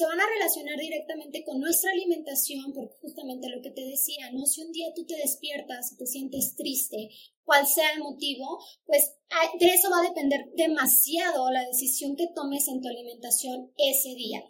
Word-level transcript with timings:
se 0.00 0.06
van 0.06 0.18
a 0.18 0.26
relacionar 0.26 0.78
directamente 0.78 1.44
con 1.44 1.60
nuestra 1.60 1.90
alimentación, 1.90 2.72
porque 2.72 2.96
justamente 3.02 3.50
lo 3.50 3.60
que 3.60 3.70
te 3.70 3.84
decía, 3.84 4.30
¿no? 4.32 4.46
Si 4.46 4.62
un 4.62 4.72
día 4.72 4.86
tú 4.96 5.04
te 5.04 5.16
despiertas 5.16 5.92
y 5.92 5.96
te 5.98 6.06
sientes 6.06 6.54
triste, 6.56 7.10
cual 7.44 7.66
sea 7.66 7.92
el 7.92 8.00
motivo, 8.00 8.64
pues 8.86 9.18
de 9.58 9.66
eso 9.66 9.90
va 9.90 10.00
a 10.00 10.08
depender 10.08 10.40
demasiado 10.56 11.50
la 11.50 11.66
decisión 11.66 12.16
que 12.16 12.28
tomes 12.34 12.66
en 12.68 12.80
tu 12.80 12.88
alimentación 12.88 13.74
ese 13.76 14.14
día. 14.14 14.40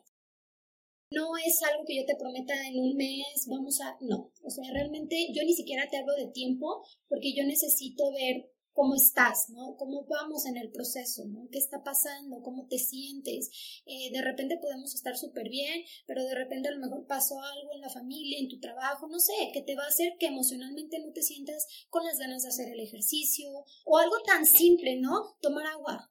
No 1.10 1.36
es 1.45 1.61
algo 1.64 1.82
que 1.85 1.96
yo 1.96 2.07
te 2.07 2.14
prometa 2.14 2.55
en 2.69 2.79
un 2.79 2.95
mes, 2.95 3.48
vamos 3.48 3.80
a, 3.80 3.98
no, 4.03 4.30
o 4.45 4.51
sea, 4.51 4.71
realmente 4.73 5.32
yo 5.35 5.43
ni 5.43 5.55
siquiera 5.55 5.89
te 5.91 5.96
hablo 5.96 6.14
de 6.14 6.30
tiempo 6.30 6.87
porque 7.09 7.35
yo 7.35 7.43
necesito 7.43 8.12
ver 8.12 8.53
cómo 8.80 8.94
estás, 8.94 9.50
¿no? 9.50 9.76
Cómo 9.76 10.06
vamos 10.06 10.46
en 10.46 10.56
el 10.56 10.70
proceso, 10.72 11.26
¿no? 11.26 11.46
¿Qué 11.52 11.58
está 11.58 11.82
pasando? 11.84 12.40
¿Cómo 12.40 12.66
te 12.66 12.79
sientes? 12.79 13.50
Eh, 13.84 14.10
de 14.10 14.22
repente 14.22 14.56
podemos 14.56 14.94
estar 14.94 15.18
súper 15.18 15.50
bien, 15.50 15.84
pero 16.06 16.24
de 16.24 16.34
repente 16.34 16.70
a 16.70 16.72
lo 16.72 16.80
mejor 16.80 17.06
pasó 17.06 17.38
algo 17.43 17.74
en 17.74 17.82
la 17.82 17.90
familia, 17.90 18.38
en 18.38 18.48
tu 18.48 18.58
trabajo, 18.58 19.07
no 19.07 19.18
sé, 19.18 19.35
que 19.52 19.61
te 19.61 19.76
va 19.76 19.85
a 19.85 19.88
hacer 19.88 20.14
que 20.18 20.29
emocionalmente 20.29 20.98
no 20.98 21.12
te 21.12 21.21
sientas 21.21 21.66
con 21.90 22.07
las 22.07 22.18
ganas 22.18 22.43
de 22.43 22.48
hacer 22.48 22.72
el 22.72 22.80
ejercicio 22.80 23.50
o 23.85 23.98
algo 23.98 24.16
tan 24.24 24.46
simple, 24.46 24.96
¿no? 24.96 25.36
Tomar 25.43 25.66
agua. 25.66 26.10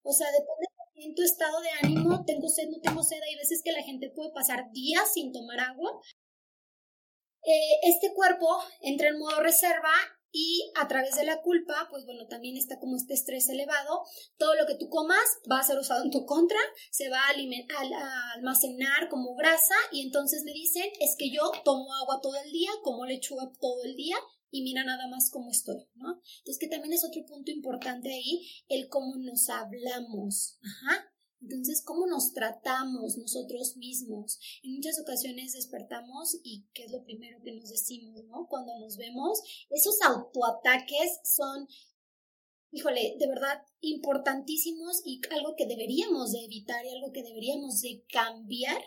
O 0.00 0.14
sea, 0.14 0.28
depende 0.28 0.66
en 0.94 1.14
tu 1.14 1.20
estado 1.20 1.60
de 1.60 1.68
ánimo, 1.82 2.24
tengo 2.24 2.48
sed, 2.48 2.70
no 2.70 2.80
tengo 2.80 3.02
sed, 3.02 3.20
hay 3.20 3.36
veces 3.36 3.60
que 3.62 3.72
la 3.72 3.82
gente 3.82 4.08
puede 4.16 4.32
pasar 4.32 4.72
días 4.72 5.12
sin 5.12 5.30
tomar 5.30 5.60
agua. 5.60 6.00
Eh, 7.44 7.80
este 7.82 8.14
cuerpo 8.14 8.46
entra 8.80 9.08
en 9.08 9.18
modo 9.18 9.42
reserva 9.42 9.92
y 10.32 10.70
a 10.76 10.86
través 10.88 11.16
de 11.16 11.24
la 11.24 11.40
culpa, 11.40 11.88
pues 11.90 12.04
bueno, 12.04 12.26
también 12.26 12.56
está 12.56 12.78
como 12.78 12.96
este 12.96 13.14
estrés 13.14 13.48
elevado. 13.48 14.02
Todo 14.36 14.54
lo 14.54 14.66
que 14.66 14.76
tú 14.76 14.88
comas 14.88 15.24
va 15.50 15.60
a 15.60 15.64
ser 15.64 15.78
usado 15.78 16.04
en 16.04 16.10
tu 16.10 16.26
contra, 16.26 16.58
se 16.90 17.08
va 17.08 17.20
a, 17.20 18.32
almacenar 18.34 19.08
como 19.08 19.34
grasa 19.34 19.74
y 19.92 20.02
entonces 20.02 20.42
me 20.44 20.52
dicen, 20.52 20.84
es 21.00 21.16
que 21.18 21.30
yo 21.30 21.50
tomo 21.64 21.94
agua 21.94 22.20
todo 22.22 22.36
el 22.36 22.50
día, 22.50 22.70
como 22.82 23.06
lechuga 23.06 23.50
todo 23.60 23.84
el 23.84 23.94
día 23.94 24.16
y 24.50 24.62
mira 24.62 24.84
nada 24.84 25.08
más 25.08 25.30
cómo 25.30 25.50
estoy, 25.50 25.86
¿no? 25.94 26.20
Entonces 26.38 26.58
que 26.58 26.68
también 26.68 26.94
es 26.94 27.04
otro 27.04 27.24
punto 27.26 27.50
importante 27.50 28.12
ahí, 28.12 28.46
el 28.68 28.88
cómo 28.88 29.16
nos 29.16 29.48
hablamos. 29.48 30.58
Ajá. 30.62 31.07
Entonces, 31.40 31.82
¿cómo 31.84 32.06
nos 32.06 32.32
tratamos 32.32 33.16
nosotros 33.16 33.76
mismos? 33.76 34.38
En 34.62 34.74
muchas 34.74 35.00
ocasiones 35.00 35.52
despertamos 35.52 36.38
y 36.42 36.66
¿qué 36.74 36.84
es 36.84 36.92
lo 36.92 37.04
primero 37.04 37.40
que 37.42 37.52
nos 37.52 37.70
decimos, 37.70 38.24
no? 38.24 38.46
Cuando 38.48 38.76
nos 38.78 38.96
vemos, 38.96 39.40
esos 39.70 40.00
autoataques 40.02 41.20
son, 41.22 41.68
híjole, 42.72 43.16
de 43.18 43.28
verdad 43.28 43.62
importantísimos 43.80 45.02
y 45.04 45.20
algo 45.30 45.54
que 45.56 45.66
deberíamos 45.66 46.32
de 46.32 46.44
evitar 46.44 46.84
y 46.84 46.90
algo 46.90 47.12
que 47.12 47.22
deberíamos 47.22 47.80
de 47.82 48.04
cambiar 48.08 48.82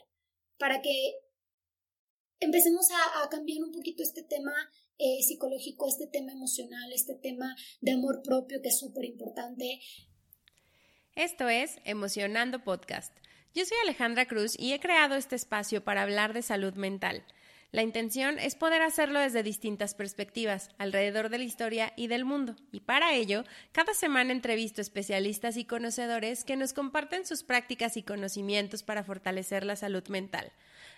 para 0.58 0.82
que 0.82 1.16
empecemos 2.42 2.88
a, 3.24 3.30
cambiar 3.30 3.64
un 3.64 3.72
poquito 3.72 4.04
este 4.04 4.24
tema 4.24 4.52
eh, 4.98 5.24
psicológico, 5.24 5.88
este 5.88 6.08
tema 6.08 6.34
emocional, 6.34 6.92
este 6.92 7.16
tema 7.16 7.56
de 7.80 7.94
amor 7.94 8.22
propio 8.24 8.62
que 8.62 8.70
es 8.70 8.80
súper 8.80 9.06
importante. 9.06 9.80
Esto 11.16 11.50
es 11.50 11.78
Emocionando 11.84 12.64
Podcast. 12.64 13.14
Yo 13.54 13.66
soy 13.66 13.78
Alejandra 13.84 14.28
Cruz 14.28 14.58
y 14.58 14.72
he 14.72 14.80
creado 14.80 15.16
este 15.16 15.36
espacio 15.36 15.84
para 15.84 16.04
hablar 16.04 16.32
de 16.32 16.42
salud 16.42 16.74
mental. 16.76 17.26
La 17.74 17.82
intención 17.82 18.40
es 18.40 18.56
poder 18.56 18.82
hacerlo 18.82 19.20
desde 19.20 19.44
distintas 19.44 19.94
perspectivas, 19.94 20.70
alrededor 20.78 21.28
de 21.28 21.40
la 21.40 21.44
historia 21.44 21.92
y 21.98 22.08
del 22.08 22.24
mundo. 22.24 22.56
Y 22.72 22.80
para 22.80 23.14
ello, 23.14 23.44
cada 23.74 23.94
semana 23.94 24.32
entrevisto 24.32 24.80
especialistas 24.80 25.58
y 25.58 25.66
conocedores 25.66 26.46
que 26.46 26.56
nos 26.56 26.72
comparten 26.72 27.26
sus 27.26 27.44
prácticas 27.44 27.98
y 27.98 28.04
conocimientos 28.04 28.82
para 28.82 29.04
fortalecer 29.04 29.66
la 29.66 29.76
salud 29.76 30.08
mental. 30.08 30.54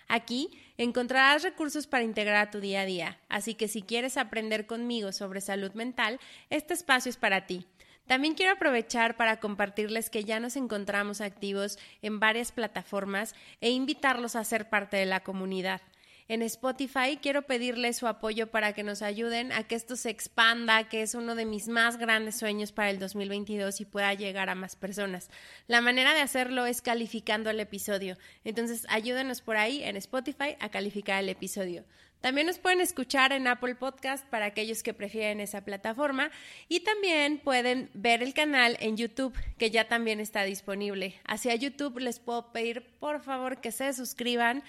Aquí 0.06 0.48
encontrarás 0.76 1.42
recursos 1.42 1.88
para 1.88 2.04
integrar 2.04 2.36
a 2.36 2.50
tu 2.52 2.60
día 2.60 2.82
a 2.82 2.86
día, 2.86 3.18
así 3.28 3.54
que 3.54 3.66
si 3.66 3.82
quieres 3.82 4.16
aprender 4.16 4.66
conmigo 4.66 5.10
sobre 5.10 5.40
salud 5.40 5.72
mental, 5.72 6.20
este 6.50 6.72
espacio 6.72 7.10
es 7.10 7.16
para 7.16 7.46
ti. 7.46 7.66
También 8.06 8.34
quiero 8.34 8.52
aprovechar 8.52 9.16
para 9.16 9.40
compartirles 9.40 10.10
que 10.10 10.24
ya 10.24 10.38
nos 10.38 10.56
encontramos 10.56 11.20
activos 11.20 11.78
en 12.02 12.20
varias 12.20 12.52
plataformas 12.52 13.34
e 13.60 13.70
invitarlos 13.70 14.36
a 14.36 14.44
ser 14.44 14.68
parte 14.68 14.96
de 14.96 15.06
la 15.06 15.20
comunidad. 15.20 15.80
En 16.26 16.40
Spotify 16.40 17.18
quiero 17.20 17.42
pedirles 17.42 17.98
su 17.98 18.06
apoyo 18.06 18.50
para 18.50 18.72
que 18.72 18.82
nos 18.82 19.02
ayuden 19.02 19.52
a 19.52 19.64
que 19.64 19.74
esto 19.74 19.94
se 19.94 20.08
expanda, 20.08 20.88
que 20.88 21.02
es 21.02 21.14
uno 21.14 21.34
de 21.34 21.44
mis 21.44 21.68
más 21.68 21.98
grandes 21.98 22.38
sueños 22.38 22.72
para 22.72 22.88
el 22.88 22.98
2022 22.98 23.82
y 23.82 23.84
pueda 23.84 24.14
llegar 24.14 24.48
a 24.48 24.54
más 24.54 24.74
personas. 24.74 25.28
La 25.66 25.82
manera 25.82 26.14
de 26.14 26.22
hacerlo 26.22 26.64
es 26.64 26.80
calificando 26.80 27.50
el 27.50 27.60
episodio. 27.60 28.16
Entonces 28.42 28.86
ayúdenos 28.88 29.42
por 29.42 29.58
ahí 29.58 29.82
en 29.82 29.96
Spotify 29.96 30.56
a 30.60 30.70
calificar 30.70 31.22
el 31.22 31.28
episodio. 31.28 31.84
También 32.24 32.46
nos 32.46 32.58
pueden 32.58 32.80
escuchar 32.80 33.32
en 33.32 33.46
Apple 33.46 33.74
Podcast 33.74 34.26
para 34.30 34.46
aquellos 34.46 34.82
que 34.82 34.94
prefieren 34.94 35.40
esa 35.40 35.62
plataforma 35.62 36.30
y 36.70 36.80
también 36.80 37.36
pueden 37.36 37.90
ver 37.92 38.22
el 38.22 38.32
canal 38.32 38.78
en 38.80 38.96
YouTube 38.96 39.36
que 39.58 39.70
ya 39.70 39.88
también 39.88 40.20
está 40.20 40.42
disponible. 40.44 41.20
Hacia 41.26 41.54
YouTube 41.54 41.98
les 41.98 42.20
puedo 42.20 42.50
pedir 42.50 42.82
por 42.98 43.20
favor 43.20 43.60
que 43.60 43.72
se 43.72 43.92
suscriban. 43.92 44.62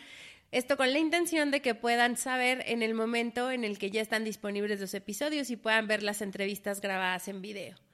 Esto 0.52 0.76
con 0.76 0.92
la 0.92 1.00
intención 1.00 1.50
de 1.50 1.62
que 1.62 1.76
puedan 1.76 2.18
saber 2.18 2.62
en 2.68 2.84
el 2.84 2.94
momento 2.94 3.50
en 3.50 3.64
el 3.64 3.78
que 3.78 3.90
ya 3.90 4.02
están 4.02 4.26
disponibles 4.26 4.82
los 4.82 4.94
episodios 4.94 5.50
y 5.50 5.56
puedan 5.56 5.88
ver 5.88 6.04
las 6.04 6.22
entrevistas 6.22 6.82
grabadas 6.82 7.30
en 7.30 7.42
video. 7.42 7.85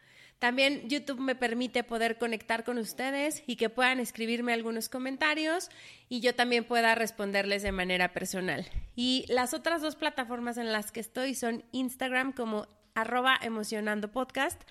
También 0.41 0.90
YouTube 0.90 1.19
me 1.19 1.35
permite 1.35 1.84
poder 1.84 2.18
conectar 2.18 2.63
con 2.63 2.79
ustedes 2.79 3.44
y 3.46 3.57
que 3.57 3.69
puedan 3.69 4.00
escribirme 4.00 4.53
algunos 4.53 4.90
comentarios 4.90 5.69
y 6.09 6.19
yo 6.19 6.34
también 6.34 6.63
pueda 6.63 6.96
responderles 6.96 7.62
de 7.62 7.72
manera 7.72 8.12
personal. 8.12 8.66
Y 8.96 9.25
las 9.28 9.53
otras 9.53 9.84
dos 9.84 9.96
plataformas 9.96 10.57
en 10.57 10.72
las 10.72 10.91
que 10.91 11.00
estoy 11.00 11.35
son 11.35 11.63
Instagram 11.72 12.31
como 12.31 12.66
arroba 12.96 13.38
emocionando 13.40 14.12
podcast 14.12 14.63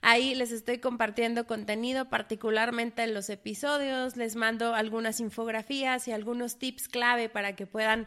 Ahí 0.00 0.34
les 0.34 0.52
estoy 0.52 0.78
compartiendo 0.78 1.46
contenido, 1.46 2.08
particularmente 2.08 3.02
en 3.02 3.14
los 3.14 3.30
episodios, 3.30 4.16
les 4.16 4.36
mando 4.36 4.74
algunas 4.74 5.20
infografías 5.20 6.06
y 6.06 6.12
algunos 6.12 6.58
tips 6.58 6.88
clave 6.88 7.28
para 7.28 7.56
que 7.56 7.66
puedan 7.66 8.06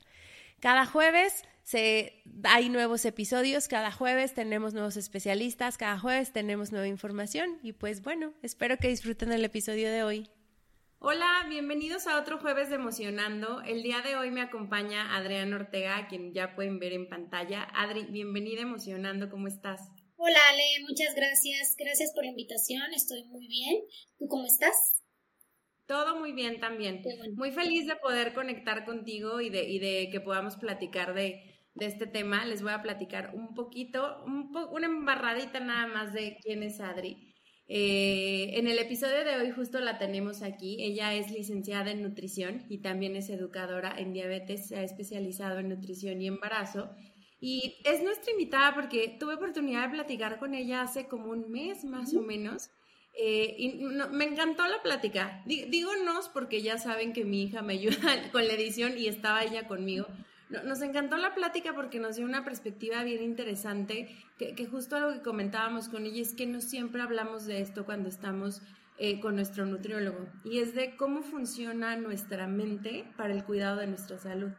Cada 0.61 0.85
jueves 0.85 1.43
se, 1.63 2.21
hay 2.43 2.69
nuevos 2.69 3.03
episodios, 3.05 3.67
cada 3.67 3.91
jueves 3.91 4.35
tenemos 4.35 4.75
nuevos 4.75 4.95
especialistas, 4.95 5.79
cada 5.79 5.97
jueves 5.97 6.33
tenemos 6.33 6.71
nueva 6.71 6.87
información 6.87 7.57
y 7.63 7.73
pues 7.73 8.03
bueno, 8.03 8.35
espero 8.43 8.77
que 8.77 8.87
disfruten 8.87 9.31
el 9.31 9.43
episodio 9.43 9.89
de 9.89 10.03
hoy. 10.03 10.29
Hola, 10.99 11.47
bienvenidos 11.49 12.05
a 12.05 12.19
otro 12.19 12.37
jueves 12.37 12.69
de 12.69 12.75
Emocionando. 12.75 13.63
El 13.63 13.81
día 13.81 14.01
de 14.01 14.15
hoy 14.15 14.29
me 14.29 14.41
acompaña 14.41 15.15
Adrián 15.17 15.51
Ortega, 15.51 15.97
a 15.97 16.07
quien 16.07 16.31
ya 16.31 16.53
pueden 16.55 16.77
ver 16.77 16.93
en 16.93 17.09
pantalla. 17.09 17.63
Adri, 17.73 18.03
bienvenida 18.03 18.61
Emocionando, 18.61 19.31
¿cómo 19.31 19.47
estás? 19.47 19.81
Hola 20.15 20.39
Ale, 20.51 20.85
muchas 20.87 21.15
gracias. 21.15 21.75
Gracias 21.75 22.11
por 22.13 22.23
la 22.23 22.29
invitación. 22.29 22.93
Estoy 22.93 23.23
muy 23.23 23.47
bien. 23.47 23.81
¿Tú 24.19 24.27
cómo 24.27 24.45
estás? 24.45 25.00
Todo 25.85 26.19
muy 26.19 26.31
bien 26.33 26.59
también. 26.59 27.01
Muy 27.35 27.51
feliz 27.51 27.87
de 27.87 27.95
poder 27.95 28.33
conectar 28.33 28.85
contigo 28.85 29.41
y 29.41 29.49
de, 29.49 29.63
y 29.69 29.79
de 29.79 30.09
que 30.11 30.21
podamos 30.21 30.55
platicar 30.55 31.13
de, 31.13 31.43
de, 31.75 31.85
este 31.85 32.07
tema. 32.07 32.45
Les 32.45 32.61
voy 32.61 32.71
a 32.71 32.81
platicar 32.81 33.31
un 33.33 33.53
poquito, 33.53 34.23
un 34.25 34.55
una 34.71 34.87
embarradita 34.87 35.59
nada 35.59 35.87
más 35.87 36.13
de 36.13 36.37
quién 36.41 36.63
es 36.63 36.79
Adri. 36.79 37.31
Eh, 37.67 38.59
en 38.59 38.67
el 38.67 38.79
episodio 38.79 39.23
de 39.23 39.37
hoy 39.37 39.51
justo 39.51 39.79
la 39.79 39.97
tenemos 39.97 40.41
aquí. 40.41 40.77
Ella 40.83 41.13
es 41.13 41.31
licenciada 41.31 41.91
en 41.91 42.01
nutrición 42.01 42.65
y 42.69 42.79
también 42.79 43.15
es 43.15 43.29
educadora 43.29 43.93
en 43.97 44.13
diabetes. 44.13 44.67
Se 44.67 44.77
ha 44.77 44.83
especializado 44.83 45.59
en 45.59 45.69
nutrición 45.69 46.21
y 46.21 46.27
embarazo 46.27 46.89
y 47.41 47.81
es 47.85 48.03
nuestra 48.03 48.31
invitada 48.31 48.75
porque 48.75 49.17
tuve 49.19 49.33
oportunidad 49.33 49.87
de 49.87 49.95
platicar 49.95 50.37
con 50.37 50.53
ella 50.53 50.83
hace 50.83 51.07
como 51.07 51.31
un 51.31 51.49
mes 51.51 51.83
más 51.83 52.13
o 52.13 52.21
menos. 52.21 52.69
Eh, 53.13 53.55
y 53.57 53.83
me 54.11 54.25
encantó 54.25 54.65
la 54.67 54.81
plática. 54.81 55.41
Digo 55.45 55.91
nos 56.05 56.29
porque 56.29 56.61
ya 56.61 56.77
saben 56.77 57.13
que 57.13 57.25
mi 57.25 57.43
hija 57.43 57.61
me 57.61 57.73
ayuda 57.73 57.97
con 58.31 58.47
la 58.47 58.53
edición 58.53 58.97
y 58.97 59.07
estaba 59.07 59.43
ella 59.43 59.67
conmigo. 59.67 60.07
Nos 60.49 60.81
encantó 60.81 61.15
la 61.15 61.33
plática 61.33 61.73
porque 61.73 61.99
nos 61.99 62.17
dio 62.17 62.25
una 62.25 62.43
perspectiva 62.43 63.03
bien 63.03 63.23
interesante, 63.23 64.17
que, 64.37 64.53
que 64.53 64.65
justo 64.65 64.97
algo 64.97 65.13
que 65.13 65.21
comentábamos 65.21 65.87
con 65.87 66.05
ella 66.05 66.21
es 66.21 66.33
que 66.33 66.45
no 66.45 66.59
siempre 66.59 67.01
hablamos 67.01 67.45
de 67.45 67.61
esto 67.61 67.85
cuando 67.85 68.09
estamos 68.09 68.61
eh, 69.03 69.19
con 69.19 69.33
nuestro 69.33 69.65
nutriólogo 69.65 70.27
y 70.43 70.59
es 70.59 70.75
de 70.75 70.95
cómo 70.95 71.23
funciona 71.23 71.95
nuestra 71.95 72.45
mente 72.45 73.03
para 73.17 73.33
el 73.33 73.43
cuidado 73.43 73.77
de 73.77 73.87
nuestra 73.87 74.19
salud. 74.19 74.51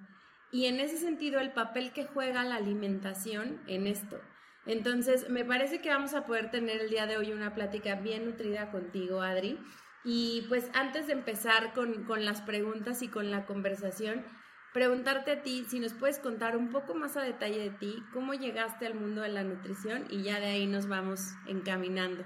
Y 0.50 0.66
en 0.66 0.80
ese 0.80 0.96
sentido, 0.96 1.38
el 1.38 1.52
papel 1.52 1.92
que 1.92 2.06
juega 2.06 2.42
la 2.42 2.56
alimentación 2.56 3.60
en 3.68 3.86
esto. 3.86 4.18
Entonces, 4.66 5.28
me 5.28 5.44
parece 5.44 5.80
que 5.80 5.90
vamos 5.90 6.14
a 6.14 6.24
poder 6.24 6.50
tener 6.50 6.80
el 6.80 6.90
día 6.90 7.06
de 7.06 7.16
hoy 7.16 7.32
una 7.32 7.54
plática 7.54 7.96
bien 7.96 8.26
nutrida 8.26 8.70
contigo, 8.70 9.20
Adri. 9.20 9.58
Y 10.04 10.46
pues 10.48 10.70
antes 10.74 11.06
de 11.06 11.12
empezar 11.12 11.72
con, 11.74 12.04
con 12.04 12.24
las 12.24 12.40
preguntas 12.42 13.02
y 13.02 13.08
con 13.08 13.30
la 13.30 13.46
conversación, 13.46 14.24
preguntarte 14.72 15.32
a 15.32 15.42
ti 15.42 15.64
si 15.68 15.78
nos 15.80 15.94
puedes 15.94 16.18
contar 16.18 16.56
un 16.56 16.70
poco 16.70 16.94
más 16.94 17.16
a 17.16 17.22
detalle 17.22 17.58
de 17.58 17.70
ti, 17.70 18.02
cómo 18.12 18.34
llegaste 18.34 18.86
al 18.86 18.94
mundo 18.94 19.22
de 19.22 19.28
la 19.28 19.44
nutrición 19.44 20.06
y 20.10 20.22
ya 20.22 20.40
de 20.40 20.46
ahí 20.46 20.66
nos 20.66 20.88
vamos 20.88 21.20
encaminando. 21.46 22.24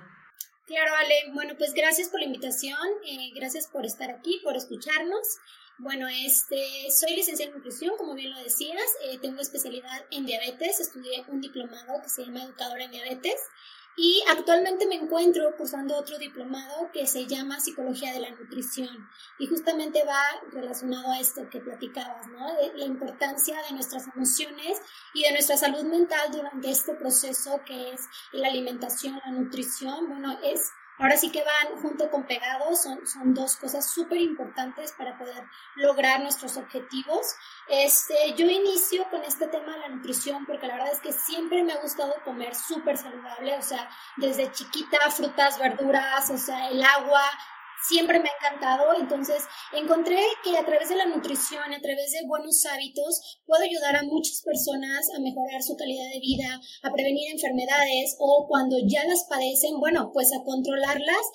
Claro, 0.67 0.94
Ale. 0.97 1.33
Bueno, 1.33 1.55
pues 1.56 1.73
gracias 1.75 2.09
por 2.09 2.21
la 2.21 2.27
invitación, 2.27 2.79
eh, 3.06 3.31
gracias 3.35 3.69
por 3.69 3.85
estar 3.85 4.11
aquí, 4.11 4.41
por 4.43 4.56
escucharnos. 4.56 5.38
Bueno, 5.78 6.08
este, 6.08 6.88
soy 6.90 7.14
licenciada 7.17 7.50
en 7.50 7.58
nutrición, 7.58 7.99
como 7.99 8.14
bien 8.14 8.31
lo 8.31 8.43
decías, 8.43 8.81
eh, 9.05 9.19
tengo 9.19 9.43
especialidad 9.43 10.06
en 10.11 10.25
diabetes, 10.25 10.81
estudié 10.81 11.23
un 11.28 11.43
diplomado 11.43 12.00
que 12.02 12.08
se 12.08 12.25
llama 12.25 12.44
Educadora 12.44 12.84
en 12.84 12.93
Diabetes 12.93 13.37
y 13.94 14.23
actualmente 14.31 14.87
me 14.87 14.94
encuentro 14.94 15.55
cursando 15.55 15.99
otro 15.99 16.17
diplomado 16.17 16.90
que 16.93 17.06
se 17.06 17.26
llama 17.26 17.61
Psicología 17.61 18.14
de 18.14 18.20
la 18.20 18.31
Nutrición 18.31 19.06
y 19.38 19.46
justamente 19.46 20.02
va 20.05 20.23
relacionado 20.50 21.12
a 21.12 21.20
esto 21.20 21.49
que 21.50 21.61
platicabas, 21.61 22.26
¿no? 22.28 22.46
La 22.75 22.84
importancia 22.87 23.61
de 23.69 23.75
nuestras 23.75 24.06
emociones 24.14 24.81
y 25.12 25.25
de 25.25 25.32
nuestra 25.32 25.58
salud 25.58 25.84
mental 25.84 26.31
durante 26.32 26.70
este 26.70 26.94
proceso 26.94 27.61
que 27.67 27.93
es 27.93 28.00
la 28.32 28.49
alimentación, 28.49 29.20
la 29.25 29.32
nutrición. 29.32 30.08
Bueno, 30.08 30.38
es 30.43 30.70
Ahora 30.98 31.16
sí 31.16 31.31
que 31.31 31.44
van 31.44 31.81
junto 31.82 32.10
con 32.10 32.25
pegados, 32.25 32.82
son, 32.82 33.06
son 33.06 33.34
dos 33.34 33.56
cosas 33.56 33.90
súper 33.90 34.19
importantes 34.19 34.93
para 34.93 35.19
poder 35.19 35.44
lograr 35.75 36.20
nuestros 36.20 36.56
objetivos. 36.56 37.37
Este, 37.69 38.34
yo 38.34 38.46
inicio 38.46 39.08
con 39.10 39.22
este 39.25 39.46
tema 39.48 39.72
de 39.75 39.81
la 39.81 39.88
nutrición 39.88 40.46
porque 40.46 40.66
la 40.66 40.76
verdad 40.76 40.93
es 40.93 41.00
que 41.00 41.12
siempre 41.12 41.62
me 41.64 41.72
ha 41.72 41.81
gustado 41.81 42.14
comer 42.25 42.54
súper 42.54 42.96
saludable, 42.96 43.56
o 43.56 43.62
sea, 43.62 43.90
desde 44.16 44.50
chiquita, 44.52 44.98
frutas, 45.10 45.58
verduras, 45.58 46.31
o 46.31 46.38
sea, 46.38 46.69
el 46.70 46.82
agua, 46.82 47.22
siempre 47.88 48.20
me 48.20 48.28
ha 48.28 48.37
encantado. 48.38 48.94
Entonces, 48.99 49.43
encontré 49.73 50.20
que 50.44 50.56
a 50.56 50.64
través 50.64 50.88
de 50.88 50.96
la 50.96 51.06
nutrición, 51.06 51.73
a 51.73 51.81
través 51.81 52.12
de 52.12 52.26
buenos 52.26 52.64
hábitos, 52.67 53.40
puedo 53.46 53.62
ayudar 53.62 53.96
a 53.96 54.02
muchas 54.02 54.43
personas 54.43 55.08
a 55.14 55.20
mejorar 55.20 55.62
su 55.62 55.76
calidad 55.76 56.08
de 56.12 56.20
vida, 56.20 56.61
a 56.82 56.93
prevenir 56.93 57.31
enfermedades 57.32 58.17
o 58.19 58.46
cuando 58.49 58.76
ya 58.87 59.05
las 59.05 59.25
padecen, 59.25 59.78
bueno, 59.81 60.11
pues 60.12 60.32
a 60.32 60.43
controlarlas 60.44 61.26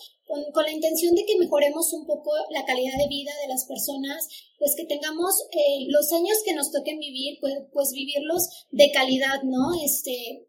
con, 0.54 0.64
la 0.64 0.72
intención 0.72 1.14
de 1.16 1.26
que 1.26 1.38
mejoremos 1.38 1.92
un 1.94 2.06
poco 2.06 2.32
la 2.52 2.66
calidad 2.66 2.98
de 2.98 3.08
vida 3.08 3.32
de 3.42 3.50
las 3.50 3.66
personas, 3.66 4.28
pues 4.58 4.76
que 4.76 4.86
tengamos 4.86 5.48
eh, 5.52 5.88
los 5.90 6.12
años 6.14 6.38
que 6.46 6.54
nos 6.54 6.72
toquen 6.72 7.00
vivir, 7.00 7.38
pues, 7.42 7.54
pues 7.74 7.92
vivirlos 7.92 8.48
de 8.72 8.92
calidad, 8.92 9.44
¿no? 9.44 9.74
Este, 9.84 10.48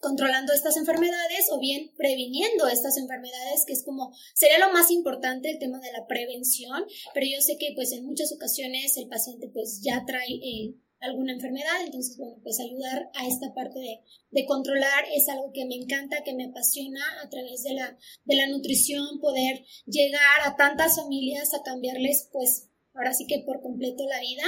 controlando 0.00 0.52
estas 0.52 0.76
enfermedades 0.76 1.48
o 1.52 1.60
bien 1.60 1.92
previniendo 1.96 2.66
estas 2.68 2.96
enfermedades, 2.96 3.64
que 3.66 3.74
es 3.74 3.84
como, 3.84 4.12
sería 4.34 4.58
lo 4.58 4.72
más 4.72 4.90
importante 4.90 5.50
el 5.50 5.58
tema 5.58 5.78
de 5.78 5.92
la 5.92 6.06
prevención, 6.06 6.84
pero 7.14 7.26
yo 7.26 7.40
sé 7.40 7.56
que 7.58 7.72
pues 7.74 7.92
en 7.92 8.06
muchas 8.06 8.32
ocasiones 8.32 8.96
el 8.96 9.08
paciente 9.08 9.48
pues 9.52 9.80
ya 9.82 10.04
trae 10.06 10.32
eh, 10.32 10.74
alguna 11.00 11.32
enfermedad, 11.32 11.82
entonces 11.84 12.16
bueno, 12.18 12.36
pues 12.42 12.60
ayudar 12.60 13.10
a 13.14 13.26
esta 13.26 13.54
parte 13.54 13.78
de, 13.78 14.00
de, 14.30 14.44
controlar 14.46 15.04
es 15.14 15.28
algo 15.28 15.50
que 15.52 15.64
me 15.64 15.76
encanta, 15.76 16.22
que 16.24 16.34
me 16.34 16.44
apasiona 16.44 17.00
a 17.24 17.28
través 17.28 17.62
de 17.62 17.74
la, 17.74 17.98
de 18.24 18.36
la 18.36 18.46
nutrición, 18.48 19.18
poder 19.20 19.64
llegar 19.86 20.40
a 20.44 20.56
tantas 20.56 20.96
familias 20.96 21.54
a 21.54 21.62
cambiarles 21.62 22.28
pues 22.32 22.69
ahora 22.94 23.12
sí 23.12 23.26
que 23.26 23.42
por 23.44 23.60
completo 23.60 24.04
la 24.06 24.20
vida. 24.20 24.44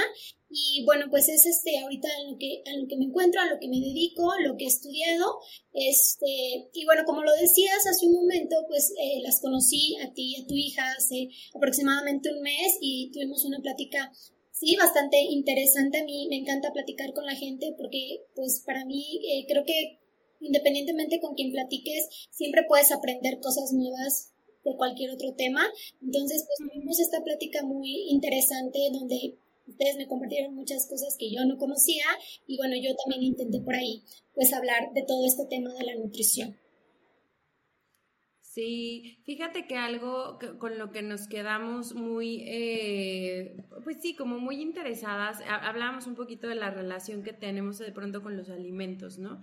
Y 0.49 0.83
bueno, 0.85 1.07
pues 1.09 1.29
es 1.29 1.45
este 1.45 1.79
ahorita 1.79 2.07
en 2.21 2.31
lo 2.31 2.37
que, 2.37 2.61
en 2.65 2.81
lo 2.81 2.87
que 2.87 2.97
me 2.97 3.05
encuentro, 3.05 3.41
a 3.41 3.45
lo 3.45 3.59
que 3.59 3.67
me 3.67 3.79
dedico, 3.79 4.31
lo 4.45 4.55
que 4.57 4.65
he 4.65 4.67
estudiado. 4.67 5.39
Este, 5.73 6.69
y 6.73 6.85
bueno, 6.85 7.03
como 7.05 7.23
lo 7.23 7.31
decías 7.33 7.87
hace 7.87 8.05
un 8.05 8.13
momento, 8.13 8.55
pues 8.67 8.93
eh, 9.01 9.21
las 9.23 9.41
conocí 9.41 9.95
a 9.97 10.13
ti 10.13 10.35
y 10.35 10.41
a 10.41 10.47
tu 10.47 10.55
hija 10.55 10.83
hace 10.97 11.29
aproximadamente 11.55 12.31
un 12.31 12.41
mes 12.41 12.77
y 12.81 13.11
tuvimos 13.11 13.45
una 13.45 13.59
plática, 13.61 14.11
sí, 14.51 14.75
bastante 14.75 15.19
interesante. 15.21 15.99
A 15.99 16.05
mí 16.05 16.27
me 16.29 16.37
encanta 16.37 16.71
platicar 16.71 17.13
con 17.13 17.25
la 17.25 17.35
gente 17.35 17.73
porque 17.77 18.21
pues 18.35 18.63
para 18.65 18.85
mí 18.85 19.21
eh, 19.27 19.45
creo 19.47 19.65
que 19.65 19.99
independientemente 20.43 21.19
con 21.19 21.35
quien 21.35 21.51
platiques, 21.51 22.27
siempre 22.29 22.63
puedes 22.67 22.91
aprender 22.91 23.39
cosas 23.39 23.71
nuevas 23.71 24.32
de 24.63 24.75
cualquier 24.75 25.11
otro 25.11 25.33
tema. 25.33 25.65
Entonces, 26.01 26.45
pues 26.45 26.69
tuvimos 26.69 26.99
esta 26.99 27.23
plática 27.23 27.63
muy 27.63 28.09
interesante 28.09 28.79
donde 28.91 29.37
ustedes 29.67 29.97
me 29.97 30.07
compartieron 30.07 30.55
muchas 30.55 30.87
cosas 30.89 31.15
que 31.17 31.31
yo 31.31 31.45
no 31.45 31.57
conocía 31.57 32.05
y 32.47 32.57
bueno, 32.57 32.75
yo 32.75 32.95
también 32.95 33.23
intenté 33.23 33.61
por 33.61 33.75
ahí 33.75 34.03
pues 34.33 34.53
hablar 34.53 34.93
de 34.93 35.03
todo 35.03 35.25
este 35.25 35.45
tema 35.45 35.73
de 35.73 35.85
la 35.85 35.95
nutrición. 35.95 36.57
Sí, 38.53 39.17
fíjate 39.23 39.65
que 39.65 39.77
algo 39.77 40.37
con 40.59 40.77
lo 40.77 40.91
que 40.91 41.01
nos 41.01 41.27
quedamos 41.27 41.95
muy, 41.95 42.43
eh, 42.45 43.57
pues 43.83 43.97
sí, 43.99 44.15
como 44.15 44.37
muy 44.37 44.61
interesadas, 44.61 45.39
hablábamos 45.47 46.05
un 46.05 46.13
poquito 46.13 46.47
de 46.47 46.53
la 46.53 46.69
relación 46.69 47.23
que 47.23 47.33
tenemos 47.33 47.79
de 47.79 47.91
pronto 47.91 48.21
con 48.21 48.37
los 48.37 48.49
alimentos, 48.49 49.17
¿no? 49.17 49.41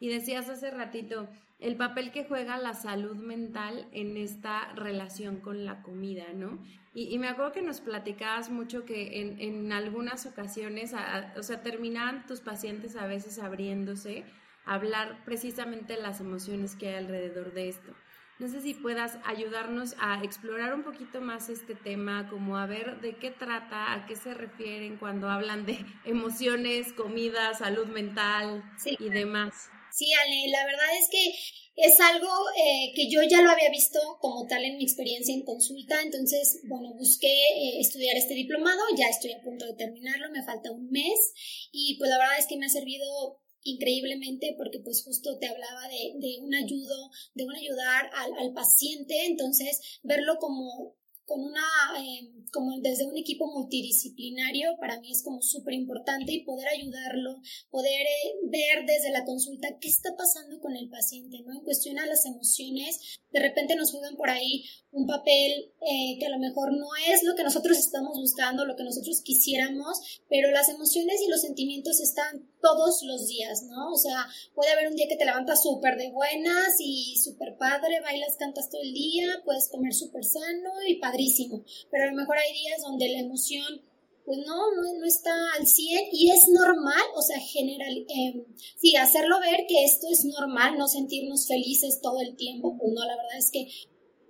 Y 0.00 0.08
decías 0.08 0.48
hace 0.48 0.70
ratito, 0.70 1.28
el 1.58 1.76
papel 1.76 2.12
que 2.12 2.24
juega 2.24 2.56
la 2.56 2.74
salud 2.74 3.16
mental 3.16 3.88
en 3.92 4.16
esta 4.16 4.72
relación 4.74 5.40
con 5.40 5.64
la 5.64 5.82
comida, 5.82 6.26
¿no? 6.34 6.58
Y, 6.94 7.16
me 7.18 7.28
acuerdo 7.28 7.52
que 7.52 7.62
nos 7.62 7.80
platicabas 7.80 8.50
mucho 8.50 8.84
que 8.84 9.20
en, 9.20 9.40
en 9.40 9.72
algunas 9.72 10.26
ocasiones, 10.26 10.94
o 11.36 11.42
sea, 11.42 11.62
terminaban 11.62 12.26
tus 12.26 12.40
pacientes 12.40 12.96
a 12.96 13.06
veces 13.06 13.38
abriéndose 13.38 14.24
a 14.64 14.74
hablar 14.74 15.24
precisamente 15.24 15.94
de 15.94 16.02
las 16.02 16.20
emociones 16.20 16.74
que 16.74 16.88
hay 16.88 16.94
alrededor 16.96 17.52
de 17.52 17.68
esto. 17.68 17.92
No 18.38 18.46
sé 18.46 18.60
si 18.60 18.72
puedas 18.74 19.18
ayudarnos 19.24 19.96
a 19.98 20.22
explorar 20.22 20.72
un 20.72 20.84
poquito 20.84 21.20
más 21.20 21.48
este 21.48 21.74
tema, 21.74 22.28
como 22.28 22.56
a 22.56 22.66
ver 22.66 23.00
de 23.00 23.16
qué 23.16 23.32
trata, 23.32 23.92
a 23.92 24.06
qué 24.06 24.14
se 24.14 24.32
refieren 24.32 24.96
cuando 24.96 25.28
hablan 25.28 25.66
de 25.66 25.84
emociones, 26.04 26.92
comida, 26.92 27.54
salud 27.54 27.86
mental 27.86 28.62
y 28.98 29.08
demás. 29.08 29.70
Sí, 29.92 30.12
Ale, 30.12 30.48
la 30.50 30.64
verdad 30.64 30.88
es 31.00 31.08
que 31.10 31.34
es 31.76 32.00
algo 32.00 32.28
eh, 32.56 32.92
que 32.94 33.08
yo 33.08 33.22
ya 33.22 33.40
lo 33.40 33.50
había 33.50 33.70
visto 33.70 34.00
como 34.20 34.46
tal 34.46 34.64
en 34.64 34.78
mi 34.78 34.84
experiencia 34.84 35.32
en 35.32 35.44
consulta, 35.44 36.02
entonces, 36.02 36.60
bueno, 36.68 36.92
busqué 36.94 37.28
eh, 37.32 37.80
estudiar 37.80 38.16
este 38.16 38.34
diplomado, 38.34 38.80
ya 38.96 39.06
estoy 39.06 39.32
a 39.32 39.40
punto 39.42 39.64
de 39.64 39.74
terminarlo, 39.74 40.30
me 40.30 40.42
falta 40.44 40.72
un 40.72 40.90
mes 40.90 41.32
y 41.72 41.96
pues 41.98 42.10
la 42.10 42.18
verdad 42.18 42.38
es 42.38 42.46
que 42.46 42.56
me 42.56 42.66
ha 42.66 42.70
servido 42.70 43.40
increíblemente 43.62 44.54
porque 44.56 44.80
pues 44.80 45.04
justo 45.04 45.38
te 45.38 45.46
hablaba 45.46 45.88
de, 45.88 46.14
de 46.18 46.38
un 46.40 46.54
ayudo, 46.54 47.10
de 47.34 47.44
un 47.44 47.54
ayudar 47.54 48.10
al, 48.14 48.32
al 48.38 48.52
paciente, 48.52 49.26
entonces 49.26 50.00
verlo 50.02 50.38
como 50.38 50.97
con 51.28 51.42
una, 51.42 51.60
eh, 52.00 52.26
como 52.54 52.72
desde 52.80 53.06
un 53.06 53.18
equipo 53.18 53.46
multidisciplinario, 53.52 54.78
para 54.80 54.98
mí 54.98 55.12
es 55.12 55.22
como 55.22 55.42
súper 55.42 55.74
importante 55.74 56.32
y 56.32 56.42
poder 56.42 56.68
ayudarlo, 56.68 57.42
poder 57.70 58.00
eh, 58.00 58.34
ver 58.44 58.86
desde 58.86 59.10
la 59.10 59.26
consulta 59.26 59.76
qué 59.78 59.88
está 59.88 60.16
pasando 60.16 60.58
con 60.58 60.74
el 60.74 60.88
paciente, 60.88 61.42
¿no? 61.44 61.52
En 61.52 61.64
cuestión 61.64 61.98
a 61.98 62.06
las 62.06 62.24
emociones, 62.24 63.20
de 63.30 63.40
repente 63.40 63.76
nos 63.76 63.92
juegan 63.92 64.16
por 64.16 64.30
ahí 64.30 64.64
un 64.90 65.06
papel 65.06 65.70
eh, 65.82 66.16
que 66.18 66.26
a 66.26 66.30
lo 66.30 66.38
mejor 66.38 66.72
no 66.72 66.88
es 67.12 67.22
lo 67.22 67.34
que 67.34 67.44
nosotros 67.44 67.76
estamos 67.76 68.18
buscando, 68.18 68.64
lo 68.64 68.74
que 68.74 68.84
nosotros 68.84 69.20
quisiéramos, 69.22 70.00
pero 70.30 70.50
las 70.50 70.70
emociones 70.70 71.20
y 71.20 71.30
los 71.30 71.42
sentimientos 71.42 72.00
están 72.00 72.48
todos 72.60 73.02
los 73.02 73.26
días, 73.28 73.62
¿no? 73.64 73.92
O 73.92 73.96
sea, 73.96 74.26
puede 74.54 74.72
haber 74.72 74.88
un 74.88 74.96
día 74.96 75.08
que 75.08 75.16
te 75.16 75.24
levantas 75.24 75.62
súper 75.62 75.96
de 75.96 76.10
buenas 76.10 76.76
y 76.78 77.16
súper 77.16 77.56
padre, 77.56 78.00
bailas, 78.00 78.36
cantas 78.38 78.70
todo 78.70 78.82
el 78.82 78.92
día, 78.92 79.42
puedes 79.44 79.68
comer 79.68 79.94
súper 79.94 80.24
sano 80.24 80.70
y 80.86 80.96
padrísimo, 80.96 81.64
pero 81.90 82.04
a 82.04 82.06
lo 82.08 82.16
mejor 82.16 82.36
hay 82.38 82.52
días 82.52 82.82
donde 82.82 83.08
la 83.08 83.20
emoción 83.20 83.82
pues 84.28 84.40
no, 84.46 84.56
no, 84.74 85.06
está 85.06 85.32
al 85.58 85.66
100 85.66 86.08
y 86.12 86.30
es 86.30 86.48
normal, 86.48 87.02
o 87.16 87.22
sea, 87.22 87.40
general, 87.40 88.04
eh, 88.10 88.44
sí, 88.76 88.94
hacerlo 88.94 89.40
ver 89.40 89.64
que 89.66 89.84
esto 89.84 90.06
es 90.10 90.26
normal, 90.26 90.76
no 90.76 90.86
sentirnos 90.86 91.46
felices 91.46 92.02
todo 92.02 92.20
el 92.20 92.36
tiempo, 92.36 92.76
pues 92.78 92.92
no, 92.92 93.06
la 93.06 93.16
verdad 93.16 93.38
es 93.38 93.50
que 93.50 93.68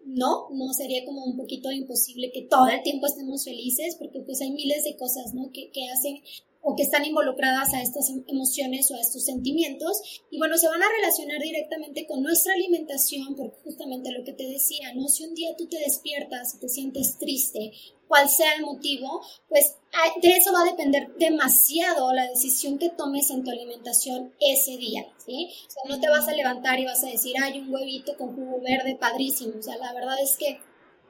no, 0.05 0.49
no 0.51 0.73
sería 0.73 1.05
como 1.05 1.25
un 1.25 1.37
poquito 1.37 1.73
imposible 1.73 2.31
que 2.33 2.43
todo 2.43 2.69
el 2.69 2.83
tiempo 2.83 3.07
estemos 3.07 3.45
felices, 3.45 3.97
porque 3.99 4.21
pues 4.21 4.41
hay 4.41 4.53
miles 4.53 4.85
de 4.85 4.97
cosas, 4.97 5.35
¿no? 5.35 5.51
Que, 5.53 5.71
que 5.73 5.89
hacen 5.91 6.23
o 6.69 6.77
que 6.77 6.83
están 6.83 7.05
involucradas 7.07 7.73
a 7.73 7.81
estas 7.81 8.11
em, 8.11 8.23
emociones 8.29 8.91
o 8.91 8.95
a 8.95 9.01
estos 9.01 9.25
sentimientos. 9.25 10.03
Y 10.31 10.37
bueno, 10.37 10.59
se 10.59 10.69
van 10.69 10.83
a 10.83 10.89
relacionar 10.89 11.41
directamente 11.41 12.07
con 12.07 12.23
nuestra 12.23 12.53
alimentación, 12.53 13.35
porque 13.35 13.57
justamente 13.65 14.13
lo 14.13 14.23
que 14.23 14.35
te 14.35 14.45
decía, 14.45 14.93
¿no? 14.95 15.09
Si 15.09 15.25
un 15.25 15.35
día 15.35 15.57
tú 15.57 15.67
te 15.67 15.79
despiertas 15.79 16.55
y 16.55 16.59
te 16.59 16.69
sientes 16.69 17.17
triste, 17.19 17.73
cual 18.07 18.29
sea 18.29 18.55
el 18.55 18.63
motivo, 18.63 19.23
pues 19.49 19.77
de 20.21 20.37
eso 20.37 20.53
va 20.53 20.63
a 20.63 20.71
depender 20.71 21.15
demasiado 21.19 22.13
la 22.13 22.29
decisión 22.29 22.79
que 22.79 22.91
tomes 22.91 23.31
en 23.31 23.45
tu 23.45 23.51
alimentación 23.51 24.35
ese 24.41 24.77
día, 24.77 25.07
¿sí? 25.25 25.49
O 25.67 25.71
sea, 25.71 25.83
no 25.89 26.01
te 26.01 26.09
vas 26.09 26.29
a 26.29 26.33
levantar 26.33 26.79
y 26.81 26.85
vas 26.85 27.03
a 27.05 27.09
decir, 27.09 27.35
hay 27.41 27.59
un 27.59 27.73
huevito 27.73 28.17
con 28.17 28.35
jugo 28.35 28.61
verde 28.61 28.97
padrísimo, 28.97 29.55
o 29.59 29.63
sea, 29.63 29.77
la 29.79 29.93
verdad 29.95 30.17
es 30.23 30.37
que 30.37 30.59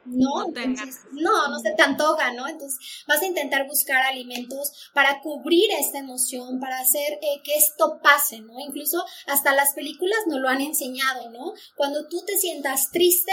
no, 0.08 0.46
no, 1.12 1.48
no, 1.48 1.58
se 1.60 1.72
te 1.76 1.82
antoja, 1.82 2.32
¿no? 2.32 2.48
Entonces 2.48 3.04
vas 3.06 3.22
a 3.22 3.26
intentar 3.26 3.66
buscar 3.66 4.02
alimentos 4.02 4.90
para 4.92 5.20
cubrir 5.20 5.70
esta 5.78 5.98
emoción, 5.98 6.60
para 6.60 6.78
hacer 6.80 7.18
eh, 7.22 7.40
que 7.44 7.56
esto 7.56 8.00
pase, 8.02 8.40
¿no? 8.40 8.58
Incluso 8.60 9.04
hasta 9.26 9.54
las 9.54 9.74
películas 9.74 10.18
nos 10.26 10.40
lo 10.40 10.48
han 10.48 10.60
enseñado, 10.60 11.30
¿no? 11.30 11.52
Cuando 11.76 12.08
tú 12.08 12.22
te 12.26 12.38
sientas 12.38 12.90
triste, 12.90 13.32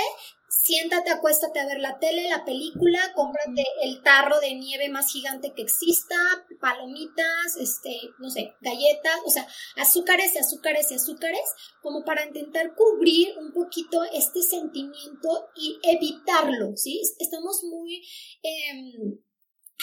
siéntate, 0.65 1.12
acuéstate 1.12 1.60
a 1.60 1.67
ver 1.67 1.79
la 1.79 2.00
tele, 2.00 2.27
la 2.27 2.43
película, 2.43 3.00
cómprate 3.13 3.63
el 3.84 4.01
tarro 4.01 4.39
de 4.39 4.55
nieve 4.55 4.89
más 4.89 5.12
gigante 5.12 5.53
que 5.53 5.62
exista, 5.62 6.15
palomitas, 6.60 7.55
este, 7.60 7.95
no 8.17 8.31
sé, 8.31 8.55
galletas, 8.62 9.19
o 9.25 9.29
sea, 9.29 9.48
azúcares 9.75 10.34
y 10.34 10.39
azúcares 10.39 10.89
y 10.89 10.95
azúcares, 10.95 11.48
como 11.84 12.03
para 12.03 12.25
intentar 12.25 12.74
cubrir 12.74 13.38
un 13.38 13.53
poquito 13.53 14.03
este 14.05 14.41
sentimiento 14.41 15.50
y 15.55 15.77
evitarlo, 15.84 16.75
¿sí? 16.75 17.00
Estamos 17.19 17.63
muy 17.63 18.03
em, 18.41 19.19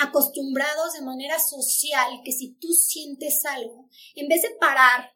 acostumbrados 0.01 0.95
de 0.95 1.03
manera 1.03 1.39
social 1.39 2.23
que 2.25 2.33
si 2.33 2.55
tú 2.55 2.73
sientes 2.73 3.45
algo, 3.45 3.89
en 4.17 4.27
vez 4.27 4.43
de 4.43 4.57
parar, 4.59 5.13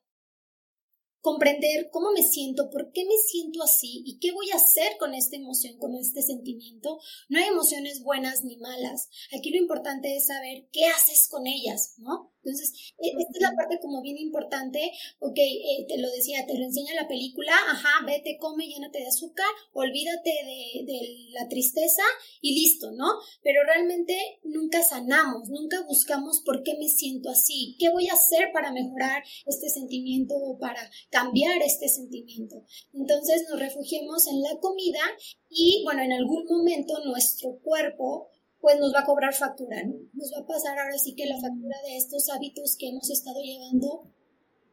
comprender 1.27 1.91
cómo 1.91 2.13
me 2.13 2.23
siento, 2.23 2.71
por 2.71 2.93
qué 2.93 3.05
me 3.05 3.17
siento 3.27 3.61
así 3.61 4.05
y 4.07 4.21
qué 4.21 4.31
voy 4.31 4.49
a 4.53 4.57
hacer 4.59 4.97
con 4.97 5.13
esta 5.13 5.35
emoción, 5.35 5.77
con 5.77 5.97
este 5.97 6.23
sentimiento. 6.23 7.01
No 7.29 7.41
hay 7.41 7.47
emociones 7.49 8.05
buenas 8.05 8.45
ni 8.45 8.57
malas. 8.59 9.09
Aquí 9.37 9.51
lo 9.51 9.57
importante 9.57 10.15
es 10.15 10.27
saber 10.27 10.69
qué 10.71 10.85
haces 10.87 11.27
con 11.29 11.49
ellas, 11.49 11.95
¿no? 11.99 12.33
Entonces, 12.47 12.95
e, 12.99 13.09
esta 13.09 13.33
es 13.35 13.43
la 13.43 13.57
parte 13.57 13.81
como 13.81 14.01
bien 14.03 14.19
importante, 14.19 14.93
ok, 15.19 15.37
eh, 15.37 15.87
te 15.89 15.99
lo 15.99 16.09
decía, 16.13 16.47
te 16.47 16.57
lo 16.57 16.65
enseña 16.65 16.95
la 16.95 17.09
película, 17.09 17.53
ajá, 17.69 18.07
vete, 18.07 18.39
come, 18.39 18.69
llénate 18.69 19.01
de 19.01 19.09
azúcar, 19.09 19.47
olvídate 19.73 20.31
de, 20.31 20.85
de 20.85 21.01
la 21.31 21.49
tristeza 21.49 22.03
y 22.41 22.55
listo, 22.55 22.93
¿no? 22.93 23.07
Pero 23.43 23.65
realmente 23.65 24.17
nunca 24.45 24.85
sanamos, 24.85 25.49
nunca 25.49 25.83
buscamos 25.83 26.41
por 26.45 26.63
qué 26.63 26.77
me 26.79 26.89
siento 26.89 27.31
así, 27.31 27.77
qué 27.81 27.89
voy 27.91 28.09
a 28.09 28.15
hacer 28.15 28.53
para 28.53 28.71
mejorar 28.71 29.25
este 29.45 29.69
sentimiento 29.69 30.37
o 30.37 30.57
para 30.59 30.89
cambiar 31.11 31.61
este 31.63 31.89
sentimiento. 31.89 32.65
Entonces 32.93 33.45
nos 33.51 33.59
refugiemos 33.59 34.29
en 34.29 34.41
la 34.43 34.57
comida 34.61 35.01
y, 35.49 35.83
bueno, 35.85 36.03
en 36.03 36.13
algún 36.13 36.45
momento 36.47 37.05
nuestro 37.05 37.59
cuerpo 37.63 38.31
pues 38.67 38.81
nos 38.81 38.93
va 38.93 39.03
a 39.03 39.05
cobrar 39.05 39.33
factura, 39.33 39.81
¿no? 39.85 39.95
Nos 40.15 40.33
va 40.35 40.43
a 40.43 40.47
pasar 40.47 40.77
ahora 40.77 40.99
sí 40.99 41.15
que 41.15 41.27
la 41.27 41.41
factura 41.41 41.77
de 41.87 41.97
estos 41.99 42.29
hábitos 42.31 42.75
que 42.77 42.89
hemos 42.89 43.09
estado 43.11 43.39
llevando 43.41 44.11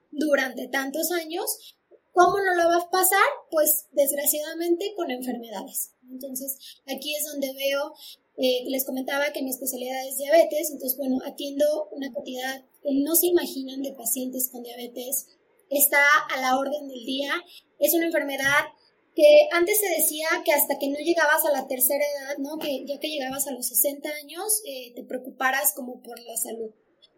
durante 0.09 0.67
tantos 0.67 1.11
años. 1.11 1.77
¿Cómo 2.11 2.39
no 2.39 2.55
lo 2.55 2.69
va 2.69 2.77
a 2.77 2.89
pasar? 2.89 3.21
Pues 3.51 3.85
desgraciadamente 3.91 4.95
con 4.95 5.11
enfermedades. 5.11 5.93
Entonces, 6.09 6.57
aquí 6.87 7.13
es 7.13 7.23
donde 7.25 7.53
veo, 7.53 7.93
eh, 8.37 8.63
les 8.67 8.83
comentaba 8.83 9.31
que 9.31 9.43
mi 9.43 9.51
especialidad 9.51 10.07
es 10.07 10.17
diabetes, 10.17 10.71
entonces, 10.71 10.97
bueno, 10.97 11.19
atiendo 11.23 11.89
una 11.91 12.11
cantidad 12.11 12.65
que 12.81 12.95
no 12.95 13.15
se 13.15 13.27
imaginan 13.27 13.83
de 13.83 13.93
pacientes 13.93 14.49
con 14.51 14.63
diabetes. 14.63 15.27
Está 15.69 16.01
a 16.31 16.41
la 16.41 16.57
orden 16.57 16.87
del 16.87 17.05
día. 17.05 17.31
Es 17.77 17.93
una 17.93 18.07
enfermedad 18.07 18.65
que 19.15 19.47
antes 19.51 19.79
se 19.79 19.89
decía 19.89 20.27
que 20.43 20.51
hasta 20.51 20.79
que 20.79 20.89
no 20.89 20.97
llegabas 20.97 21.45
a 21.45 21.51
la 21.51 21.67
tercera 21.67 22.03
edad, 22.03 22.37
¿no? 22.39 22.57
Que 22.57 22.83
ya 22.85 22.99
que 22.99 23.09
llegabas 23.09 23.47
a 23.47 23.51
los 23.51 23.67
60 23.67 24.09
años, 24.09 24.61
eh, 24.65 24.93
te 24.95 25.03
preocuparas 25.03 25.73
como 25.75 26.01
por 26.01 26.19
la 26.19 26.35
salud. 26.37 26.71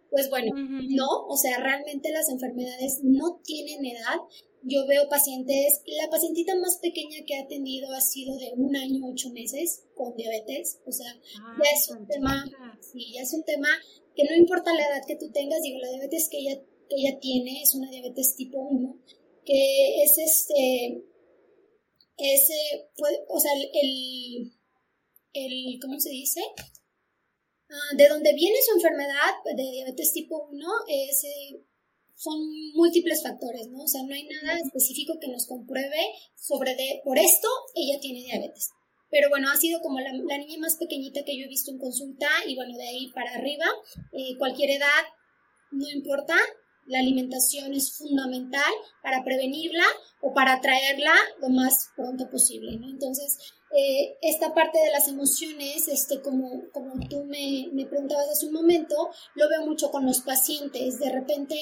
Pues 0.09 0.29
bueno, 0.29 0.51
no, 0.55 1.07
o 1.27 1.37
sea, 1.37 1.57
realmente 1.59 2.11
las 2.11 2.29
enfermedades 2.29 2.99
no 3.03 3.41
tienen 3.43 3.85
edad. 3.85 4.17
Yo 4.61 4.85
veo 4.87 5.09
pacientes, 5.09 5.81
la 5.85 6.09
pacientita 6.09 6.55
más 6.55 6.79
pequeña 6.81 7.23
que 7.25 7.35
ha 7.35 7.43
atendido 7.43 7.91
ha 7.93 8.01
sido 8.01 8.35
de 8.37 8.53
un 8.55 8.75
año, 8.75 9.05
ocho 9.11 9.29
meses 9.29 9.83
con 9.93 10.15
diabetes, 10.15 10.79
o 10.85 10.91
sea, 10.91 11.11
ah, 11.39 11.55
ya 11.63 11.69
es 11.69 11.89
un 11.91 12.07
tema, 12.07 12.43
sí, 12.81 13.13
ya 13.13 13.21
es 13.21 13.33
un 13.33 13.43
tema 13.43 13.67
que 14.15 14.23
no 14.23 14.35
importa 14.35 14.73
la 14.73 14.87
edad 14.87 15.05
que 15.05 15.17
tú 15.17 15.29
tengas, 15.31 15.61
digo, 15.61 15.79
la 15.79 15.89
diabetes 15.89 16.29
que 16.31 16.39
ella, 16.39 16.61
que 16.89 16.95
ella 16.95 17.19
tiene 17.19 17.61
es 17.61 17.75
una 17.75 17.91
diabetes 17.91 18.35
tipo 18.35 18.57
1, 18.59 18.97
que 19.43 20.03
es 20.03 20.17
este, 20.17 21.03
ese, 22.17 22.89
o 23.27 23.39
sea, 23.39 23.51
el, 23.53 24.51
el, 25.33 25.79
¿cómo 25.81 25.99
se 25.99 26.09
dice? 26.09 26.41
Ah, 27.69 27.95
de 27.97 28.07
dónde 28.07 28.33
viene 28.33 28.57
su 28.65 28.75
enfermedad 28.75 29.33
de 29.43 29.71
diabetes 29.71 30.13
tipo 30.13 30.47
1 30.51 30.67
es, 30.87 31.23
eh, 31.23 31.63
son 32.15 32.39
múltiples 32.73 33.23
factores, 33.23 33.67
¿no? 33.69 33.83
O 33.83 33.87
sea, 33.87 34.03
no 34.03 34.13
hay 34.13 34.27
nada 34.27 34.59
específico 34.59 35.19
que 35.19 35.27
nos 35.27 35.47
compruebe 35.47 36.13
sobre 36.35 36.75
de, 36.75 37.01
por 37.03 37.17
esto 37.17 37.47
ella 37.75 37.99
tiene 37.99 38.23
diabetes. 38.23 38.69
Pero 39.09 39.29
bueno, 39.29 39.49
ha 39.49 39.55
sido 39.57 39.81
como 39.81 39.99
la, 39.99 40.11
niña 40.11 40.57
más 40.59 40.77
pequeñita 40.77 41.23
que 41.25 41.37
yo 41.37 41.45
he 41.45 41.49
visto 41.49 41.71
en 41.71 41.79
consulta 41.79 42.27
y 42.47 42.55
bueno, 42.55 42.75
de 42.77 42.87
ahí 42.87 43.11
para 43.13 43.31
arriba, 43.35 43.65
eh, 44.11 44.37
cualquier 44.37 44.71
edad, 44.71 45.03
no 45.71 45.89
importa, 45.89 46.35
la 46.85 46.99
alimentación 46.99 47.73
es 47.73 47.97
fundamental 47.97 48.73
para 49.01 49.23
prevenirla 49.23 49.85
o 50.21 50.33
para 50.33 50.61
traerla 50.61 51.13
lo 51.39 51.49
más 51.49 51.89
pronto 51.95 52.29
posible. 52.29 52.71
Entonces, 52.73 53.37
eh, 53.71 54.17
esta 54.21 54.53
parte 54.53 54.77
de 54.77 54.91
las 54.91 55.07
emociones, 55.07 55.87
este, 55.87 56.21
como, 56.21 56.69
como 56.71 56.93
tú 57.07 57.23
me 57.23 57.85
preguntabas 57.85 58.29
hace 58.29 58.47
un 58.47 58.53
momento, 58.53 58.95
lo 59.35 59.49
veo 59.49 59.65
mucho 59.65 59.91
con 59.91 60.05
los 60.05 60.21
pacientes. 60.21 60.99
De 60.99 61.11
repente 61.11 61.55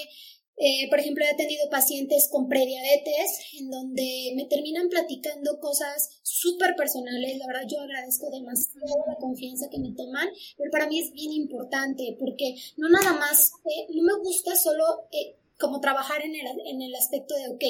eh, 0.57 0.87
por 0.89 0.99
ejemplo, 0.99 1.23
he 1.25 1.29
atendido 1.29 1.69
pacientes 1.69 2.29
con 2.31 2.47
prediabetes 2.47 3.39
en 3.59 3.69
donde 3.71 4.33
me 4.35 4.45
terminan 4.45 4.87
platicando 4.89 5.59
cosas 5.59 6.21
súper 6.21 6.75
personales. 6.75 7.37
La 7.37 7.47
verdad, 7.47 7.67
yo 7.67 7.81
agradezco 7.81 8.29
demasiado 8.29 9.03
la 9.07 9.15
confianza 9.15 9.69
que 9.69 9.79
me 9.79 9.93
toman, 9.93 10.29
pero 10.57 10.71
para 10.71 10.87
mí 10.87 10.99
es 10.99 11.11
bien 11.11 11.31
importante 11.31 12.15
porque 12.19 12.55
no 12.77 12.89
nada 12.89 13.13
más, 13.13 13.51
eh, 13.65 13.87
no 13.93 14.03
me 14.03 14.23
gusta 14.23 14.55
solo 14.55 14.83
eh, 15.11 15.35
como 15.59 15.79
trabajar 15.79 16.21
en 16.23 16.35
el, 16.35 16.47
en 16.65 16.81
el 16.81 16.93
aspecto 16.95 17.35
de, 17.35 17.49
ok, 17.49 17.63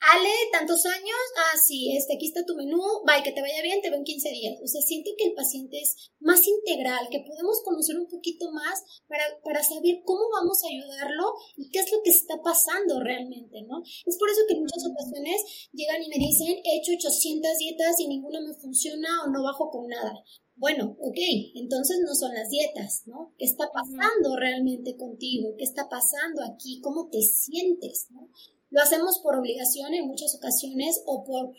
Ale, 0.00 0.30
tantos 0.52 0.86
años, 0.86 1.22
ah, 1.36 1.58
sí, 1.58 1.96
este, 1.96 2.14
aquí 2.14 2.26
está 2.26 2.44
tu 2.46 2.54
menú, 2.54 2.78
bye, 3.04 3.22
que 3.24 3.32
te 3.32 3.40
vaya 3.42 3.60
bien, 3.62 3.82
te 3.82 3.90
veo 3.90 3.98
en 3.98 4.04
15 4.04 4.30
días. 4.30 4.54
O 4.62 4.66
sea, 4.66 4.80
siento 4.80 5.10
que 5.18 5.26
el 5.26 5.34
paciente 5.34 5.80
es 5.80 6.12
más 6.20 6.40
integral, 6.46 7.08
que 7.10 7.24
podemos 7.26 7.60
conocer 7.64 7.98
un 7.98 8.06
poquito 8.06 8.50
más 8.52 9.02
para, 9.08 9.24
para 9.42 9.62
saber 9.62 10.02
cómo 10.04 10.22
vamos 10.32 10.62
a 10.62 10.70
ayudarlo 10.70 11.34
y 11.56 11.68
qué 11.70 11.80
es 11.80 11.90
lo 11.90 11.98
que 12.02 12.10
está 12.10 12.40
pasando 12.42 13.00
realmente, 13.00 13.62
¿no? 13.66 13.82
Es 14.06 14.16
por 14.18 14.30
eso 14.30 14.42
que 14.46 14.54
en 14.54 14.62
muchas 14.62 14.86
ocasiones 14.86 15.68
llegan 15.72 16.02
y 16.02 16.08
me 16.08 16.24
dicen, 16.24 16.62
he 16.62 16.78
hecho 16.78 16.92
800 16.94 17.58
dietas 17.58 17.98
y 17.98 18.06
ninguna 18.06 18.40
me 18.40 18.54
funciona 18.54 19.08
o 19.26 19.30
no 19.30 19.42
bajo 19.42 19.70
con 19.70 19.88
nada. 19.88 20.14
Bueno, 20.54 20.96
ok, 21.00 21.18
entonces 21.54 21.98
no 22.04 22.14
son 22.14 22.34
las 22.34 22.50
dietas, 22.50 23.02
¿no? 23.06 23.32
¿Qué 23.38 23.44
está 23.44 23.70
pasando 23.72 24.36
realmente 24.36 24.96
contigo? 24.96 25.54
¿Qué 25.56 25.64
está 25.64 25.88
pasando 25.88 26.42
aquí? 26.42 26.80
¿Cómo 26.82 27.08
te 27.10 27.22
sientes, 27.22 28.08
¿no? 28.10 28.28
Lo 28.70 28.82
hacemos 28.82 29.20
por 29.20 29.36
obligación 29.36 29.94
en 29.94 30.06
muchas 30.06 30.34
ocasiones 30.34 31.02
o 31.06 31.24
por 31.24 31.54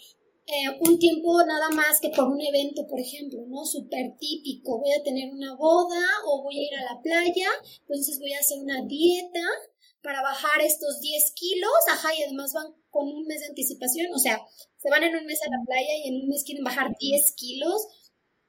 eh, 0.51 0.79
un 0.81 0.97
tiempo 0.97 1.43
nada 1.43 1.69
más 1.69 1.99
que 1.99 2.09
por 2.09 2.27
un 2.27 2.41
evento, 2.41 2.87
por 2.87 2.99
ejemplo, 2.99 3.45
¿no? 3.47 3.65
Súper 3.65 4.17
típico. 4.17 4.79
Voy 4.79 4.91
a 4.91 5.03
tener 5.03 5.31
una 5.31 5.55
boda 5.55 6.01
o 6.25 6.41
voy 6.41 6.57
a 6.57 6.63
ir 6.63 6.75
a 6.75 6.93
la 6.93 7.01
playa, 7.01 7.49
entonces 7.81 8.19
voy 8.19 8.33
a 8.33 8.39
hacer 8.39 8.59
una 8.59 8.83
dieta 8.85 9.45
para 10.01 10.21
bajar 10.21 10.61
estos 10.61 11.01
10 11.01 11.33
kilos, 11.33 11.71
ajá, 11.91 12.09
y 12.17 12.23
además 12.23 12.53
van 12.53 12.73
con 12.89 13.07
un 13.07 13.25
mes 13.25 13.41
de 13.41 13.47
anticipación, 13.47 14.07
o 14.13 14.17
sea, 14.17 14.41
se 14.77 14.89
van 14.89 15.03
en 15.03 15.15
un 15.15 15.25
mes 15.25 15.39
a 15.43 15.49
la 15.49 15.63
playa 15.65 15.93
y 16.03 16.09
en 16.09 16.21
un 16.21 16.29
mes 16.29 16.43
quieren 16.43 16.63
bajar 16.63 16.95
10 16.97 17.33
kilos, 17.33 17.87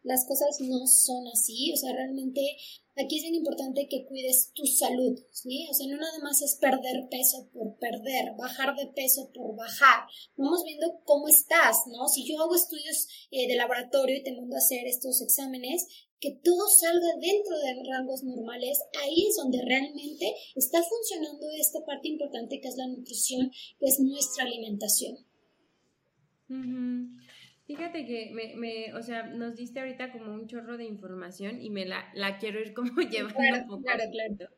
las 0.02 0.26
cosas 0.26 0.61
no 0.61 0.87
son 0.87 1.26
así, 1.29 1.73
o 1.73 1.76
sea, 1.76 1.93
realmente 1.93 2.40
aquí 3.00 3.16
es 3.16 3.23
bien 3.23 3.35
importante 3.35 3.88
que 3.88 4.04
cuides 4.07 4.52
tu 4.54 4.64
salud, 4.66 5.19
¿sí? 5.33 5.66
O 5.71 5.75
sea, 5.75 5.87
no 5.88 5.97
nada 5.97 6.19
más 6.23 6.42
es 6.42 6.57
perder 6.57 7.09
peso 7.11 7.49
por 7.52 7.76
perder, 7.76 8.35
bajar 8.37 8.76
de 8.76 8.87
peso 8.87 9.30
por 9.33 9.57
bajar. 9.57 10.04
Vamos 10.37 10.64
viendo 10.64 11.00
cómo 11.04 11.28
estás, 11.28 11.78
¿no? 11.87 12.09
Si 12.09 12.25
yo 12.26 12.40
hago 12.40 12.54
estudios 12.54 13.09
eh, 13.30 13.49
de 13.49 13.57
laboratorio 13.57 14.16
y 14.16 14.23
te 14.23 14.35
mando 14.35 14.57
a 14.57 14.59
hacer 14.59 14.87
estos 14.87 15.21
exámenes, 15.23 15.87
que 16.21 16.33
todo 16.45 16.69
salga 16.69 17.16
dentro 17.21 17.59
de 17.59 17.90
rangos 17.90 18.23
normales, 18.23 18.78
ahí 19.02 19.26
es 19.28 19.37
donde 19.37 19.62
realmente 19.64 20.35
está 20.54 20.83
funcionando 20.83 21.49
esta 21.59 21.85
parte 21.85 22.09
importante 22.09 22.61
que 22.61 22.69
es 22.69 22.76
la 22.76 22.87
nutrición, 22.87 23.50
que 23.78 23.87
es 23.87 24.00
nuestra 24.00 24.45
alimentación. 24.45 25.19
Fíjate 27.71 28.05
que 28.05 28.33
me, 28.33 28.57
me, 28.57 28.93
o 28.95 29.03
sea, 29.05 29.29
nos 29.29 29.55
diste 29.55 29.79
ahorita 29.79 30.11
como 30.11 30.35
un 30.35 30.49
chorro 30.49 30.77
de 30.77 30.83
información 30.83 31.62
y 31.62 31.71
me 31.71 31.87
la, 31.87 32.11
la 32.15 32.37
quiero 32.37 32.59
ir 32.59 32.75
como 32.75 32.91
llevando 33.00 33.39
claro, 33.39 33.67
poco 33.69 33.83
claro, 33.85 34.03
claro. 34.11 34.50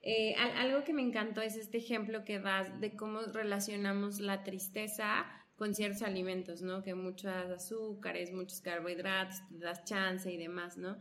Eh, 0.00 0.36
algo 0.36 0.84
que 0.84 0.92
me 0.92 1.02
encantó 1.02 1.40
es 1.40 1.56
este 1.56 1.78
ejemplo 1.78 2.24
que 2.24 2.38
das 2.38 2.80
de 2.80 2.94
cómo 2.94 3.20
relacionamos 3.22 4.20
la 4.20 4.44
tristeza 4.44 5.26
con 5.56 5.74
ciertos 5.74 6.02
alimentos, 6.02 6.62
¿no? 6.62 6.84
Que 6.84 6.94
muchos 6.94 7.32
azúcares, 7.32 8.32
muchos 8.32 8.60
carbohidratos, 8.60 9.42
te 9.48 9.58
das 9.58 9.84
chance 9.84 10.32
y 10.32 10.36
demás, 10.36 10.76
¿no? 10.78 10.98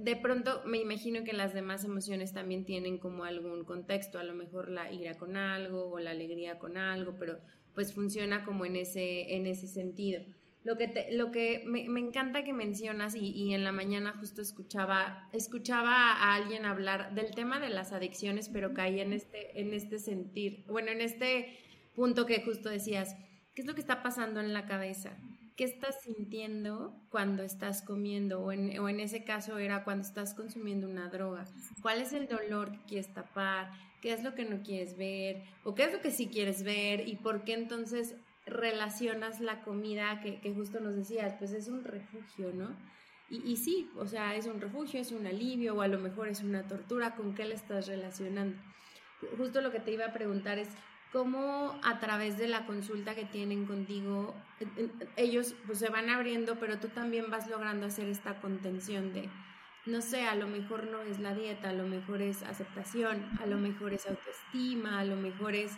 De 0.00 0.16
pronto 0.16 0.62
me 0.64 0.78
imagino 0.78 1.22
que 1.22 1.34
las 1.34 1.52
demás 1.52 1.84
emociones 1.84 2.32
también 2.32 2.64
tienen 2.64 2.96
como 2.96 3.24
algún 3.24 3.66
contexto, 3.66 4.18
a 4.18 4.24
lo 4.24 4.32
mejor 4.32 4.70
la 4.70 4.90
ira 4.90 5.18
con 5.18 5.36
algo 5.36 5.90
o 5.90 5.98
la 5.98 6.12
alegría 6.12 6.58
con 6.58 6.78
algo, 6.78 7.14
pero 7.18 7.40
pues 7.74 7.92
funciona 7.92 8.42
como 8.46 8.64
en 8.64 8.76
ese, 8.76 9.34
en 9.34 9.46
ese 9.46 9.66
sentido. 9.66 10.22
Lo 10.64 10.76
que, 10.76 10.88
te, 10.88 11.12
lo 11.12 11.30
que 11.30 11.62
me, 11.66 11.88
me, 11.88 12.00
encanta 12.00 12.42
que 12.42 12.52
mencionas 12.52 13.14
y, 13.14 13.30
y, 13.30 13.54
en 13.54 13.64
la 13.64 13.72
mañana 13.72 14.14
justo 14.18 14.40
escuchaba, 14.40 15.28
escuchaba 15.32 16.12
a 16.12 16.34
alguien 16.34 16.64
hablar 16.64 17.14
del 17.14 17.34
tema 17.34 17.60
de 17.60 17.68
las 17.68 17.92
adicciones, 17.92 18.48
pero 18.48 18.72
caía 18.72 19.02
en 19.02 19.12
este, 19.12 19.60
en 19.60 19.74
este 19.74 19.98
sentir, 19.98 20.64
bueno, 20.66 20.90
en 20.90 21.02
este 21.02 21.58
punto 21.94 22.24
que 22.24 22.42
justo 22.42 22.70
decías, 22.70 23.14
¿Qué 23.54 23.62
es 23.62 23.68
lo 23.68 23.74
que 23.74 23.80
está 23.80 24.02
pasando 24.02 24.40
en 24.40 24.52
la 24.52 24.66
cabeza? 24.66 25.16
¿Qué 25.54 25.62
estás 25.62 26.02
sintiendo 26.02 26.92
cuando 27.08 27.44
estás 27.44 27.82
comiendo? 27.82 28.40
O 28.40 28.50
en, 28.50 28.76
o 28.80 28.88
en 28.88 28.98
ese 28.98 29.22
caso 29.22 29.58
era 29.58 29.84
cuando 29.84 30.04
estás 30.04 30.34
consumiendo 30.34 30.88
una 30.88 31.08
droga. 31.08 31.44
¿Cuál 31.80 32.00
es 32.00 32.12
el 32.12 32.26
dolor 32.26 32.72
que 32.72 32.78
quieres 32.88 33.14
tapar? 33.14 33.70
¿Qué 34.02 34.12
es 34.12 34.24
lo 34.24 34.34
que 34.34 34.44
no 34.44 34.60
quieres 34.64 34.96
ver? 34.96 35.44
¿O 35.62 35.76
qué 35.76 35.84
es 35.84 35.92
lo 35.92 36.00
que 36.00 36.10
sí 36.10 36.26
quieres 36.26 36.64
ver? 36.64 37.08
¿Y 37.08 37.14
por 37.14 37.44
qué 37.44 37.54
entonces 37.54 38.16
relacionas 38.46 39.40
la 39.40 39.62
comida 39.62 40.20
que, 40.20 40.40
que 40.40 40.52
justo 40.52 40.80
nos 40.80 40.96
decías? 40.96 41.34
Pues 41.38 41.52
es 41.52 41.68
un 41.68 41.84
refugio, 41.84 42.52
¿no? 42.54 42.76
Y, 43.30 43.42
y, 43.50 43.56
sí, 43.56 43.90
o 43.96 44.06
sea, 44.06 44.34
es 44.34 44.46
un 44.46 44.60
refugio, 44.60 45.00
es 45.00 45.10
un 45.10 45.26
alivio 45.26 45.76
o 45.76 45.80
a 45.80 45.88
lo 45.88 45.98
mejor 45.98 46.28
es 46.28 46.42
una 46.42 46.66
tortura, 46.66 47.14
¿con 47.14 47.34
qué 47.34 47.46
le 47.46 47.54
estás 47.54 47.86
relacionando? 47.86 48.56
Justo 49.38 49.62
lo 49.62 49.72
que 49.72 49.80
te 49.80 49.92
iba 49.92 50.04
a 50.04 50.12
preguntar 50.12 50.58
es, 50.58 50.68
cómo 51.14 51.78
a 51.84 52.00
través 52.00 52.38
de 52.38 52.48
la 52.48 52.66
consulta 52.66 53.14
que 53.14 53.24
tienen 53.24 53.66
contigo, 53.66 54.34
ellos 55.14 55.54
pues, 55.64 55.78
se 55.78 55.88
van 55.88 56.10
abriendo, 56.10 56.58
pero 56.58 56.80
tú 56.80 56.88
también 56.88 57.30
vas 57.30 57.46
logrando 57.46 57.86
hacer 57.86 58.08
esta 58.08 58.40
contención 58.40 59.12
de, 59.12 59.30
no 59.86 60.02
sé, 60.02 60.26
a 60.26 60.34
lo 60.34 60.48
mejor 60.48 60.88
no 60.88 61.02
es 61.02 61.20
la 61.20 61.32
dieta, 61.32 61.70
a 61.70 61.72
lo 61.72 61.86
mejor 61.86 62.20
es 62.20 62.42
aceptación, 62.42 63.24
a 63.40 63.46
lo 63.46 63.58
mejor 63.58 63.94
es 63.94 64.08
autoestima, 64.08 64.98
a 64.98 65.04
lo 65.04 65.14
mejor 65.14 65.54
es 65.54 65.70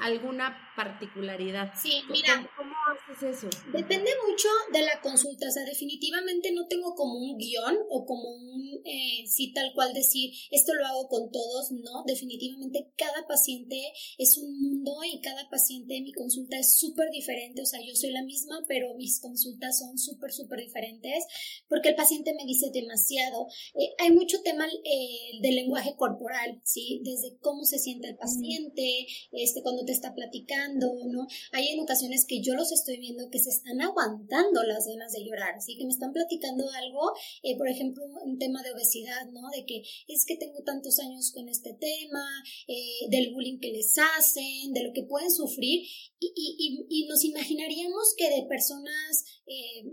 alguna 0.00 0.56
particularidad. 0.76 1.72
Sí, 1.80 2.02
mira. 2.10 2.48
¿Cómo, 2.56 2.72
haces 2.92 3.38
eso? 3.38 3.48
Depende 3.72 4.10
mucho 4.28 4.48
de 4.72 4.82
la 4.82 5.00
consulta, 5.00 5.48
o 5.48 5.50
sea, 5.50 5.64
definitivamente 5.64 6.52
no 6.52 6.66
tengo 6.66 6.94
como 6.94 7.18
un 7.18 7.36
guion 7.36 7.78
o 7.90 8.04
como 8.04 8.22
un, 8.22 8.80
eh, 8.84 9.24
sí, 9.26 9.52
tal 9.52 9.72
cual 9.74 9.92
decir, 9.92 10.32
esto 10.50 10.74
lo 10.74 10.86
hago 10.86 11.08
con 11.08 11.30
todos, 11.30 11.72
no, 11.72 12.04
definitivamente 12.06 12.92
cada 12.96 13.26
paciente 13.26 13.80
es 14.18 14.38
un 14.38 14.60
mundo 14.60 14.92
y 15.04 15.20
cada 15.20 15.48
paciente 15.50 15.96
en 15.96 16.04
mi 16.04 16.12
consulta 16.12 16.58
es 16.58 16.76
súper 16.76 17.10
diferente, 17.10 17.62
o 17.62 17.66
sea, 17.66 17.80
yo 17.80 17.94
soy 17.94 18.10
la 18.10 18.22
misma, 18.22 18.64
pero 18.68 18.94
mis 18.94 19.20
consultas 19.20 19.78
son 19.78 19.98
súper, 19.98 20.32
súper 20.32 20.60
diferentes, 20.60 21.24
porque 21.68 21.90
el 21.90 21.94
paciente 21.94 22.34
me 22.34 22.44
dice 22.44 22.70
demasiado. 22.72 23.46
Eh, 23.74 23.94
hay 23.98 24.10
mucho 24.10 24.42
tema 24.42 24.66
eh, 24.66 25.40
del 25.40 25.54
lenguaje 25.54 25.94
corporal, 25.96 26.60
¿sí? 26.64 27.00
Desde 27.04 27.38
cómo 27.40 27.64
se 27.64 27.78
siente 27.78 28.08
el 28.08 28.16
paciente, 28.16 29.06
este, 29.32 29.62
cuando 29.72 29.86
te 29.86 29.92
está 29.92 30.14
platicando, 30.14 30.94
¿no? 31.06 31.26
Hay 31.52 31.68
en 31.68 31.80
ocasiones 31.80 32.26
que 32.26 32.42
yo 32.42 32.54
los 32.54 32.72
estoy 32.72 32.98
viendo 32.98 33.30
que 33.30 33.38
se 33.38 33.48
están 33.48 33.80
aguantando 33.80 34.62
las 34.64 34.86
ganas 34.86 35.12
de 35.12 35.24
llorar, 35.24 35.60
¿sí? 35.62 35.76
Que 35.78 35.84
me 35.84 35.92
están 35.92 36.12
platicando 36.12 36.68
algo, 36.70 37.12
eh, 37.42 37.56
por 37.56 37.68
ejemplo, 37.68 38.04
un 38.22 38.38
tema 38.38 38.62
de 38.62 38.72
obesidad, 38.72 39.30
¿no? 39.32 39.48
De 39.50 39.64
que 39.64 39.82
es 40.08 40.26
que 40.26 40.36
tengo 40.36 40.62
tantos 40.62 40.98
años 40.98 41.32
con 41.32 41.48
este 41.48 41.72
tema, 41.72 42.24
eh, 42.68 43.08
del 43.08 43.32
bullying 43.32 43.60
que 43.60 43.72
les 43.72 43.94
hacen, 43.98 44.72
de 44.74 44.82
lo 44.82 44.92
que 44.92 45.04
pueden 45.04 45.30
sufrir, 45.30 45.86
y, 46.18 46.32
y, 46.36 46.86
y 46.88 47.06
nos 47.06 47.24
imaginaríamos 47.24 48.14
que 48.16 48.28
de 48.28 48.46
personas 48.48 49.24
eh, 49.46 49.84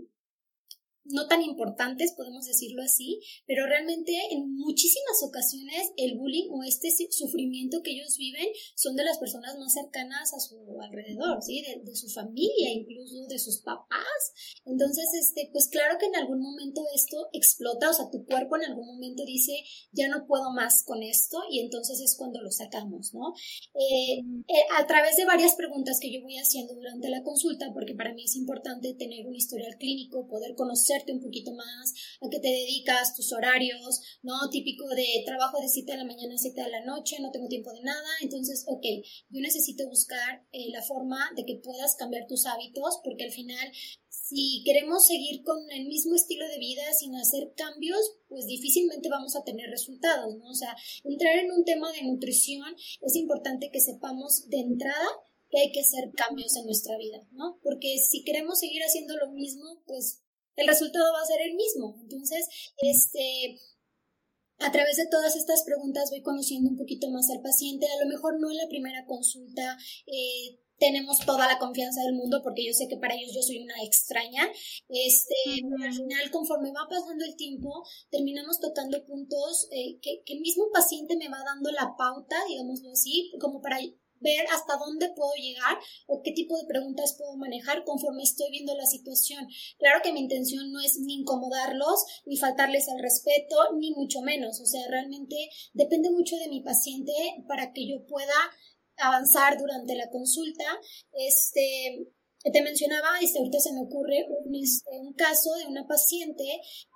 no 1.04 1.26
tan 1.26 1.42
importantes, 1.42 2.12
podemos 2.16 2.46
decirlo 2.46 2.82
así, 2.82 3.20
pero 3.46 3.66
realmente 3.66 4.12
en 4.30 4.54
muchísimas 4.54 5.22
ocasiones 5.22 5.92
el 5.96 6.16
bullying 6.16 6.48
o 6.50 6.62
este 6.62 6.88
sufrimiento 7.10 7.82
que 7.82 7.92
ellos 7.92 8.16
viven 8.18 8.46
son 8.74 8.96
de 8.96 9.04
las 9.04 9.18
personas 9.18 9.58
más 9.58 9.72
cercanas 9.72 10.32
a 10.34 10.40
su 10.40 10.58
alrededor, 10.80 11.42
¿sí? 11.42 11.62
De, 11.62 11.82
de, 11.82 11.96
su 11.96 12.08
familia, 12.08 12.72
incluso 12.72 13.26
de 13.26 13.38
sus 13.38 13.60
papás. 13.62 14.32
Entonces, 14.64 15.06
este, 15.18 15.48
pues 15.52 15.68
claro 15.68 15.96
que 15.98 16.06
en 16.06 16.16
algún 16.16 16.40
momento 16.40 16.82
esto 16.94 17.28
explota, 17.32 17.90
o 17.90 17.94
sea, 17.94 18.10
tu 18.10 18.24
cuerpo 18.24 18.56
en 18.56 18.64
algún 18.64 18.86
momento 18.86 19.24
dice, 19.24 19.52
ya 19.92 20.08
no 20.08 20.26
puedo 20.26 20.52
más 20.52 20.84
con 20.84 21.02
esto, 21.02 21.38
y 21.50 21.60
entonces 21.60 22.00
es 22.00 22.16
cuando 22.16 22.40
lo 22.40 22.50
sacamos, 22.50 23.14
¿no? 23.14 23.34
Eh, 23.74 24.20
eh, 24.48 24.64
a 24.78 24.86
través 24.86 25.16
de 25.16 25.24
varias 25.24 25.54
preguntas 25.54 25.98
que 26.00 26.12
yo 26.12 26.22
voy 26.22 26.36
haciendo 26.36 26.74
durante 26.74 27.08
la 27.08 27.22
consulta, 27.22 27.70
porque 27.72 27.94
para 27.94 28.14
mí 28.14 28.24
es 28.24 28.36
importante 28.36 28.94
tener 28.94 29.26
un 29.26 29.34
historial 29.34 29.76
clínico, 29.78 30.28
poder 30.28 30.54
conocer 30.54 30.89
un 31.12 31.20
poquito 31.20 31.52
más, 31.52 31.94
a 32.20 32.28
qué 32.30 32.38
te 32.40 32.48
dedicas, 32.48 33.14
tus 33.14 33.32
horarios, 33.32 34.00
¿no? 34.22 34.48
Típico 34.50 34.88
de 34.88 35.22
trabajo 35.24 35.60
de 35.60 35.68
7 35.68 35.92
de 35.92 35.98
la 35.98 36.04
mañana 36.04 36.34
a 36.34 36.38
7 36.38 36.60
de 36.60 36.70
la 36.70 36.84
noche, 36.84 37.16
no 37.20 37.30
tengo 37.30 37.48
tiempo 37.48 37.72
de 37.72 37.82
nada, 37.82 38.08
entonces, 38.20 38.64
ok, 38.66 38.84
yo 39.30 39.40
necesito 39.40 39.88
buscar 39.88 40.44
eh, 40.52 40.70
la 40.70 40.82
forma 40.82 41.30
de 41.36 41.44
que 41.44 41.60
puedas 41.62 41.96
cambiar 41.96 42.26
tus 42.26 42.46
hábitos, 42.46 43.00
porque 43.04 43.24
al 43.24 43.32
final 43.32 43.70
si 44.30 44.62
queremos 44.64 45.06
seguir 45.06 45.42
con 45.42 45.58
el 45.72 45.86
mismo 45.86 46.14
estilo 46.14 46.46
de 46.46 46.58
vida 46.58 46.82
sin 46.96 47.16
hacer 47.16 47.52
cambios, 47.56 47.98
pues 48.28 48.46
difícilmente 48.46 49.08
vamos 49.08 49.34
a 49.34 49.42
tener 49.42 49.68
resultados, 49.70 50.36
¿no? 50.36 50.50
O 50.50 50.54
sea, 50.54 50.76
entrar 51.02 51.36
en 51.36 51.50
un 51.50 51.64
tema 51.64 51.90
de 51.92 52.04
nutrición 52.04 52.76
es 53.00 53.16
importante 53.16 53.70
que 53.72 53.80
sepamos 53.80 54.48
de 54.48 54.60
entrada 54.60 55.08
que 55.50 55.60
hay 55.60 55.72
que 55.72 55.80
hacer 55.80 56.12
cambios 56.14 56.56
en 56.56 56.66
nuestra 56.66 56.96
vida, 56.96 57.26
¿no? 57.32 57.58
Porque 57.62 57.98
si 57.98 58.22
queremos 58.22 58.60
seguir 58.60 58.82
haciendo 58.82 59.16
lo 59.16 59.32
mismo, 59.32 59.82
pues 59.86 60.22
el 60.60 60.68
resultado 60.68 61.12
va 61.12 61.22
a 61.22 61.26
ser 61.26 61.40
el 61.40 61.54
mismo. 61.54 61.96
Entonces, 62.02 62.46
este, 62.78 63.58
a 64.58 64.70
través 64.70 64.96
de 64.96 65.08
todas 65.10 65.34
estas 65.36 65.62
preguntas 65.64 66.10
voy 66.10 66.22
conociendo 66.22 66.70
un 66.70 66.76
poquito 66.76 67.10
más 67.10 67.30
al 67.30 67.40
paciente. 67.40 67.86
A 67.86 68.04
lo 68.04 68.10
mejor 68.10 68.38
no 68.38 68.50
en 68.50 68.58
la 68.58 68.68
primera 68.68 69.06
consulta 69.06 69.78
eh, 70.06 70.60
tenemos 70.78 71.18
toda 71.24 71.46
la 71.46 71.58
confianza 71.58 72.02
del 72.02 72.14
mundo 72.14 72.40
porque 72.42 72.66
yo 72.66 72.72
sé 72.72 72.88
que 72.88 72.96
para 72.96 73.14
ellos 73.14 73.32
yo 73.34 73.42
soy 73.42 73.62
una 73.62 73.82
extraña. 73.82 74.48
Este, 74.88 75.34
al 75.82 75.94
final, 75.94 76.30
conforme 76.30 76.72
va 76.72 76.88
pasando 76.88 77.24
el 77.24 77.36
tiempo, 77.36 77.84
terminamos 78.10 78.60
tocando 78.60 79.04
puntos 79.06 79.68
eh, 79.70 79.98
que, 80.02 80.22
que, 80.24 80.34
el 80.34 80.40
mismo 80.40 80.64
paciente 80.72 81.16
me 81.16 81.28
va 81.28 81.42
dando 81.44 81.70
la 81.70 81.94
pauta, 81.96 82.36
digámoslo 82.48 82.92
así, 82.92 83.32
como 83.40 83.62
para 83.62 83.78
ver 84.20 84.46
hasta 84.52 84.76
dónde 84.76 85.10
puedo 85.14 85.32
llegar 85.34 85.78
o 86.06 86.22
qué 86.22 86.32
tipo 86.32 86.56
de 86.56 86.66
preguntas 86.66 87.16
puedo 87.18 87.36
manejar 87.36 87.84
conforme 87.84 88.22
estoy 88.22 88.50
viendo 88.50 88.74
la 88.76 88.86
situación. 88.86 89.46
Claro 89.78 90.00
que 90.02 90.12
mi 90.12 90.20
intención 90.20 90.70
no 90.72 90.80
es 90.80 90.98
ni 91.00 91.20
incomodarlos, 91.20 92.04
ni 92.26 92.36
faltarles 92.36 92.88
al 92.88 93.00
respeto, 93.00 93.56
ni 93.78 93.92
mucho 93.92 94.20
menos. 94.22 94.60
O 94.60 94.66
sea, 94.66 94.82
realmente 94.88 95.36
depende 95.72 96.10
mucho 96.10 96.36
de 96.36 96.48
mi 96.48 96.62
paciente 96.62 97.12
para 97.48 97.72
que 97.72 97.88
yo 97.88 98.06
pueda 98.06 98.34
avanzar 98.98 99.58
durante 99.58 99.94
la 99.94 100.10
consulta. 100.10 100.64
Este, 101.12 102.06
te 102.42 102.62
mencionaba, 102.62 103.20
y 103.20 103.26
este, 103.26 103.38
ahorita 103.38 103.60
se 103.60 103.72
me 103.72 103.82
ocurre 103.82 104.26
un, 104.28 104.54
este, 104.54 104.90
un, 104.98 105.12
caso 105.12 105.54
de 105.56 105.66
una 105.66 105.86
paciente 105.86 106.44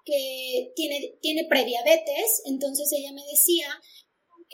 que 0.04 0.72
tiene, 0.74 1.18
tiene 1.20 1.44
prediabetes, 1.44 2.42
entonces 2.46 2.90
ella 2.92 3.12
me 3.12 3.24
decía 3.30 3.66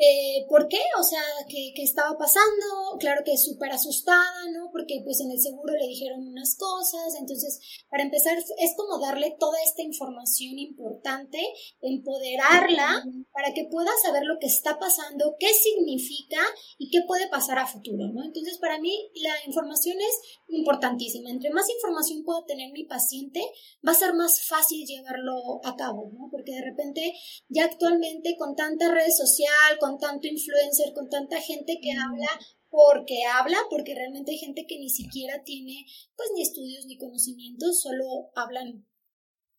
eh, 0.02 0.46
¿Por 0.48 0.66
qué? 0.66 0.80
O 0.98 1.02
sea, 1.02 1.20
¿qué, 1.46 1.74
estaba 1.76 2.16
pasando? 2.16 2.96
Claro 2.98 3.20
que 3.22 3.36
súper 3.36 3.70
asustada, 3.70 4.48
¿no? 4.50 4.70
Porque 4.72 5.02
pues 5.04 5.20
en 5.20 5.30
el 5.30 5.38
seguro 5.38 5.74
le 5.74 5.86
dijeron 5.86 6.26
unas 6.26 6.56
cosas. 6.56 7.16
Entonces, 7.20 7.60
para 7.90 8.02
empezar, 8.02 8.38
es 8.38 8.74
como 8.78 8.98
darle 8.98 9.36
toda 9.38 9.60
esta 9.62 9.82
información 9.82 10.58
importante, 10.58 11.38
empoderarla 11.82 13.04
para 13.30 13.52
que 13.52 13.64
pueda 13.70 13.90
saber 14.02 14.22
lo 14.24 14.38
que 14.38 14.46
está 14.46 14.78
pasando, 14.78 15.36
qué 15.38 15.52
significa 15.52 16.40
y 16.78 16.88
qué 16.88 17.02
puede 17.06 17.28
pasar 17.28 17.58
a 17.58 17.66
futuro, 17.66 18.08
¿no? 18.08 18.24
Entonces, 18.24 18.56
para 18.56 18.78
mí, 18.78 19.10
la 19.16 19.34
información 19.46 19.98
es 20.00 20.40
importantísima. 20.48 21.28
Entre 21.28 21.50
más 21.50 21.68
información 21.68 22.24
pueda 22.24 22.46
tener 22.46 22.72
mi 22.72 22.84
paciente, 22.84 23.42
va 23.86 23.92
a 23.92 23.96
ser 23.96 24.14
más 24.14 24.48
fácil 24.48 24.86
llevarlo 24.86 25.60
a 25.62 25.76
cabo, 25.76 26.10
¿no? 26.14 26.28
Porque 26.30 26.52
de 26.52 26.64
repente, 26.64 27.12
ya 27.50 27.66
actualmente 27.66 28.36
con 28.38 28.56
tanta 28.56 28.90
red 28.90 29.10
social, 29.10 29.78
con 29.78 29.89
tanto 29.98 30.26
influencer, 30.26 30.92
con 30.94 31.08
tanta 31.08 31.40
gente 31.40 31.78
que 31.82 31.92
habla 31.92 32.28
porque 32.68 33.24
habla, 33.24 33.58
porque 33.68 33.94
realmente 33.94 34.30
hay 34.30 34.38
gente 34.38 34.64
que 34.66 34.78
ni 34.78 34.88
siquiera 34.88 35.42
tiene 35.44 35.84
pues 36.16 36.30
ni 36.34 36.42
estudios 36.42 36.86
ni 36.86 36.96
conocimientos, 36.96 37.80
solo 37.80 38.30
hablan 38.34 38.86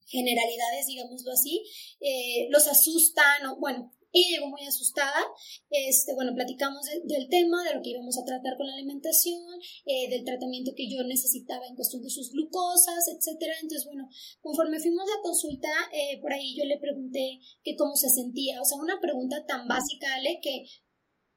generalidades, 0.05 0.87
digámoslo 0.87 1.31
así, 1.31 1.63
eh, 1.99 2.47
los 2.49 2.67
asustan 2.67 3.45
o 3.47 3.59
bueno, 3.59 3.93
ella 4.13 4.37
llegó 4.37 4.49
muy 4.49 4.65
asustada. 4.65 5.21
Este, 5.69 6.13
bueno, 6.13 6.33
platicamos 6.33 6.85
del 7.03 7.29
tema, 7.29 7.63
de 7.63 7.75
lo 7.75 7.81
que 7.81 7.91
íbamos 7.91 8.17
a 8.17 8.25
tratar 8.25 8.57
con 8.57 8.67
la 8.67 8.73
alimentación, 8.73 9.41
eh, 9.85 10.09
del 10.09 10.25
tratamiento 10.25 10.71
que 10.75 10.89
yo 10.89 11.03
necesitaba 11.03 11.65
en 11.67 11.75
cuestión 11.75 12.01
de 12.03 12.09
sus 12.09 12.31
glucosas, 12.31 13.07
etcétera. 13.07 13.53
Entonces, 13.61 13.85
bueno, 13.85 14.09
conforme 14.41 14.79
fuimos 14.79 15.05
a 15.09 15.21
consulta, 15.21 15.69
eh, 15.93 16.19
por 16.21 16.33
ahí 16.33 16.55
yo 16.57 16.65
le 16.65 16.77
pregunté 16.77 17.39
que 17.63 17.75
cómo 17.75 17.95
se 17.95 18.09
sentía. 18.09 18.61
O 18.61 18.65
sea, 18.65 18.77
una 18.77 18.99
pregunta 18.99 19.45
tan 19.45 19.67
básica, 19.67 20.13
Ale, 20.15 20.39
que 20.41 20.65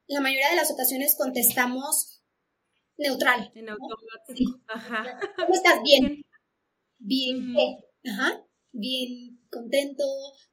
la 0.07 0.21
mayoría 0.21 0.51
de 0.51 0.57
las 0.57 0.71
ocasiones 0.71 1.17
contestamos 1.17 2.23
neutral. 2.97 3.53
En 3.55 3.69
automático. 3.69 4.61
Ajá. 4.69 5.19
¿Cómo 5.37 5.55
estás? 5.55 5.81
Bien. 5.83 6.23
Bien. 6.99 7.55
Ajá. 8.05 8.45
Bien 8.73 9.44
contento, 9.55 10.05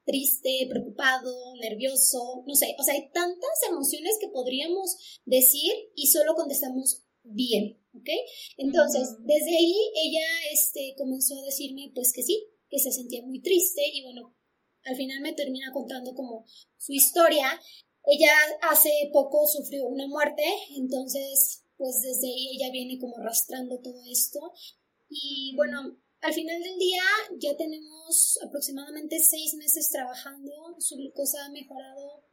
triste, 0.06 0.68
preocupado, 0.70 1.34
nervioso, 1.60 2.44
no 2.46 2.56
sé. 2.56 2.76
O 2.80 2.84
sea, 2.84 2.94
hay 2.94 3.10
tantas 3.12 3.58
emociones 3.68 4.18
que 4.22 4.30
podríamos 4.30 4.96
decir 5.26 5.74
y 5.96 6.08
solo 6.08 6.36
contestamos 6.36 7.04
bien, 7.24 7.80
¿ok? 7.94 8.10
Entonces, 8.58 9.10
desde 9.26 9.58
ahí 9.58 9.76
ella 10.04 10.28
este, 10.54 10.94
comenzó 10.98 11.36
a 11.40 11.46
decirme 11.46 11.92
pues 11.94 12.14
que 12.14 12.24
sí, 12.24 12.48
que 12.70 12.80
se 12.80 12.92
sentía 12.92 13.24
muy 13.24 13.42
triste 13.42 13.82
y 13.94 14.04
bueno, 14.04 14.36
al 14.86 14.96
final 14.96 15.22
me 15.22 15.34
termina 15.34 15.72
contando 15.74 16.14
como 16.14 16.46
su 16.78 16.94
historia. 16.94 17.60
Ella 18.06 18.34
hace 18.70 18.90
poco 19.14 19.46
sufrió 19.48 19.86
una 19.88 20.08
muerte, 20.08 20.44
entonces 20.76 21.66
pues 21.78 22.02
desde 22.02 22.28
ahí 22.28 22.58
ella 22.58 22.72
viene 22.72 23.00
como 23.00 23.18
arrastrando 23.18 23.80
todo 23.80 24.02
esto. 24.12 24.40
Y 25.10 25.54
bueno, 25.56 26.00
al 26.22 26.34
final 26.34 26.62
del 26.62 26.78
día 26.78 27.04
ya 27.40 27.56
tenemos 27.58 28.40
aproximadamente 28.46 29.20
seis 29.20 29.54
meses 29.56 29.90
trabajando, 29.90 30.52
su 30.80 30.96
glucosa 30.96 31.46
ha 31.46 31.50
mejorado 31.50 32.24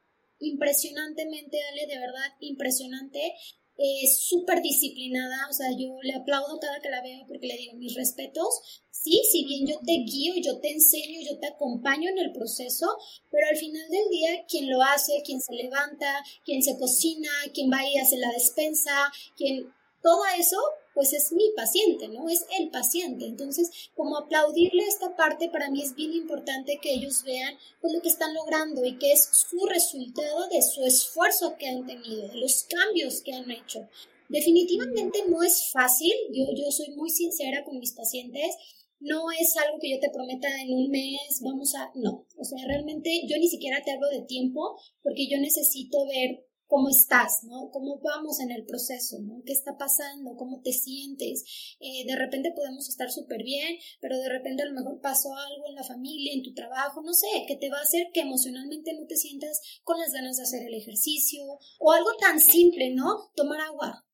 impresionantemente, 0.40 1.58
Ale, 1.72 1.86
de 1.86 1.98
verdad 1.98 2.32
impresionante 2.40 3.34
es 3.78 4.18
súper 4.24 4.60
disciplinada, 4.60 5.48
o 5.48 5.52
sea, 5.52 5.68
yo 5.70 5.98
le 6.02 6.14
aplaudo 6.14 6.58
cada 6.58 6.80
que 6.80 6.90
la 6.90 7.00
veo 7.00 7.24
porque 7.28 7.46
le 7.46 7.56
digo 7.56 7.74
mis 7.74 7.94
respetos. 7.94 8.82
Sí, 8.90 9.22
si 9.30 9.44
bien 9.44 9.68
yo 9.68 9.78
te 9.86 9.92
guío, 10.04 10.34
yo 10.42 10.58
te 10.58 10.72
enseño, 10.72 11.20
yo 11.22 11.38
te 11.38 11.46
acompaño 11.46 12.10
en 12.10 12.18
el 12.18 12.32
proceso, 12.32 12.86
pero 13.30 13.46
al 13.48 13.56
final 13.56 13.88
del 13.88 14.08
día, 14.10 14.44
quien 14.48 14.68
lo 14.68 14.82
hace, 14.82 15.22
quien 15.24 15.40
se 15.40 15.54
levanta, 15.54 16.24
quien 16.44 16.64
se 16.64 16.76
cocina, 16.76 17.30
quien 17.54 17.70
va 17.70 17.88
y 17.88 17.96
hace 17.96 18.18
la 18.18 18.32
despensa, 18.32 19.12
quien 19.36 19.72
todo 20.02 20.22
eso, 20.36 20.58
pues 20.98 21.12
es 21.12 21.30
mi 21.30 21.52
paciente, 21.54 22.08
¿no? 22.08 22.28
Es 22.28 22.44
el 22.58 22.70
paciente. 22.70 23.24
Entonces, 23.24 23.70
como 23.94 24.16
aplaudirle 24.16 24.82
esta 24.82 25.14
parte, 25.14 25.48
para 25.48 25.70
mí 25.70 25.80
es 25.80 25.94
bien 25.94 26.12
importante 26.12 26.80
que 26.82 26.92
ellos 26.92 27.22
vean 27.22 27.54
pues, 27.80 27.92
lo 27.92 28.02
que 28.02 28.08
están 28.08 28.34
logrando 28.34 28.84
y 28.84 28.98
que 28.98 29.12
es 29.12 29.28
su 29.30 29.64
resultado 29.66 30.48
de 30.48 30.60
su 30.60 30.84
esfuerzo 30.84 31.54
que 31.56 31.68
han 31.68 31.86
tenido, 31.86 32.26
de 32.26 32.38
los 32.38 32.64
cambios 32.64 33.20
que 33.20 33.32
han 33.32 33.48
hecho. 33.48 33.88
Definitivamente 34.28 35.20
no 35.28 35.44
es 35.44 35.70
fácil, 35.70 36.12
yo, 36.32 36.46
yo 36.52 36.68
soy 36.72 36.88
muy 36.96 37.10
sincera 37.10 37.62
con 37.62 37.78
mis 37.78 37.92
pacientes, 37.92 38.56
no 38.98 39.30
es 39.30 39.56
algo 39.56 39.78
que 39.78 39.90
yo 39.90 40.00
te 40.00 40.10
prometa 40.10 40.48
en 40.60 40.74
un 40.74 40.90
mes, 40.90 41.40
vamos 41.42 41.76
a, 41.76 41.92
no, 41.94 42.26
o 42.36 42.44
sea, 42.44 42.58
realmente 42.66 43.22
yo 43.28 43.38
ni 43.38 43.48
siquiera 43.48 43.84
te 43.84 43.92
hablo 43.92 44.08
de 44.08 44.22
tiempo 44.22 44.76
porque 45.04 45.28
yo 45.28 45.38
necesito 45.38 46.04
ver 46.08 46.44
cómo 46.68 46.90
estás, 46.90 47.44
¿no? 47.44 47.70
¿Cómo 47.72 47.98
vamos 47.98 48.40
en 48.40 48.52
el 48.52 48.64
proceso, 48.66 49.18
¿no? 49.20 49.42
¿Qué 49.44 49.52
está 49.52 49.76
pasando? 49.76 50.36
¿Cómo 50.36 50.60
te 50.60 50.72
sientes? 50.72 51.42
Eh, 51.80 52.04
de 52.06 52.14
repente 52.14 52.52
podemos 52.54 52.88
estar 52.88 53.10
súper 53.10 53.42
bien, 53.42 53.78
pero 54.00 54.18
de 54.18 54.28
repente 54.28 54.62
a 54.62 54.66
lo 54.66 54.74
mejor 54.74 55.00
pasó 55.00 55.34
algo 55.34 55.66
en 55.66 55.74
la 55.74 55.82
familia, 55.82 56.32
en 56.34 56.42
tu 56.42 56.52
trabajo, 56.52 57.02
no 57.02 57.14
sé, 57.14 57.26
que 57.48 57.56
te 57.56 57.70
va 57.70 57.78
a 57.78 57.82
hacer 57.82 58.08
que 58.12 58.20
emocionalmente 58.20 58.92
no 58.92 59.06
te 59.06 59.16
sientas 59.16 59.60
con 59.82 59.98
las 59.98 60.12
ganas 60.12 60.36
de 60.36 60.42
hacer 60.42 60.62
el 60.62 60.74
ejercicio 60.74 61.42
o 61.80 61.92
algo 61.92 62.10
tan 62.20 62.38
simple, 62.38 62.92
¿no? 62.94 63.30
Tomar 63.34 63.62
agua. 63.62 64.04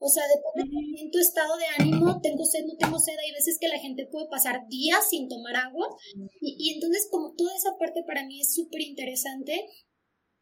O 0.00 0.08
sea, 0.08 0.22
depende 0.28 1.02
de 1.02 1.10
tu 1.10 1.18
estado 1.18 1.56
de 1.56 1.64
ánimo, 1.82 2.20
tengo 2.22 2.44
sed, 2.44 2.64
no 2.64 2.76
tengo 2.76 3.00
sed, 3.00 3.18
hay 3.18 3.32
veces 3.32 3.58
que 3.60 3.66
la 3.66 3.80
gente 3.80 4.06
puede 4.06 4.28
pasar 4.28 4.68
días 4.68 5.08
sin 5.10 5.28
tomar 5.28 5.56
agua 5.56 5.88
y, 6.40 6.54
y 6.56 6.74
entonces 6.74 7.08
como 7.10 7.34
toda 7.34 7.56
esa 7.56 7.76
parte 7.76 8.04
para 8.06 8.24
mí 8.24 8.40
es 8.40 8.54
súper 8.54 8.82
interesante 8.82 9.68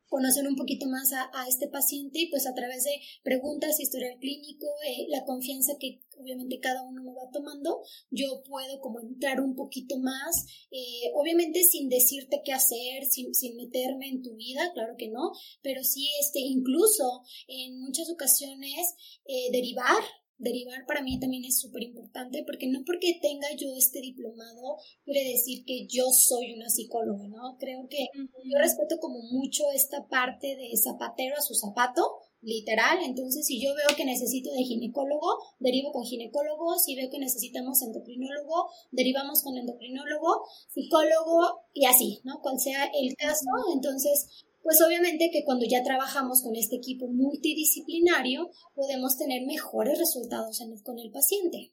conocer 0.09 0.47
un 0.47 0.57
poquito 0.57 0.87
más 0.87 1.13
a, 1.13 1.47
este 1.49 1.69
paciente 1.69 2.21
y 2.21 2.31
pues 2.31 2.47
a 2.47 2.55
través 2.55 2.85
de 2.85 3.01
preguntas, 3.23 3.81
historial 3.81 4.19
clínico, 4.19 4.67
eh, 4.87 5.07
la 5.09 5.25
confianza 5.25 5.75
que 5.79 6.03
obviamente 6.19 6.59
cada 6.61 6.83
uno 6.83 7.03
me 7.03 7.13
va 7.13 7.31
tomando, 7.33 7.83
yo 8.11 8.43
puedo 8.49 8.81
como 8.81 9.01
entrar 9.01 9.41
un 9.41 9.55
poquito 9.55 9.99
más, 9.99 10.47
eh, 10.71 11.11
obviamente 11.15 11.63
sin 11.63 11.89
decirte 11.89 12.43
qué 12.45 12.53
hacer, 12.53 13.05
sin, 13.09 13.35
sin, 13.35 13.57
meterme 13.57 14.09
en 14.09 14.23
tu 14.23 14.35
vida, 14.35 14.73
claro 14.75 14.95
que 14.97 15.09
no, 15.09 15.33
pero 15.63 15.85
sí 15.85 16.09
este, 16.21 16.41
incluso 16.41 17.23
en 17.49 17.81
muchas 17.81 18.11
ocasiones 18.11 18.95
eh, 19.27 19.51
derivar 19.53 20.03
derivar 20.39 20.85
para 20.87 21.03
mí 21.03 21.19
también 21.19 21.45
es 21.45 21.59
súper 21.61 21.83
importante 21.83 22.43
porque 22.47 22.67
no 22.67 22.81
porque 22.85 23.19
tenga 23.21 23.49
yo 23.57 23.69
este 23.77 24.01
diplomado 24.01 24.77
quiere 25.05 25.31
decir 25.31 25.65
que 25.65 25.87
yo 25.87 26.11
soy 26.13 26.53
una 26.55 26.69
psicóloga, 26.69 27.27
¿no? 27.29 27.57
Creo 27.59 27.89
que 27.89 28.09
yo 28.15 28.59
respeto 28.59 28.99
como 28.99 29.21
mucho 29.31 29.65
esta 29.75 30.07
parte 30.09 30.57
de 30.57 30.77
zapatero 30.77 31.37
a 31.37 31.43
su 31.43 31.55
zapato, 31.55 32.03
literal, 32.43 32.99
entonces 33.05 33.47
si 33.47 33.61
yo 33.61 33.75
veo 33.75 33.97
que 33.97 34.05
necesito 34.05 34.53
de 34.53 34.63
ginecólogo, 34.63 35.39
derivo 35.59 35.93
con 35.93 36.05
ginecólogo, 36.05 36.79
si 36.79 36.95
veo 36.95 37.11
que 37.11 37.19
necesitamos 37.19 37.83
endocrinólogo, 37.83 38.69
derivamos 38.93 39.43
con 39.43 39.57
endocrinólogo, 39.57 40.45
psicólogo 40.69 41.63
y 41.73 41.87
así, 41.87 42.21
¿no? 42.25 42.41
Cual 42.43 42.61
sea 42.61 42.85
el 42.95 43.17
caso, 43.17 43.51
entonces 43.75 44.46
pues 44.67 44.83
obviamente 44.85 45.31
que 45.33 45.45
cuando 45.45 45.65
ya 45.65 45.85
trabajamos 45.85 46.43
con 46.43 46.57
este 46.57 46.75
equipo 46.75 47.07
multidisciplinario 47.07 48.51
podemos 48.75 49.17
tener 49.17 49.47
mejores 49.47 49.97
resultados 49.97 50.61
con 50.83 50.99
el 50.99 51.13
paciente. 51.13 51.73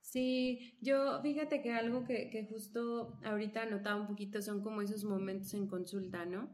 Sí, 0.00 0.74
yo 0.80 1.22
fíjate 1.22 1.62
que 1.62 1.70
algo 1.70 2.04
que, 2.04 2.28
que 2.30 2.44
justo 2.48 3.20
ahorita 3.22 3.66
notaba 3.66 4.00
un 4.00 4.08
poquito 4.08 4.42
son 4.42 4.64
como 4.64 4.82
esos 4.82 5.04
momentos 5.04 5.54
en 5.54 5.68
consulta, 5.68 6.26
¿no? 6.26 6.50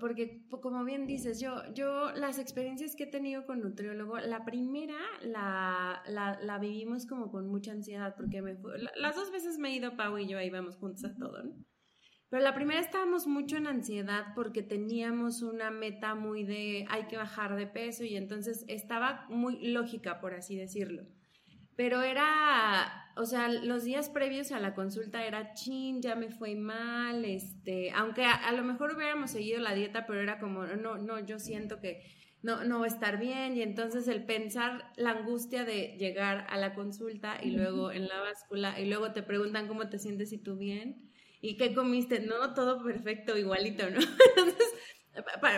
Porque 0.00 0.42
como 0.50 0.84
bien 0.84 1.06
dices, 1.06 1.38
yo, 1.38 1.54
yo 1.72 2.10
las 2.10 2.40
experiencias 2.40 2.96
que 2.96 3.04
he 3.04 3.06
tenido 3.06 3.46
con 3.46 3.60
nutriólogo, 3.60 4.18
la 4.18 4.44
primera 4.44 4.98
la, 5.22 6.02
la, 6.08 6.58
vivimos 6.58 7.06
como 7.06 7.30
con 7.30 7.46
mucha 7.46 7.70
ansiedad, 7.70 8.16
porque 8.16 8.42
las 8.96 9.14
dos 9.14 9.30
veces 9.30 9.58
me 9.58 9.68
he 9.68 9.76
ido 9.76 9.96
Pau 9.96 10.18
y 10.18 10.26
yo 10.26 10.38
ahí 10.38 10.50
vamos 10.50 10.74
juntos 10.74 11.04
a 11.04 11.14
todo, 11.14 11.44
¿no? 11.44 11.54
Pero 12.30 12.42
la 12.42 12.54
primera 12.54 12.80
estábamos 12.80 13.26
mucho 13.26 13.56
en 13.56 13.66
ansiedad 13.66 14.34
porque 14.34 14.62
teníamos 14.62 15.40
una 15.40 15.70
meta 15.70 16.14
muy 16.14 16.44
de 16.44 16.84
hay 16.90 17.04
que 17.04 17.16
bajar 17.16 17.56
de 17.56 17.66
peso 17.66 18.04
y 18.04 18.16
entonces 18.16 18.64
estaba 18.68 19.24
muy 19.30 19.58
lógica, 19.68 20.20
por 20.20 20.34
así 20.34 20.54
decirlo. 20.54 21.04
Pero 21.74 22.02
era, 22.02 23.12
o 23.16 23.24
sea, 23.24 23.48
los 23.48 23.84
días 23.84 24.10
previos 24.10 24.52
a 24.52 24.60
la 24.60 24.74
consulta 24.74 25.24
era 25.24 25.54
chin, 25.54 26.02
ya 26.02 26.16
me 26.16 26.28
fue 26.28 26.54
mal, 26.54 27.24
este, 27.24 27.92
aunque 27.92 28.24
a, 28.24 28.52
lo 28.52 28.64
mejor 28.64 28.94
hubiéramos 28.94 29.30
seguido 29.30 29.60
la 29.60 29.74
dieta, 29.74 30.04
pero 30.04 30.20
era 30.20 30.38
como, 30.38 30.66
no, 30.66 30.98
no, 30.98 31.24
yo 31.24 31.38
siento 31.38 31.80
que 31.80 32.02
no, 32.42 32.64
no 32.64 32.80
va 32.80 32.84
a 32.84 32.88
estar 32.88 33.18
bien 33.18 33.56
y 33.56 33.62
entonces 33.62 34.06
el 34.06 34.26
pensar 34.26 34.92
la 34.96 35.10
angustia 35.12 35.64
de 35.64 35.96
llegar 35.98 36.46
a 36.50 36.58
la 36.58 36.74
consulta 36.74 37.38
y 37.42 37.52
luego 37.52 37.90
en 37.90 38.06
la 38.06 38.20
báscula 38.20 38.78
y 38.78 38.86
luego 38.86 39.12
te 39.12 39.22
preguntan 39.22 39.66
cómo 39.66 39.88
te 39.88 39.98
sientes 39.98 40.32
y 40.32 40.38
tú 40.38 40.56
bien 40.56 41.07
¿Y 41.40 41.56
qué 41.56 41.74
comiste? 41.74 42.20
No, 42.20 42.54
todo 42.54 42.82
perfecto, 42.82 43.36
igualito, 43.36 43.88
¿no? 43.90 44.00
Entonces, 44.36 44.74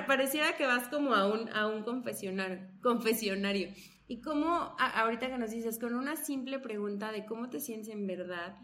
pareciera 0.06 0.56
que 0.56 0.66
vas 0.66 0.88
como 0.88 1.14
a 1.14 1.26
un, 1.32 1.48
a 1.50 1.66
un 1.66 1.82
confesionario, 1.82 2.60
confesionario. 2.82 3.68
Y 4.06 4.20
cómo, 4.20 4.74
ahorita 4.78 5.28
que 5.28 5.38
nos 5.38 5.50
dices, 5.50 5.78
con 5.78 5.94
una 5.94 6.16
simple 6.16 6.58
pregunta 6.58 7.12
de 7.12 7.24
cómo 7.26 7.48
te 7.48 7.60
sientes 7.60 7.88
en 7.88 8.06
verdad, 8.06 8.56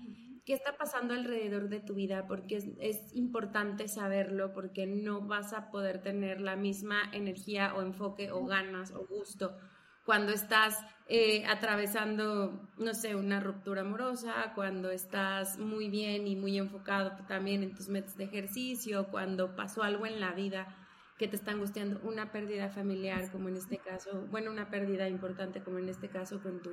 qué 0.44 0.52
está 0.52 0.76
pasando 0.76 1.14
alrededor 1.14 1.68
de 1.68 1.80
tu 1.80 1.94
vida, 1.94 2.26
porque 2.26 2.56
es, 2.56 2.66
es, 2.80 3.14
importante 3.14 3.88
saberlo, 3.88 4.52
porque 4.52 4.86
no 4.86 5.20
vas 5.26 5.52
a 5.52 5.70
poder 5.70 6.02
tener 6.02 6.40
la 6.40 6.56
misma 6.56 7.10
energía 7.12 7.74
o 7.74 7.82
enfoque 7.82 8.30
o 8.30 8.44
ganas 8.44 8.92
o 8.92 9.06
gusto 9.06 9.56
cuando 10.06 10.32
estás 10.32 10.78
eh, 11.08 11.44
atravesando, 11.46 12.70
no 12.78 12.94
sé, 12.94 13.16
una 13.16 13.40
ruptura 13.40 13.82
amorosa, 13.82 14.52
cuando 14.54 14.90
estás 14.90 15.58
muy 15.58 15.90
bien 15.90 16.26
y 16.28 16.36
muy 16.36 16.56
enfocado 16.56 17.12
también 17.26 17.64
en 17.64 17.74
tus 17.74 17.88
metas 17.88 18.16
de 18.16 18.24
ejercicio, 18.24 19.08
cuando 19.10 19.56
pasó 19.56 19.82
algo 19.82 20.06
en 20.06 20.20
la 20.20 20.32
vida 20.32 20.74
que 21.18 21.26
te 21.26 21.36
está 21.36 21.50
angustiando, 21.50 22.00
una 22.04 22.30
pérdida 22.30 22.68
familiar, 22.68 23.30
como 23.32 23.48
en 23.48 23.56
este 23.56 23.78
caso, 23.78 24.26
bueno, 24.30 24.50
una 24.50 24.70
pérdida 24.70 25.08
importante, 25.08 25.62
como 25.62 25.78
en 25.78 25.88
este 25.88 26.08
caso 26.08 26.40
con, 26.40 26.62
tu, 26.62 26.70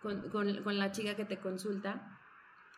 con, 0.00 0.28
con, 0.30 0.62
con 0.64 0.78
la 0.78 0.90
chica 0.90 1.14
que 1.14 1.24
te 1.24 1.38
consulta 1.38 2.18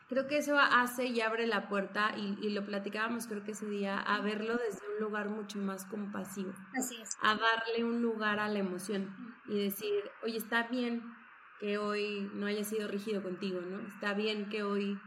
creo 0.09 0.27
que 0.27 0.39
eso 0.39 0.59
hace 0.59 1.07
y 1.07 1.21
abre 1.21 1.47
la 1.47 1.69
puerta, 1.69 2.15
y, 2.17 2.51
lo 2.51 2.65
platicábamos 2.65 3.27
creo 3.27 3.45
que 3.45 3.53
ese 3.53 3.67
día, 3.67 3.99
a 3.99 4.21
verlo 4.21 4.57
desde 4.57 4.81
un 4.95 5.05
lugar 5.05 5.29
mucho 5.29 5.59
más 5.59 5.85
compasivo. 5.85 6.53
Así 6.77 7.01
es. 7.01 7.17
A 7.23 7.37
darle 7.37 7.85
un 7.85 8.03
lugar 8.03 8.39
a 8.39 8.49
la 8.49 8.59
emoción 8.59 9.15
y 9.47 9.59
decir, 9.59 10.11
oye, 10.23 10.39
está 10.39 10.65
bien 10.65 11.03
que 11.61 11.79
hoy 11.79 12.31
no 12.35 12.47
haya 12.47 12.65
sido 12.65 12.89
rígido 12.89 13.23
contigo, 13.23 13.61
¿no? 13.61 13.81
Está 13.89 14.15
bien 14.15 14.49
que 14.49 14.63
hoy 14.63 14.99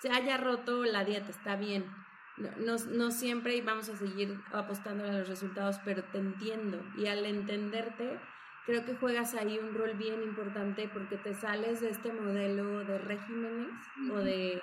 se 0.00 0.10
haya 0.10 0.36
roto 0.36 0.84
la 0.84 1.04
dieta, 1.04 1.30
está 1.30 1.56
bien. 1.56 1.90
No, 2.36 2.76
no, 2.90 3.10
siempre 3.10 3.60
vamos 3.62 3.88
a 3.88 3.96
seguir 3.96 4.38
apostando 4.52 5.04
a 5.04 5.12
los 5.12 5.28
resultados, 5.28 5.78
pero 5.84 6.02
te 6.04 6.18
entiendo. 6.18 6.82
Y 6.96 7.06
al 7.06 7.24
entenderte, 7.24 8.20
creo 8.66 8.84
que 8.84 8.94
juegas 8.94 9.34
ahí 9.34 9.58
un 9.58 9.74
rol 9.74 9.94
bien 9.94 10.22
importante 10.22 10.88
porque 10.92 11.16
te 11.16 11.34
sales 11.34 11.80
de 11.80 11.90
este 11.90 12.12
modelo 12.12 12.84
de 12.84 12.98
regímenes 12.98 13.74
o 14.10 14.18
de 14.18 14.62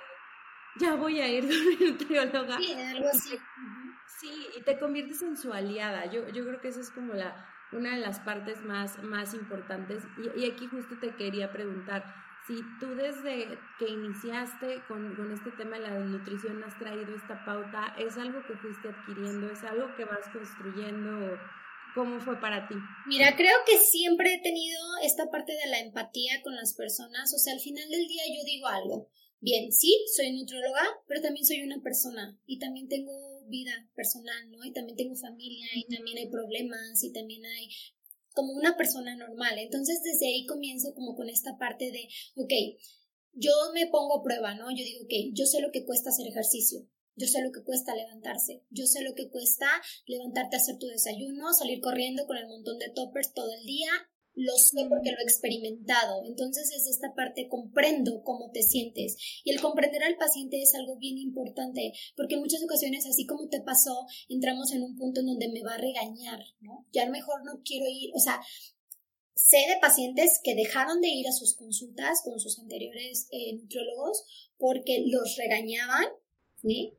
ya 0.76 0.94
voy 0.94 1.20
a 1.20 1.28
ir 1.28 1.46
con 1.78 1.88
nutrióloga. 1.88 2.56
Sí, 2.58 2.72
algo 2.72 3.08
así. 3.08 3.38
sí, 4.06 4.48
y 4.56 4.62
te 4.62 4.78
conviertes 4.78 5.22
en 5.22 5.36
su 5.36 5.52
aliada. 5.52 6.06
Yo, 6.06 6.28
yo 6.28 6.46
creo 6.46 6.60
que 6.60 6.68
esa 6.68 6.80
es 6.80 6.90
como 6.90 7.14
la, 7.14 7.46
una 7.72 7.94
de 7.94 8.00
las 8.00 8.20
partes 8.20 8.62
más, 8.64 9.02
más 9.02 9.34
importantes. 9.34 10.04
Y, 10.36 10.50
aquí 10.50 10.66
justo 10.66 10.96
te 10.98 11.14
quería 11.14 11.52
preguntar, 11.52 12.04
si 12.46 12.62
tú 12.80 12.94
desde 12.94 13.58
que 13.78 13.88
iniciaste 13.88 14.82
con, 14.88 15.14
con, 15.14 15.30
este 15.30 15.50
tema 15.52 15.76
de 15.76 15.82
la 15.82 15.98
nutrición 16.00 16.62
has 16.64 16.76
traído 16.78 17.14
esta 17.14 17.44
pauta, 17.44 17.94
¿es 17.98 18.16
algo 18.16 18.42
que 18.46 18.56
fuiste 18.56 18.88
adquiriendo? 18.88 19.50
¿Es 19.50 19.62
algo 19.64 19.94
que 19.94 20.04
vas 20.04 20.28
construyendo? 20.32 21.38
¿Cómo 21.94 22.20
fue 22.20 22.40
para 22.40 22.66
ti? 22.68 22.74
Mira, 23.06 23.36
creo 23.36 23.56
que 23.66 23.78
siempre 23.78 24.34
he 24.34 24.40
tenido 24.40 24.80
esta 25.02 25.30
parte 25.30 25.52
de 25.52 25.70
la 25.70 25.80
empatía 25.80 26.40
con 26.42 26.56
las 26.56 26.74
personas. 26.74 27.34
O 27.34 27.38
sea, 27.38 27.52
al 27.52 27.60
final 27.60 27.88
del 27.90 28.08
día 28.08 28.22
yo 28.28 28.44
digo 28.44 28.66
algo. 28.66 29.10
Bien, 29.40 29.72
sí, 29.72 30.04
soy 30.16 30.32
nutróloga, 30.32 30.84
pero 31.08 31.20
también 31.20 31.44
soy 31.44 31.62
una 31.62 31.82
persona 31.82 32.38
y 32.46 32.58
también 32.60 32.88
tengo 32.88 33.44
vida 33.48 33.72
personal, 33.94 34.50
¿no? 34.52 34.64
Y 34.64 34.72
también 34.72 34.96
tengo 34.96 35.16
familia 35.16 35.66
y 35.74 35.84
también 35.92 36.16
hay 36.18 36.30
problemas 36.30 37.02
y 37.02 37.12
también 37.12 37.44
hay 37.44 37.68
como 38.34 38.52
una 38.52 38.76
persona 38.76 39.16
normal. 39.16 39.58
Entonces, 39.58 40.00
desde 40.02 40.28
ahí 40.28 40.46
comienzo 40.46 40.94
como 40.94 41.16
con 41.16 41.28
esta 41.28 41.58
parte 41.58 41.90
de, 41.90 42.08
ok, 42.36 42.52
yo 43.32 43.52
me 43.74 43.88
pongo 43.88 44.20
a 44.20 44.22
prueba, 44.22 44.54
¿no? 44.54 44.70
Yo 44.70 44.84
digo, 44.84 45.04
ok, 45.04 45.34
yo 45.34 45.44
sé 45.46 45.60
lo 45.60 45.72
que 45.72 45.84
cuesta 45.84 46.10
hacer 46.10 46.28
ejercicio. 46.28 46.86
Yo 47.16 47.26
sé 47.26 47.42
lo 47.42 47.52
que 47.52 47.62
cuesta 47.62 47.94
levantarse, 47.94 48.62
yo 48.70 48.86
sé 48.86 49.02
lo 49.02 49.14
que 49.14 49.28
cuesta 49.28 49.66
levantarte 50.06 50.56
a 50.56 50.58
hacer 50.58 50.78
tu 50.78 50.86
desayuno, 50.86 51.52
salir 51.52 51.80
corriendo 51.80 52.26
con 52.26 52.36
el 52.36 52.48
montón 52.48 52.78
de 52.78 52.90
toppers 52.90 53.34
todo 53.34 53.52
el 53.52 53.64
día, 53.64 53.90
lo 54.34 54.56
sé 54.56 54.86
porque 54.88 55.10
lo 55.10 55.18
he 55.18 55.24
experimentado. 55.24 56.24
Entonces, 56.24 56.70
desde 56.70 56.90
esta 56.90 57.14
parte 57.14 57.48
comprendo 57.48 58.22
cómo 58.24 58.50
te 58.50 58.62
sientes. 58.62 59.16
Y 59.44 59.50
el 59.50 59.60
comprender 59.60 60.02
al 60.02 60.16
paciente 60.16 60.62
es 60.62 60.74
algo 60.74 60.96
bien 60.96 61.18
importante, 61.18 61.92
porque 62.16 62.34
en 62.34 62.40
muchas 62.40 62.62
ocasiones, 62.62 63.06
así 63.06 63.26
como 63.26 63.48
te 63.48 63.60
pasó, 63.60 64.06
entramos 64.28 64.72
en 64.72 64.82
un 64.82 64.96
punto 64.96 65.20
en 65.20 65.26
donde 65.26 65.48
me 65.48 65.62
va 65.62 65.74
a 65.74 65.78
regañar, 65.78 66.40
¿no? 66.60 66.86
Ya 66.92 67.02
a 67.02 67.06
lo 67.06 67.12
mejor 67.12 67.44
no 67.44 67.62
quiero 67.64 67.86
ir, 67.88 68.10
o 68.14 68.20
sea, 68.20 68.40
sé 69.34 69.58
de 69.68 69.80
pacientes 69.80 70.40
que 70.42 70.54
dejaron 70.54 71.00
de 71.00 71.08
ir 71.08 71.26
a 71.28 71.32
sus 71.32 71.56
consultas 71.56 72.22
con 72.24 72.38
sus 72.38 72.58
anteriores 72.58 73.28
eh, 73.32 73.54
nutriólogos 73.56 74.24
porque 74.56 75.04
los 75.06 75.36
regañaban 75.36 76.04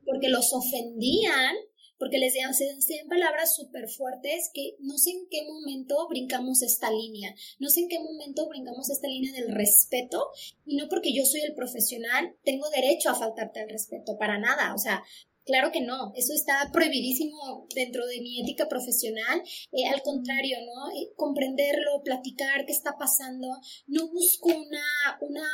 porque 0.04 0.28
los 0.28 0.52
ofendían, 0.52 1.54
porque 1.98 2.18
les 2.18 2.34
decían, 2.34 3.08
palabras 3.08 3.54
súper 3.54 3.88
fuertes 3.88 4.50
que 4.52 4.76
no 4.80 4.98
sé 4.98 5.10
en 5.10 5.26
qué 5.30 5.42
momento 5.46 6.06
brincamos 6.08 6.62
esta 6.62 6.90
línea, 6.90 7.34
no 7.58 7.68
sé 7.70 7.80
en 7.80 7.88
qué 7.88 7.98
momento 7.98 8.48
brincamos 8.48 8.90
esta 8.90 9.08
línea 9.08 9.32
del 9.32 9.54
respeto 9.54 10.28
y 10.66 10.76
no 10.76 10.88
porque 10.88 11.14
yo 11.14 11.24
soy 11.24 11.40
el 11.42 11.54
profesional 11.54 12.36
tengo 12.44 12.68
derecho 12.70 13.10
a 13.10 13.14
faltarte 13.14 13.60
al 13.60 13.70
respeto, 13.70 14.18
para 14.18 14.38
nada, 14.38 14.74
o 14.74 14.78
sea, 14.78 15.02
Claro 15.44 15.70
que 15.72 15.82
no, 15.82 16.12
eso 16.16 16.32
está 16.32 16.70
prohibidísimo 16.72 17.66
dentro 17.74 18.06
de 18.06 18.20
mi 18.22 18.40
ética 18.40 18.66
profesional. 18.66 19.42
Eh, 19.72 19.86
al 19.86 20.00
contrario, 20.00 20.56
¿no? 20.64 20.90
Eh, 20.98 21.12
comprenderlo, 21.16 22.02
platicar 22.02 22.64
qué 22.64 22.72
está 22.72 22.96
pasando. 22.98 23.48
No 23.86 24.08
busco 24.08 24.48
una, 24.48 25.18
una 25.20 25.46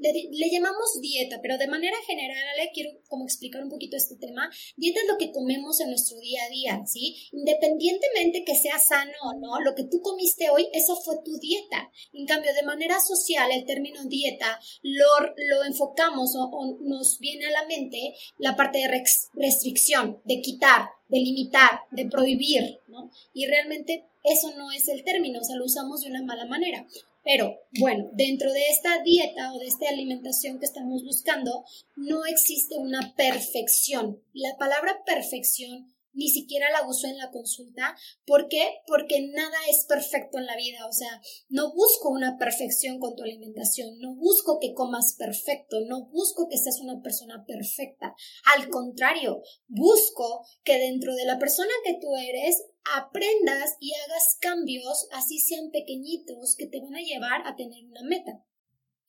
le, 0.00 0.50
llamamos 0.50 1.00
dieta, 1.00 1.38
pero 1.42 1.58
de 1.58 1.68
manera 1.68 1.96
general, 2.06 2.42
Ale, 2.54 2.70
quiero 2.72 2.90
como 3.08 3.24
explicar 3.24 3.62
un 3.62 3.70
poquito 3.70 3.96
este 3.96 4.16
tema. 4.16 4.50
Dieta 4.76 5.00
es 5.00 5.08
lo 5.08 5.18
que 5.18 5.30
comemos 5.30 5.80
en 5.80 5.90
nuestro 5.90 6.18
día 6.18 6.44
a 6.44 6.48
día, 6.48 6.82
¿sí? 6.86 7.16
Independientemente 7.32 8.44
que 8.44 8.56
sea 8.56 8.78
sano 8.78 9.12
o 9.24 9.38
no, 9.38 9.60
lo 9.60 9.74
que 9.74 9.84
tú 9.84 10.00
comiste 10.00 10.50
hoy, 10.50 10.68
eso 10.72 10.96
fue 10.96 11.16
tu 11.24 11.38
dieta. 11.38 11.90
En 12.12 12.26
cambio, 12.26 12.54
de 12.54 12.62
manera 12.62 12.98
social, 13.00 13.50
el 13.52 13.66
término 13.66 14.04
dieta 14.04 14.58
lo, 14.82 15.06
lo 15.36 15.64
enfocamos 15.64 16.34
o, 16.36 16.44
o 16.44 16.78
nos 16.80 17.18
viene 17.18 17.46
a 17.46 17.50
la 17.50 17.66
mente 17.66 18.14
la 18.38 18.56
parte 18.56 18.78
de 18.78 19.04
restricción, 19.34 20.20
de 20.24 20.40
quitar, 20.40 20.88
de 21.08 21.18
limitar, 21.18 21.80
de 21.90 22.06
prohibir, 22.06 22.80
¿no? 22.88 23.10
Y 23.34 23.46
realmente 23.46 24.06
eso 24.24 24.52
no 24.56 24.70
es 24.70 24.88
el 24.88 25.02
término, 25.02 25.40
o 25.40 25.44
sea, 25.44 25.56
lo 25.56 25.64
usamos 25.64 26.02
de 26.02 26.10
una 26.10 26.22
mala 26.22 26.46
manera. 26.46 26.86
Pero 27.22 27.60
bueno, 27.78 28.08
dentro 28.12 28.52
de 28.52 28.68
esta 28.68 29.02
dieta 29.02 29.52
o 29.52 29.58
de 29.58 29.66
esta 29.66 29.88
alimentación 29.88 30.58
que 30.58 30.66
estamos 30.66 31.04
buscando, 31.04 31.64
no 31.96 32.24
existe 32.24 32.76
una 32.78 33.14
perfección. 33.14 34.22
La 34.32 34.56
palabra 34.58 35.02
perfección 35.04 35.92
ni 36.12 36.28
siquiera 36.28 36.70
la 36.70 36.86
uso 36.86 37.06
en 37.06 37.18
la 37.18 37.30
consulta. 37.30 37.96
¿Por 38.24 38.48
qué? 38.48 38.80
Porque 38.86 39.28
nada 39.32 39.56
es 39.68 39.86
perfecto 39.86 40.38
en 40.38 40.46
la 40.46 40.56
vida. 40.56 40.86
O 40.86 40.92
sea, 40.92 41.20
no 41.48 41.72
busco 41.72 42.10
una 42.10 42.38
perfección 42.38 42.98
con 42.98 43.16
tu 43.16 43.22
alimentación, 43.22 43.98
no 43.98 44.14
busco 44.14 44.58
que 44.60 44.74
comas 44.74 45.14
perfecto, 45.18 45.80
no 45.86 46.06
busco 46.06 46.48
que 46.48 46.58
seas 46.58 46.80
una 46.80 47.02
persona 47.02 47.44
perfecta. 47.46 48.14
Al 48.56 48.68
contrario, 48.68 49.42
busco 49.68 50.46
que 50.64 50.78
dentro 50.78 51.14
de 51.14 51.24
la 51.24 51.38
persona 51.38 51.70
que 51.84 51.94
tú 52.00 52.14
eres 52.16 52.64
aprendas 52.96 53.76
y 53.80 53.92
hagas 53.94 54.36
cambios, 54.40 55.08
así 55.12 55.38
sean 55.38 55.70
pequeñitos, 55.70 56.56
que 56.56 56.66
te 56.66 56.80
van 56.80 56.94
a 56.94 57.02
llevar 57.02 57.46
a 57.46 57.56
tener 57.56 57.84
una 57.84 58.02
meta. 58.02 58.44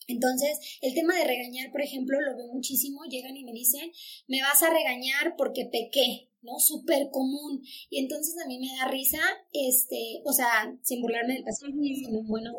Entonces, 0.08 0.78
el 0.82 0.94
tema 0.94 1.16
de 1.16 1.26
regañar, 1.26 1.72
por 1.72 1.82
ejemplo, 1.82 2.20
lo 2.20 2.36
veo 2.36 2.48
muchísimo, 2.52 3.04
llegan 3.06 3.38
y 3.38 3.44
me 3.44 3.54
dicen, 3.54 3.92
me 4.28 4.42
vas 4.42 4.62
a 4.64 4.74
regañar 4.74 5.36
porque 5.38 5.66
pequé, 5.72 6.31
¿no? 6.42 6.60
Súper 6.60 7.10
común. 7.12 7.62
Y 7.90 8.00
entonces 8.00 8.36
a 8.44 8.48
mí 8.48 8.60
me 8.60 8.76
da 8.78 8.88
risa, 8.88 9.20
este, 9.52 10.22
o 10.26 10.34
sea, 10.34 10.74
sin 10.82 11.02
burlarme 11.02 11.36
del 11.36 11.44
paciente, 11.44 11.78
sino 11.96 12.24
bueno, 12.24 12.52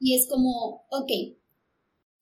y 0.00 0.16
es 0.16 0.26
como, 0.28 0.86
ok, 0.90 1.10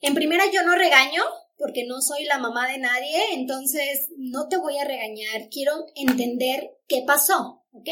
en 0.01 0.15
primera 0.15 0.45
yo 0.53 0.63
no 0.65 0.75
regaño 0.75 1.23
porque 1.57 1.87
no 1.87 2.01
soy 2.01 2.25
la 2.25 2.39
mamá 2.39 2.69
de 2.69 2.79
nadie, 2.79 3.35
entonces 3.35 4.09
no 4.17 4.49
te 4.49 4.57
voy 4.57 4.77
a 4.79 4.85
regañar, 4.85 5.49
quiero 5.51 5.87
entender 5.95 6.79
qué 6.89 7.03
pasó, 7.07 7.65
¿ok? 7.73 7.89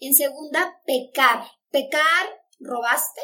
En 0.00 0.14
segunda, 0.14 0.80
pecar. 0.84 1.44
Pecar, 1.70 2.26
¿robaste? 2.58 3.20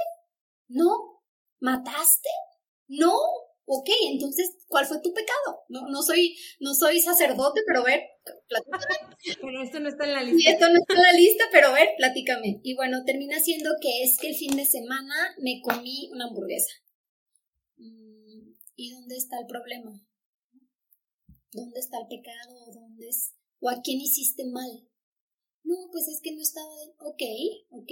No. 0.69 1.23
¿Mataste? 1.59 2.29
No. 2.87 3.14
Ok, 3.70 3.90
entonces, 4.11 4.57
¿cuál 4.66 4.87
fue 4.87 4.98
tu 5.02 5.12
pecado? 5.12 5.61
No, 5.68 5.88
no 5.90 6.02
soy, 6.02 6.35
no 6.59 6.74
soy 6.74 7.02
sacerdote, 7.02 7.61
pero 7.66 7.85
ver, 7.85 8.00
platícame. 8.48 9.16
Pero 9.42 9.62
esto 9.62 9.81
no 9.81 9.90
está 9.90 10.07
en 10.07 10.14
la 10.14 10.22
lista. 10.22 10.50
esto 10.50 10.68
no 10.70 10.78
está 10.78 10.94
en 10.94 11.02
la 11.02 11.12
lista, 11.12 11.44
pero 11.52 11.72
ver, 11.74 11.88
platícame. 11.98 12.61
Y 12.62 12.74
bueno, 12.74 13.04
termina 13.04 13.38
siendo 13.40 13.70
que 13.83 14.04
es 14.04 14.16
que 14.16 14.28
el 14.28 14.37
fin 14.37 14.57
de 14.57 14.64
semana 14.64 15.14
me 15.42 15.61
comí 15.62 16.09
una 16.12 16.24
hamburguesa. 16.28 16.72
Mm, 17.76 18.54
¿Y 18.74 18.90
dónde 18.90 19.18
está 19.18 19.38
el 19.38 19.46
problema? 19.46 20.02
¿Dónde 21.52 21.81
está 21.81 21.98
el 21.98 22.07
pecado? 22.09 22.72
¿Dónde 22.72 23.07
es? 23.07 23.35
¿O 23.61 23.68
a 23.68 23.83
quién 23.83 24.00
hiciste 24.00 24.46
mal? 24.46 24.88
No, 25.64 25.75
pues 25.92 26.09
es 26.09 26.21
que 26.23 26.33
no 26.33 26.40
estaba. 26.40 26.73
Ok, 27.01 27.23
ok. 27.71 27.90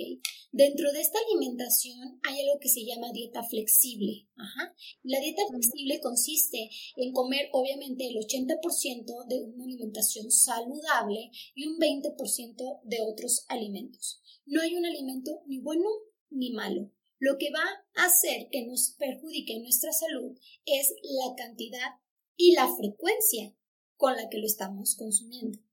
Dentro 0.52 0.92
de 0.92 1.00
esta 1.00 1.18
alimentación 1.18 2.20
hay 2.22 2.40
algo 2.40 2.58
que 2.60 2.68
se 2.68 2.84
llama 2.84 3.12
dieta 3.12 3.42
flexible. 3.42 4.28
Ajá. 4.36 4.74
La 5.02 5.20
dieta 5.20 5.42
flexible 5.48 6.00
consiste 6.00 6.70
en 6.96 7.12
comer, 7.12 7.48
obviamente, 7.52 8.06
el 8.06 8.16
80% 8.16 9.26
de 9.28 9.42
una 9.42 9.64
alimentación 9.64 10.30
saludable 10.30 11.30
y 11.54 11.66
un 11.66 11.78
20% 11.78 12.80
de 12.84 13.02
otros 13.02 13.44
alimentos. 13.48 14.22
No 14.46 14.62
hay 14.62 14.74
un 14.74 14.86
alimento 14.86 15.42
ni 15.46 15.58
bueno 15.58 15.88
ni 16.30 16.52
malo. 16.52 16.90
Lo 17.18 17.36
que 17.38 17.50
va 17.50 17.64
a 17.96 18.06
hacer 18.06 18.48
que 18.50 18.64
nos 18.64 18.94
perjudique 18.98 19.58
nuestra 19.60 19.92
salud 19.92 20.38
es 20.64 20.94
la 21.02 21.34
cantidad 21.34 22.00
y 22.36 22.52
la 22.52 22.68
frecuencia 22.76 23.54
con 23.96 24.14
la 24.14 24.28
que 24.28 24.38
lo 24.38 24.46
estamos 24.46 24.96
consumiendo 24.96 25.65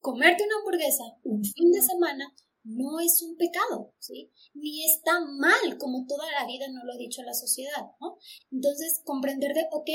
comerte 0.00 0.44
una 0.44 0.56
hamburguesa 0.58 1.04
un 1.24 1.44
fin 1.44 1.70
de 1.72 1.82
semana 1.82 2.34
no 2.66 2.98
es 2.98 3.22
un 3.22 3.36
pecado, 3.36 3.94
¿sí? 3.98 4.32
Ni 4.54 4.84
está 4.84 5.20
mal 5.20 5.78
como 5.78 6.04
toda 6.06 6.30
la 6.32 6.46
vida 6.46 6.66
no 6.68 6.84
lo 6.84 6.92
ha 6.92 6.96
dicho 6.96 7.22
la 7.22 7.32
sociedad, 7.32 7.92
¿no? 8.00 8.18
Entonces, 8.50 9.00
comprender 9.04 9.54
de, 9.54 9.66
ok, 9.70 9.88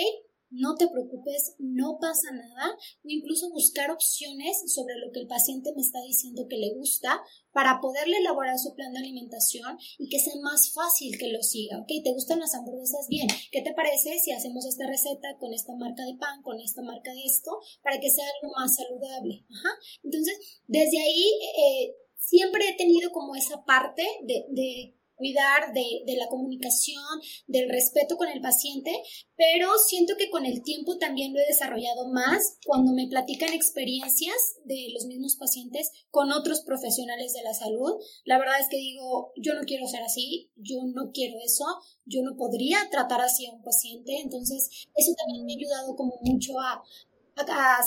no 0.51 0.75
te 0.75 0.87
preocupes, 0.87 1.55
no 1.59 1.97
pasa 1.99 2.31
nada, 2.31 2.75
o 3.03 3.07
incluso 3.07 3.49
buscar 3.51 3.89
opciones 3.89 4.71
sobre 4.73 4.95
lo 4.97 5.11
que 5.11 5.21
el 5.21 5.27
paciente 5.27 5.73
me 5.75 5.81
está 5.81 5.99
diciendo 6.01 6.47
que 6.49 6.57
le 6.57 6.73
gusta 6.75 7.21
para 7.53 7.79
poderle 7.81 8.17
elaborar 8.17 8.57
su 8.59 8.75
plan 8.75 8.93
de 8.93 8.99
alimentación 8.99 9.77
y 9.97 10.09
que 10.09 10.19
sea 10.19 10.35
más 10.41 10.73
fácil 10.73 11.17
que 11.17 11.29
lo 11.29 11.41
siga. 11.41 11.79
Ok, 11.79 11.87
¿te 12.03 12.13
gustan 12.13 12.39
las 12.39 12.53
hamburguesas? 12.53 13.07
Bien, 13.09 13.27
¿qué 13.51 13.61
te 13.61 13.73
parece 13.73 14.19
si 14.19 14.31
hacemos 14.31 14.65
esta 14.65 14.87
receta 14.87 15.37
con 15.39 15.53
esta 15.53 15.73
marca 15.75 16.05
de 16.05 16.15
pan, 16.15 16.41
con 16.43 16.59
esta 16.59 16.81
marca 16.81 17.11
de 17.13 17.23
esto, 17.25 17.51
para 17.81 17.99
que 17.99 18.11
sea 18.11 18.25
algo 18.41 18.53
más 18.55 18.75
saludable? 18.75 19.45
Ajá. 19.49 19.69
Entonces, 20.03 20.37
desde 20.67 20.99
ahí 20.99 21.25
eh, 21.57 21.95
siempre 22.17 22.69
he 22.69 22.77
tenido 22.77 23.11
como 23.11 23.35
esa 23.35 23.63
parte 23.65 24.05
de, 24.23 24.45
de 24.49 25.00
cuidar 25.21 25.71
de, 25.71 26.15
la 26.17 26.27
comunicación, 26.27 27.03
del 27.45 27.69
respeto 27.69 28.17
con 28.17 28.27
el 28.27 28.41
paciente, 28.41 28.91
pero 29.37 29.69
siento 29.77 30.15
que 30.17 30.31
con 30.31 30.47
el 30.47 30.63
tiempo 30.63 30.97
también 30.97 31.31
lo 31.31 31.39
he 31.39 31.45
desarrollado 31.45 32.09
más 32.09 32.57
cuando 32.65 32.91
me 32.93 33.07
platican 33.07 33.53
experiencias 33.53 34.35
de 34.65 34.87
los 34.93 35.05
mismos 35.05 35.35
pacientes 35.35 35.91
con 36.09 36.31
otros 36.31 36.61
profesionales 36.61 37.33
de 37.33 37.43
la 37.43 37.53
salud. 37.53 38.01
La 38.25 38.39
verdad 38.39 38.59
es 38.59 38.67
que 38.67 38.77
digo, 38.77 39.31
yo 39.37 39.53
no 39.53 39.61
quiero 39.61 39.87
ser 39.87 40.01
así, 40.01 40.51
yo 40.55 40.77
no 40.91 41.11
quiero 41.13 41.37
eso, 41.45 41.65
yo 42.05 42.23
no 42.23 42.35
podría 42.35 42.89
tratar 42.89 43.21
así 43.21 43.45
a 43.45 43.53
un 43.53 43.61
paciente, 43.61 44.19
entonces 44.21 44.87
eso 44.95 45.11
también 45.19 45.45
me 45.45 45.53
ha 45.53 45.57
ayudado 45.57 45.95
como 45.95 46.17
mucho 46.23 46.59
a, 46.59 46.83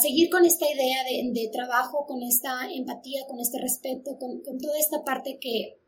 seguir 0.01 0.29
con 0.29 0.45
esta 0.45 0.65
idea 0.69 1.03
de, 1.03 1.49
trabajo, 1.51 2.05
con 2.05 2.21
esta 2.23 2.67
empatía, 2.71 3.25
con 3.27 3.39
este 3.39 3.59
respeto, 3.59 4.17
con, 4.17 4.41
toda 4.43 4.77
esta 4.79 5.03
parte 5.03 5.37
que 5.39 5.79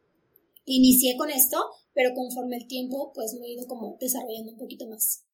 inicié 0.68 1.18
con 1.18 1.32
esto, 1.32 1.58
pero 1.94 2.14
conforme 2.14 2.58
el 2.58 2.68
tiempo, 2.68 3.12
pues 3.16 3.36
lo 3.38 3.44
he 3.46 3.54
ido 3.54 3.66
como 3.66 3.98
desarrollando 4.00 4.52
un 4.52 4.60
poquito 4.60 4.88
más. 4.88 5.26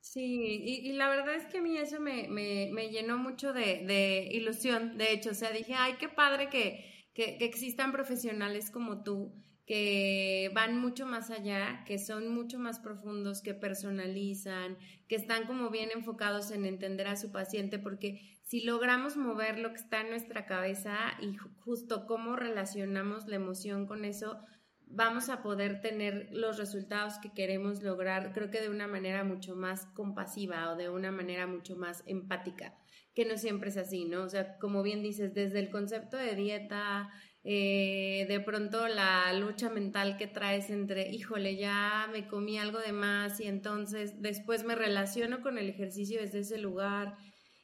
Sí, 0.00 0.22
y, 0.64 0.92
la 0.92 1.08
verdad 1.08 1.34
es 1.34 1.46
que 1.46 1.58
a 1.58 1.62
mí 1.62 1.76
eso 1.76 2.00
me, 2.00 2.88
llenó 2.90 3.18
mucho 3.18 3.52
de, 3.52 4.28
ilusión, 4.32 4.98
de 4.98 5.12
hecho, 5.12 5.30
o 5.30 5.34
sea, 5.34 5.52
dije, 5.52 5.74
ay, 5.76 5.94
qué 5.98 6.08
padre 6.08 6.48
que, 6.50 6.84
que 7.14 7.44
existan 7.44 7.92
profesionales 7.92 8.70
como 8.70 9.02
tú 9.02 9.32
que 9.68 10.50
van 10.54 10.80
mucho 10.80 11.04
más 11.04 11.30
allá, 11.30 11.84
que 11.86 11.98
son 11.98 12.34
mucho 12.34 12.58
más 12.58 12.80
profundos, 12.80 13.42
que 13.42 13.52
personalizan, 13.52 14.78
que 15.08 15.16
están 15.16 15.46
como 15.46 15.68
bien 15.68 15.90
enfocados 15.94 16.50
en 16.52 16.64
entender 16.64 17.06
a 17.06 17.16
su 17.16 17.30
paciente, 17.30 17.78
porque 17.78 18.37
si 18.48 18.62
logramos 18.62 19.18
mover 19.18 19.58
lo 19.58 19.68
que 19.72 19.76
está 19.76 20.00
en 20.00 20.08
nuestra 20.08 20.46
cabeza 20.46 20.96
y 21.20 21.36
justo 21.36 22.06
cómo 22.06 22.34
relacionamos 22.34 23.26
la 23.26 23.36
emoción 23.36 23.86
con 23.86 24.06
eso, 24.06 24.38
vamos 24.86 25.28
a 25.28 25.42
poder 25.42 25.82
tener 25.82 26.30
los 26.32 26.56
resultados 26.56 27.18
que 27.18 27.34
queremos 27.34 27.82
lograr, 27.82 28.32
creo 28.32 28.50
que 28.50 28.62
de 28.62 28.70
una 28.70 28.86
manera 28.86 29.22
mucho 29.22 29.54
más 29.54 29.84
compasiva 29.94 30.72
o 30.72 30.76
de 30.76 30.88
una 30.88 31.12
manera 31.12 31.46
mucho 31.46 31.76
más 31.76 32.02
empática, 32.06 32.74
que 33.14 33.26
no 33.26 33.36
siempre 33.36 33.68
es 33.68 33.76
así, 33.76 34.06
¿no? 34.06 34.22
O 34.22 34.28
sea, 34.30 34.56
como 34.56 34.82
bien 34.82 35.02
dices, 35.02 35.34
desde 35.34 35.58
el 35.58 35.68
concepto 35.68 36.16
de 36.16 36.34
dieta, 36.34 37.10
eh, 37.44 38.24
de 38.30 38.40
pronto 38.40 38.88
la 38.88 39.30
lucha 39.34 39.68
mental 39.68 40.16
que 40.16 40.26
traes 40.26 40.70
entre, 40.70 41.10
híjole, 41.10 41.56
ya 41.56 42.08
me 42.12 42.26
comí 42.26 42.56
algo 42.56 42.78
de 42.78 42.92
más 42.92 43.40
y 43.40 43.46
entonces 43.46 44.22
después 44.22 44.64
me 44.64 44.74
relaciono 44.74 45.42
con 45.42 45.58
el 45.58 45.68
ejercicio 45.68 46.18
desde 46.18 46.38
ese 46.38 46.56
lugar 46.56 47.18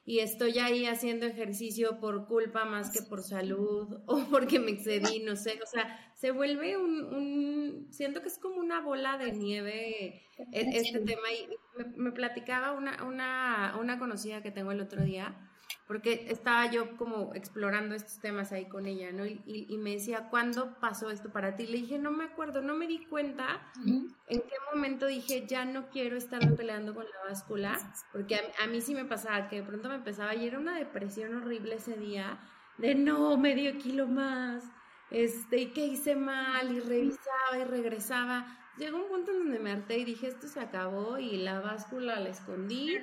y 0.07 0.19
estoy 0.19 0.59
ahí 0.59 0.87
haciendo 0.87 1.27
ejercicio 1.27 1.99
por 1.99 2.27
culpa 2.27 2.65
más 2.65 2.91
que 2.91 3.03
por 3.03 3.23
salud 3.23 4.03
o 4.07 4.25
porque 4.31 4.59
me 4.59 4.73
excedí, 4.73 5.21
no 5.21 5.37
sé, 5.37 5.59
o 5.63 5.67
sea, 5.67 6.13
se 6.15 6.31
vuelve 6.31 6.77
un, 6.77 7.89
siento 7.91 8.21
que 8.21 8.29
es 8.29 8.39
como 8.39 8.57
una 8.57 8.81
bola 8.81 9.19
de 9.19 9.33
nieve 9.33 10.23
e, 10.53 10.77
este 10.77 11.01
tema 11.01 11.33
y 11.33 11.49
me, 11.97 12.13
platicaba 12.13 12.73
una, 12.73 13.05
una, 13.05 13.77
una 13.81 13.99
conocida 13.99 14.43
que 14.43 14.51
tengo 14.51 14.73
el 14.73 14.81
otro 14.81 15.03
día 15.03 15.51
porque 15.87 16.27
estaba 16.31 16.71
yo 16.71 16.97
como 16.97 17.35
explorando 17.35 17.95
estos 17.95 18.19
temas 18.19 18.53
ahí 18.53 18.67
con 18.67 18.87
ella, 18.87 19.13
¿no? 19.13 19.27
Y, 19.27 19.77
me 19.79 19.93
decía, 19.93 20.29
¿cuándo 20.31 20.79
pasó 20.81 21.11
esto 21.11 21.31
para 21.31 21.57
ti? 21.57 21.67
Le 21.67 21.79
dije, 21.79 21.99
no 21.99 22.11
me 22.11 22.25
acuerdo, 22.25 22.63
no 22.63 22.75
me 22.75 22.87
di 22.87 23.05
cuenta 23.05 23.61
en 23.85 24.09
qué 24.27 24.55
momento 24.73 25.07
dije, 25.07 25.45
ya 25.47 25.67
no 25.67 25.91
quiero 25.91 26.17
estar 26.17 26.41
peleando 26.57 26.95
con 26.95 27.05
la 27.05 27.29
báscula, 27.29 27.79
porque 28.13 28.41
a, 28.63 28.67
mí 28.67 28.81
sí 28.81 28.95
me 28.95 29.05
pasaba 29.05 29.49
que 29.49 29.57
de 29.57 29.63
pronto 29.63 29.91
me 29.91 29.97
empezaba 29.97 30.35
y 30.35 30.47
era 30.47 30.59
una 30.59 30.79
depresión 30.79 31.37
horrible 31.37 31.75
ese 31.75 31.97
día, 31.97 32.41
de 32.79 32.95
no, 32.95 33.37
medio 33.37 33.77
kilo 33.79 34.07
más, 34.07 34.65
este, 35.11 35.59
y 35.59 35.67
qué 35.73 35.87
hice 35.87 36.17
mal, 36.17 36.73
y 36.73 36.81
revisaba 36.81 37.59
y 37.61 37.65
regresaba. 37.65 38.59
Llegó 38.79 38.97
un 38.97 39.09
punto 39.09 39.31
en 39.31 39.39
donde 39.39 39.59
me 39.61 39.71
harté 39.71 39.99
y 39.99 40.05
dije, 40.05 40.29
esto 40.29 40.49
se 40.49 40.61
acabó, 40.61 41.19
y 41.19 41.37
la 41.37 41.61
báscula 41.61 42.19
la 42.19 42.31
escondí 42.31 42.99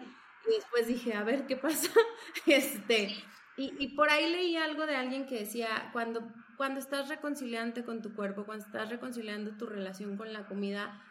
y 0.47 0.55
después 0.55 0.87
dije, 0.87 1.13
a 1.13 1.23
ver 1.23 1.45
qué 1.45 1.57
pasa. 1.57 1.89
este, 2.45 3.15
y, 3.57 3.73
y, 3.79 3.95
por 3.95 4.09
ahí 4.09 4.31
leí 4.31 4.55
algo 4.55 4.85
de 4.85 4.95
alguien 4.95 5.27
que 5.27 5.39
decía, 5.39 5.89
cuando, 5.93 6.31
cuando 6.57 6.79
estás 6.79 7.09
reconciliante 7.09 7.83
con 7.83 8.01
tu 8.01 8.13
cuerpo, 8.15 8.45
cuando 8.45 8.65
estás 8.65 8.89
reconciliando 8.89 9.51
tu 9.57 9.65
relación 9.65 10.17
con 10.17 10.33
la 10.33 10.47
comida, 10.47 11.01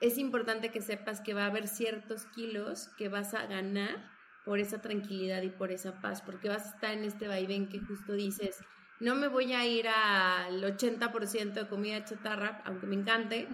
es 0.00 0.18
importante 0.18 0.70
que 0.70 0.80
sepas 0.80 1.20
que 1.20 1.34
va 1.34 1.44
a 1.44 1.46
haber 1.46 1.66
ciertos 1.66 2.26
kilos 2.26 2.88
que 2.96 3.08
vas 3.08 3.34
a 3.34 3.46
ganar 3.46 4.10
por 4.44 4.60
esa 4.60 4.80
tranquilidad 4.80 5.42
y 5.42 5.50
por 5.50 5.72
esa 5.72 6.00
paz, 6.00 6.22
porque 6.22 6.48
vas 6.48 6.64
a 6.66 6.74
estar 6.74 6.92
en 6.92 7.04
este 7.04 7.28
vaivén 7.28 7.68
que 7.68 7.80
justo 7.80 8.14
dices, 8.14 8.58
no 9.00 9.14
me 9.14 9.28
voy 9.28 9.52
a 9.52 9.66
ir 9.66 9.88
al 9.88 10.62
80% 10.62 11.52
de 11.52 11.68
comida 11.68 12.04
chatarra, 12.04 12.62
aunque 12.64 12.86
me 12.86 12.96
encante, 12.96 13.48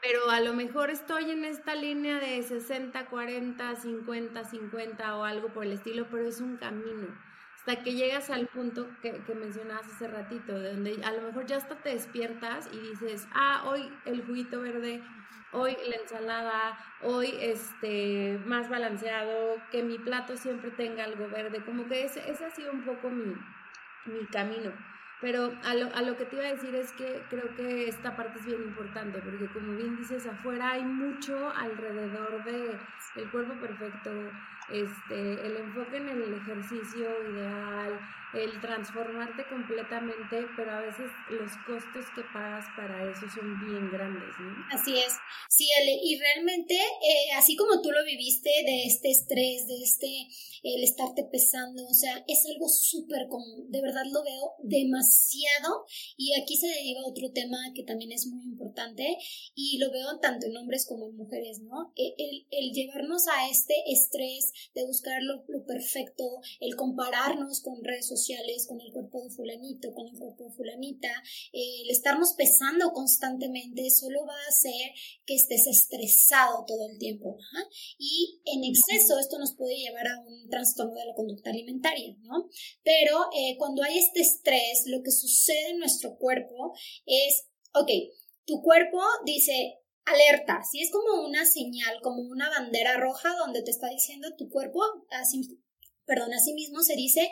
pero 0.00 0.30
a 0.30 0.40
lo 0.40 0.52
mejor 0.54 0.90
estoy 0.90 1.30
en 1.30 1.44
esta 1.44 1.74
línea 1.74 2.18
de 2.18 2.42
60, 2.42 3.06
40, 3.06 3.76
50, 3.76 4.44
50 4.44 5.16
o 5.16 5.24
algo 5.24 5.48
por 5.48 5.64
el 5.64 5.72
estilo, 5.72 6.06
pero 6.10 6.26
es 6.26 6.40
un 6.40 6.56
camino. 6.56 7.08
Hasta 7.56 7.82
que 7.82 7.94
llegas 7.94 8.30
al 8.30 8.46
punto 8.46 8.88
que, 9.02 9.20
mencionabas 9.34 9.86
hace 9.86 10.08
ratito, 10.08 10.58
donde 10.58 11.00
a 11.04 11.12
lo 11.12 11.22
mejor 11.22 11.46
ya 11.46 11.56
hasta 11.56 11.76
te 11.76 11.90
despiertas 11.90 12.68
y 12.72 12.78
dices, 12.78 13.26
ah, 13.32 13.64
hoy 13.66 13.92
el 14.04 14.24
juguito 14.24 14.60
verde, 14.60 15.02
hoy 15.52 15.76
la 15.88 15.96
ensalada, 15.96 16.78
hoy 17.02 17.34
este 17.40 18.40
más 18.46 18.70
balanceado, 18.70 19.56
que 19.70 19.82
mi 19.82 19.98
plato 19.98 20.36
siempre 20.36 20.70
tenga 20.70 21.04
algo 21.04 21.28
verde. 21.28 21.62
Como 21.64 21.88
que 21.88 22.04
ese, 22.04 22.30
ese 22.30 22.46
ha 22.46 22.50
sido 22.50 22.72
un 22.72 22.84
poco 22.84 23.10
mi, 23.10 23.34
mi 24.06 24.24
camino. 24.26 24.72
Pero 25.20 25.52
a 25.64 25.74
lo, 25.74 25.92
a 25.94 26.02
lo 26.02 26.16
que 26.16 26.24
te 26.26 26.36
iba 26.36 26.44
a 26.44 26.54
decir 26.54 26.74
es 26.76 26.92
que 26.92 27.22
creo 27.28 27.54
que 27.56 27.88
esta 27.88 28.14
parte 28.14 28.38
es 28.38 28.46
bien 28.46 28.62
importante, 28.62 29.20
porque 29.20 29.46
como 29.46 29.74
bien 29.74 29.96
dices, 29.96 30.26
afuera 30.26 30.70
hay 30.70 30.84
mucho 30.84 31.50
alrededor 31.56 32.44
de 32.44 32.78
el 33.16 33.30
cuerpo 33.30 33.54
perfecto, 33.54 34.10
este, 34.68 35.46
el 35.46 35.56
enfoque 35.56 35.96
en 35.96 36.08
el 36.08 36.34
ejercicio 36.34 37.08
ideal, 37.32 37.98
el 38.34 38.60
transformarte 38.60 39.42
completamente, 39.48 40.44
pero 40.54 40.70
a 40.70 40.80
veces 40.80 41.08
los 41.30 41.50
costos 41.64 42.04
que 42.14 42.22
pagas 42.32 42.66
para 42.76 43.10
eso 43.10 43.24
son 43.34 43.58
bien 43.64 43.90
grandes, 43.90 44.28
¿no? 44.38 44.52
Así 44.70 44.98
es, 44.98 45.14
sí, 45.48 45.66
y 46.02 46.18
realmente, 46.18 46.74
eh, 46.74 47.32
así 47.36 47.56
como 47.56 47.80
tú 47.80 47.90
lo 47.90 48.04
viviste, 48.04 48.50
de 48.66 48.84
este 48.84 49.10
estrés, 49.10 49.66
de 49.66 49.82
este, 49.82 50.28
el 50.62 50.84
estarte 50.84 51.24
pesando, 51.24 51.86
o 51.86 51.94
sea, 51.94 52.22
es 52.28 52.44
algo 52.52 52.68
súper 52.68 53.28
común, 53.28 53.70
de 53.70 53.80
verdad 53.80 54.04
lo 54.12 54.22
veo 54.22 54.54
demasiado, 54.62 55.86
y 56.16 56.38
aquí 56.38 56.56
se 56.56 56.66
deriva 56.66 57.06
otro 57.06 57.32
tema 57.32 57.58
que 57.74 57.84
también 57.84 58.12
es 58.12 58.26
muy 58.26 58.44
importante, 58.44 59.16
y 59.54 59.78
lo 59.78 59.90
veo 59.90 60.18
tanto 60.20 60.46
en 60.46 60.56
hombres 60.56 60.84
como 60.86 61.08
en 61.08 61.16
mujeres, 61.16 61.60
¿no? 61.60 61.92
E, 61.96 62.14
el, 62.18 62.46
el 62.50 62.72
llevarnos 62.72 63.26
a 63.28 63.48
este 63.48 63.74
estrés 63.90 64.52
de 64.74 64.84
buscar 64.84 65.22
lo, 65.22 65.44
lo 65.48 65.64
perfecto, 65.64 66.24
el 66.60 66.76
compararnos 66.76 67.62
con 67.62 67.82
redes 67.82 68.06
sociales, 68.06 68.17
con 68.66 68.80
el 68.80 68.92
cuerpo 68.92 69.22
de 69.22 69.30
fulanito, 69.30 69.92
con 69.94 70.06
el 70.06 70.18
cuerpo 70.18 70.44
de 70.44 70.50
fulanita, 70.50 71.08
eh, 71.52 71.82
el 71.82 71.90
estarnos 71.90 72.34
pesando 72.34 72.92
constantemente 72.92 73.90
solo 73.90 74.26
va 74.26 74.34
a 74.34 74.48
hacer 74.48 74.92
que 75.24 75.34
estés 75.34 75.66
estresado 75.66 76.64
todo 76.66 76.88
el 76.90 76.98
tiempo. 76.98 77.38
Y 77.98 78.40
en 78.44 78.64
exceso 78.64 79.18
esto 79.18 79.38
nos 79.38 79.54
puede 79.54 79.76
llevar 79.76 80.06
a 80.08 80.20
un 80.20 80.48
trastorno 80.48 80.94
de 80.94 81.06
la 81.06 81.14
conducta 81.14 81.50
alimentaria, 81.50 82.16
¿no? 82.22 82.48
Pero 82.82 83.18
eh, 83.36 83.56
cuando 83.58 83.82
hay 83.82 83.98
este 83.98 84.20
estrés, 84.20 84.84
lo 84.86 85.02
que 85.02 85.10
sucede 85.10 85.70
en 85.70 85.78
nuestro 85.78 86.16
cuerpo 86.16 86.74
es, 87.06 87.46
ok, 87.74 87.90
tu 88.44 88.62
cuerpo 88.62 88.98
dice, 89.24 89.78
alerta, 90.04 90.60
si 90.68 90.80
es 90.80 90.90
como 90.90 91.26
una 91.26 91.44
señal, 91.44 92.00
como 92.02 92.22
una 92.22 92.48
bandera 92.48 92.96
roja 92.98 93.34
donde 93.38 93.62
te 93.62 93.70
está 93.70 93.88
diciendo 93.88 94.28
tu 94.36 94.48
cuerpo, 94.48 94.80
así, 95.10 95.60
perdón, 96.04 96.32
así 96.32 96.54
mismo 96.54 96.82
se 96.82 96.96
dice, 96.96 97.30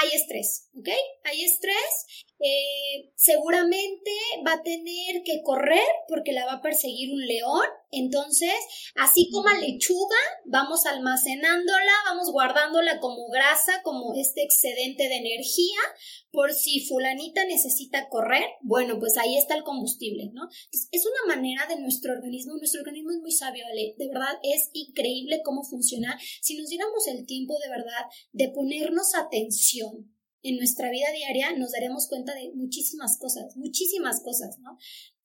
hay 0.00 0.08
estrés, 0.14 0.68
¿ok? 0.78 0.88
Hay 1.24 1.44
estrés, 1.44 2.26
eh, 2.44 3.12
seguramente 3.14 4.10
va 4.44 4.54
a 4.54 4.62
tener 4.62 5.22
que 5.24 5.42
correr 5.44 5.86
porque 6.08 6.32
la 6.32 6.44
va 6.44 6.54
a 6.54 6.62
perseguir 6.62 7.12
un 7.12 7.24
león, 7.24 7.66
entonces, 7.92 8.52
así 8.96 9.28
como 9.30 9.48
a 9.48 9.58
lechuga, 9.58 10.16
vamos 10.46 10.86
almacenándola, 10.86 11.92
vamos 12.06 12.32
guardándola 12.32 12.98
como 13.00 13.28
grasa, 13.28 13.82
como 13.84 14.14
este 14.14 14.42
excedente 14.42 15.08
de 15.08 15.16
energía, 15.18 15.78
por 16.32 16.52
si 16.52 16.80
fulanita 16.80 17.44
necesita 17.44 18.08
correr, 18.08 18.44
bueno, 18.62 18.98
pues 18.98 19.18
ahí 19.18 19.36
está 19.36 19.54
el 19.54 19.62
combustible, 19.62 20.30
¿no? 20.32 20.48
Es 20.90 21.06
una 21.06 21.36
manera 21.36 21.66
de 21.66 21.78
nuestro 21.78 22.12
organismo, 22.12 22.56
nuestro 22.56 22.80
organismo 22.80 23.10
es 23.12 23.18
muy 23.18 23.32
sabio, 23.32 23.64
Ale, 23.70 23.94
de 23.96 24.08
verdad 24.08 24.38
es 24.42 24.70
increíble 24.72 25.42
cómo 25.44 25.62
funciona. 25.62 26.18
Si 26.40 26.56
nos 26.56 26.70
diéramos 26.70 27.06
el 27.06 27.24
tiempo 27.26 27.54
de 27.62 27.68
verdad 27.68 28.06
de 28.32 28.48
ponernos 28.48 29.14
atención 29.14 30.11
en 30.42 30.56
nuestra 30.56 30.90
vida 30.90 31.06
diaria, 31.14 31.52
nos 31.56 31.72
daremos 31.72 32.08
cuenta 32.08 32.34
de 32.34 32.50
muchísimas 32.54 33.18
cosas, 33.18 33.56
muchísimas 33.56 34.22
cosas, 34.22 34.58
¿no? 34.60 34.76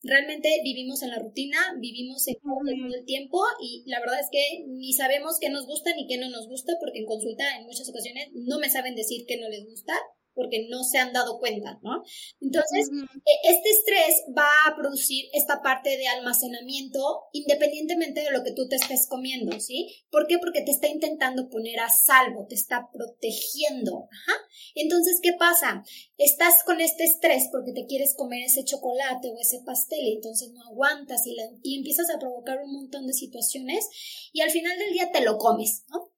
Realmente 0.04 0.50
vivimos 0.64 1.02
en 1.02 1.10
la 1.10 1.20
rutina, 1.20 1.58
vivimos 1.80 2.28
en 2.28 2.36
todo 2.36 2.96
el 2.96 3.06
tiempo 3.06 3.42
y 3.60 3.84
la 3.88 4.00
verdad 4.00 4.20
es 4.20 4.28
que 4.32 4.64
ni 4.68 4.94
sabemos 4.94 5.38
qué 5.42 5.50
nos 5.50 5.66
gusta 5.66 5.96
ni 5.96 6.08
qué 6.08 6.18
no 6.18 6.30
nos 6.30 6.48
gusta 6.48 6.74
porque 6.80 7.00
en 7.00 7.06
consulta 7.06 7.58
en 7.58 7.66
muchas 7.66 7.90
ocasiones 7.90 8.30
no 8.34 8.60
me 8.60 8.70
saben 8.70 8.96
decir 8.96 9.26
qué 9.28 9.38
no 9.38 9.50
les 9.50 9.66
gusta 9.66 9.94
porque 10.38 10.68
no 10.70 10.84
se 10.84 11.00
han 11.00 11.12
dado 11.12 11.40
cuenta, 11.40 11.80
¿no? 11.82 12.04
Entonces, 12.40 12.90
e, 13.26 13.50
este 13.50 13.70
estrés 13.72 14.24
va 14.38 14.48
a 14.68 14.76
producir 14.76 15.26
esta 15.34 15.62
parte 15.64 15.98
de 15.98 16.08
almacenamiento 16.08 17.24
independientemente 17.34 18.22
de 18.22 18.32
lo 18.32 18.44
que 18.44 18.54
tú 18.54 18.70
te 18.70 18.76
estés 18.76 19.08
comiendo, 19.08 19.60
¿sí? 19.60 20.06
¿Por 20.12 20.28
qué? 20.28 20.38
Porque 20.38 20.62
te 20.62 20.72
está 20.72 20.88
intentando 20.88 21.50
poner 21.50 21.80
a 21.80 21.90
salvo, 21.90 22.46
te 22.48 22.54
está 22.54 22.88
protegiendo. 22.94 24.08
Ajá. 24.12 24.38
Entonces, 24.76 25.20
¿qué 25.22 25.34
pasa? 25.34 25.84
Estás 26.18 26.64
con 26.64 26.80
este 26.80 27.04
estrés 27.04 27.50
porque 27.52 27.74
te 27.74 27.88
quieres 27.88 28.14
comer 28.16 28.44
ese 28.44 28.64
chocolate 28.64 29.32
o 29.32 29.40
ese 29.40 29.62
pastel 29.66 30.06
y 30.06 30.14
entonces 30.14 30.52
no 30.52 30.62
aguantas 30.70 31.26
y, 31.26 31.36
y 31.64 31.78
empiezas 31.78 32.12
a 32.12 32.20
provocar 32.20 32.60
un 32.64 32.74
montón 32.74 33.08
de 33.08 33.14
situaciones 33.14 34.30
y 34.32 34.42
al 34.42 34.52
final 34.52 34.78
del 34.78 34.94
día 34.94 35.10
te 35.12 35.22
lo 35.22 35.40
comes, 35.40 35.84
¿no? 35.90 36.12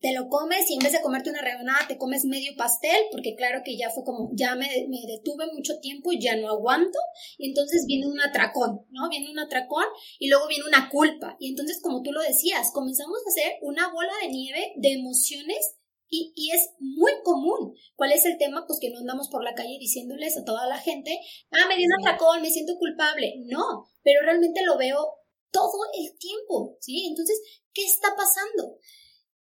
Te 0.00 0.12
lo 0.12 0.28
comes 0.28 0.70
y 0.70 0.74
en 0.74 0.80
vez 0.80 0.92
de 0.92 1.00
comerte 1.00 1.30
una 1.30 1.42
rebanada 1.42 1.86
te 1.88 1.98
comes 1.98 2.24
medio 2.24 2.52
pastel, 2.56 3.06
porque 3.10 3.34
claro 3.34 3.62
que 3.64 3.76
ya 3.76 3.90
fue 3.90 4.04
como, 4.04 4.30
ya 4.32 4.54
me, 4.54 4.66
me, 4.88 5.00
detuve 5.06 5.46
mucho 5.52 5.78
tiempo, 5.80 6.10
ya 6.12 6.36
no 6.36 6.48
aguanto, 6.48 6.98
y 7.36 7.48
entonces 7.48 7.84
viene 7.86 8.06
un 8.06 8.20
atracón, 8.20 8.86
¿no? 8.90 9.08
Viene 9.08 9.30
un 9.30 9.38
atracón 9.38 9.84
y 10.18 10.28
luego 10.28 10.46
viene 10.46 10.64
una 10.66 10.88
culpa. 10.88 11.36
Y 11.40 11.50
entonces, 11.50 11.80
como 11.82 12.02
tú 12.02 12.12
lo 12.12 12.22
decías, 12.22 12.70
comenzamos 12.72 13.18
a 13.18 13.30
hacer 13.30 13.58
una 13.62 13.92
bola 13.92 14.12
de 14.22 14.28
nieve 14.28 14.72
de 14.76 14.92
emociones 14.92 15.74
y, 16.10 16.32
y, 16.34 16.52
es 16.52 16.70
muy 16.78 17.12
común. 17.22 17.74
¿Cuál 17.94 18.12
es 18.12 18.24
el 18.24 18.38
tema? 18.38 18.64
Pues 18.66 18.78
que 18.80 18.90
no 18.90 18.98
andamos 18.98 19.28
por 19.28 19.44
la 19.44 19.54
calle 19.54 19.76
diciéndoles 19.78 20.38
a 20.38 20.44
toda 20.44 20.66
la 20.66 20.78
gente, 20.78 21.20
ah, 21.50 21.68
me 21.68 21.76
dio 21.76 21.86
un 21.86 22.06
atracón, 22.06 22.40
me 22.40 22.50
siento 22.50 22.78
culpable. 22.78 23.34
No, 23.44 23.84
pero 24.02 24.22
realmente 24.22 24.62
lo 24.64 24.78
veo 24.78 25.18
todo 25.50 25.80
el 25.98 26.16
tiempo, 26.18 26.76
¿sí? 26.80 27.06
Entonces, 27.08 27.40
¿qué 27.72 27.84
está 27.84 28.08
pasando? 28.16 28.78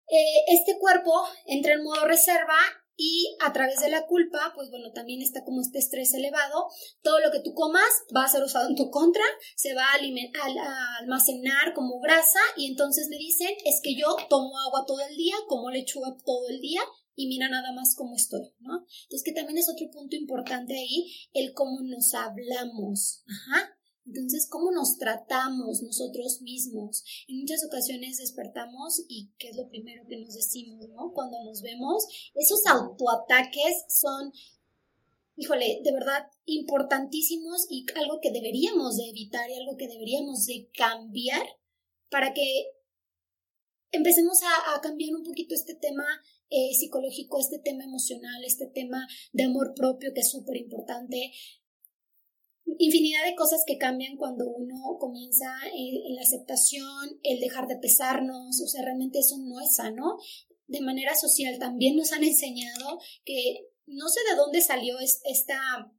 Eh, 0.08 0.54
este 0.54 0.78
cuerpo 0.78 1.12
entra 1.46 1.74
en 1.74 1.82
modo 1.82 2.06
reserva 2.06 2.56
y 2.96 3.36
a 3.40 3.52
través 3.52 3.80
de 3.80 3.90
la 3.90 4.06
culpa, 4.06 4.52
pues 4.54 4.70
bueno, 4.70 4.90
también 4.92 5.20
está 5.20 5.44
como 5.44 5.60
este 5.60 5.78
estrés 5.78 6.14
elevado. 6.14 6.68
Todo 7.02 7.20
lo 7.20 7.30
que 7.30 7.40
tú 7.40 7.52
comas 7.52 7.90
va 8.14 8.24
a 8.24 8.28
ser 8.28 8.42
usado 8.42 8.68
en 8.68 8.76
tu 8.76 8.90
contra, 8.90 9.24
se 9.54 9.74
va 9.74 9.84
a, 9.84 10.98
almacenar 11.00 11.74
como 11.74 12.00
grasa 12.00 12.40
y 12.56 12.66
entonces 12.66 13.08
le 13.10 13.18
dicen, 13.18 13.50
es 13.64 13.80
que 13.82 13.94
yo 13.94 14.16
tomo 14.30 14.58
agua 14.66 14.84
todo 14.86 15.00
el 15.00 15.16
día, 15.16 15.34
como 15.46 15.70
lechuga 15.70 16.16
todo 16.24 16.48
el 16.48 16.60
día 16.60 16.80
y 17.14 17.28
mira 17.28 17.48
nada 17.48 17.72
más 17.72 17.94
cómo 17.96 18.14
estoy, 18.14 18.54
¿no? 18.60 18.86
Entonces 19.04 19.22
que 19.24 19.32
también 19.32 19.58
es 19.58 19.68
otro 19.68 19.90
punto 19.90 20.16
importante 20.16 20.74
ahí, 20.74 21.12
el 21.32 21.52
cómo 21.52 21.80
nos 21.82 22.14
hablamos. 22.14 23.22
Ajá. 23.26 23.75
Entonces, 24.06 24.48
¿cómo 24.48 24.70
nos 24.70 24.98
tratamos 24.98 25.82
nosotros 25.82 26.40
mismos? 26.40 27.02
En 27.26 27.40
muchas 27.40 27.64
ocasiones 27.66 28.18
despertamos 28.18 29.04
y 29.08 29.30
¿qué 29.38 29.48
es 29.48 29.56
lo 29.56 29.68
primero 29.68 30.06
que 30.08 30.18
nos 30.18 30.34
decimos, 30.34 30.88
no? 30.90 31.12
Cuando 31.12 31.42
nos 31.44 31.60
vemos, 31.62 32.06
esos 32.34 32.64
autoataques 32.66 33.84
son, 33.88 34.32
híjole, 35.36 35.80
de 35.82 35.92
verdad 35.92 36.26
importantísimos 36.44 37.66
y 37.68 37.84
algo 37.96 38.20
que 38.20 38.30
deberíamos 38.30 38.96
de 38.96 39.08
evitar 39.10 39.50
y 39.50 39.58
algo 39.58 39.76
que 39.76 39.88
deberíamos 39.88 40.46
de 40.46 40.70
cambiar 40.72 41.42
para 42.08 42.32
que 42.32 42.66
empecemos 43.90 44.38
a, 44.42 44.80
cambiar 44.80 45.14
un 45.14 45.24
poquito 45.24 45.54
este 45.54 45.74
tema 45.74 46.04
eh, 46.50 46.74
psicológico, 46.74 47.40
este 47.40 47.58
tema 47.58 47.84
emocional, 47.84 48.44
este 48.44 48.66
tema 48.66 49.06
de 49.32 49.44
amor 49.44 49.74
propio 49.74 50.12
que 50.14 50.20
es 50.20 50.30
súper 50.30 50.56
importante 50.56 51.32
infinidad 52.78 53.24
de 53.24 53.34
cosas 53.34 53.62
que 53.66 53.78
cambian 53.78 54.16
cuando 54.16 54.48
uno 54.48 54.96
comienza 54.98 55.46
en, 55.72 56.14
la 56.14 56.22
aceptación, 56.22 57.20
el 57.22 57.40
dejar 57.40 57.66
de 57.68 57.76
pesarnos, 57.76 58.60
o 58.60 58.66
sea, 58.66 58.82
realmente 58.82 59.20
eso 59.20 59.38
no 59.38 59.60
es 59.60 59.76
sano. 59.76 60.18
De 60.66 60.80
manera 60.80 61.14
social 61.14 61.58
también 61.58 61.96
nos 61.96 62.12
han 62.12 62.24
enseñado 62.24 62.98
que 63.24 63.68
no 63.86 64.08
sé 64.08 64.20
de 64.28 64.36
dónde 64.36 64.60
salió 64.60 64.98
esta, 64.98 65.92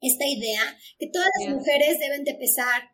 esta 0.00 0.26
idea, 0.26 0.76
que 0.98 1.06
todas 1.06 1.28
las 1.40 1.54
mujeres 1.54 2.00
deben 2.00 2.24
de 2.24 2.34
pesar 2.34 2.90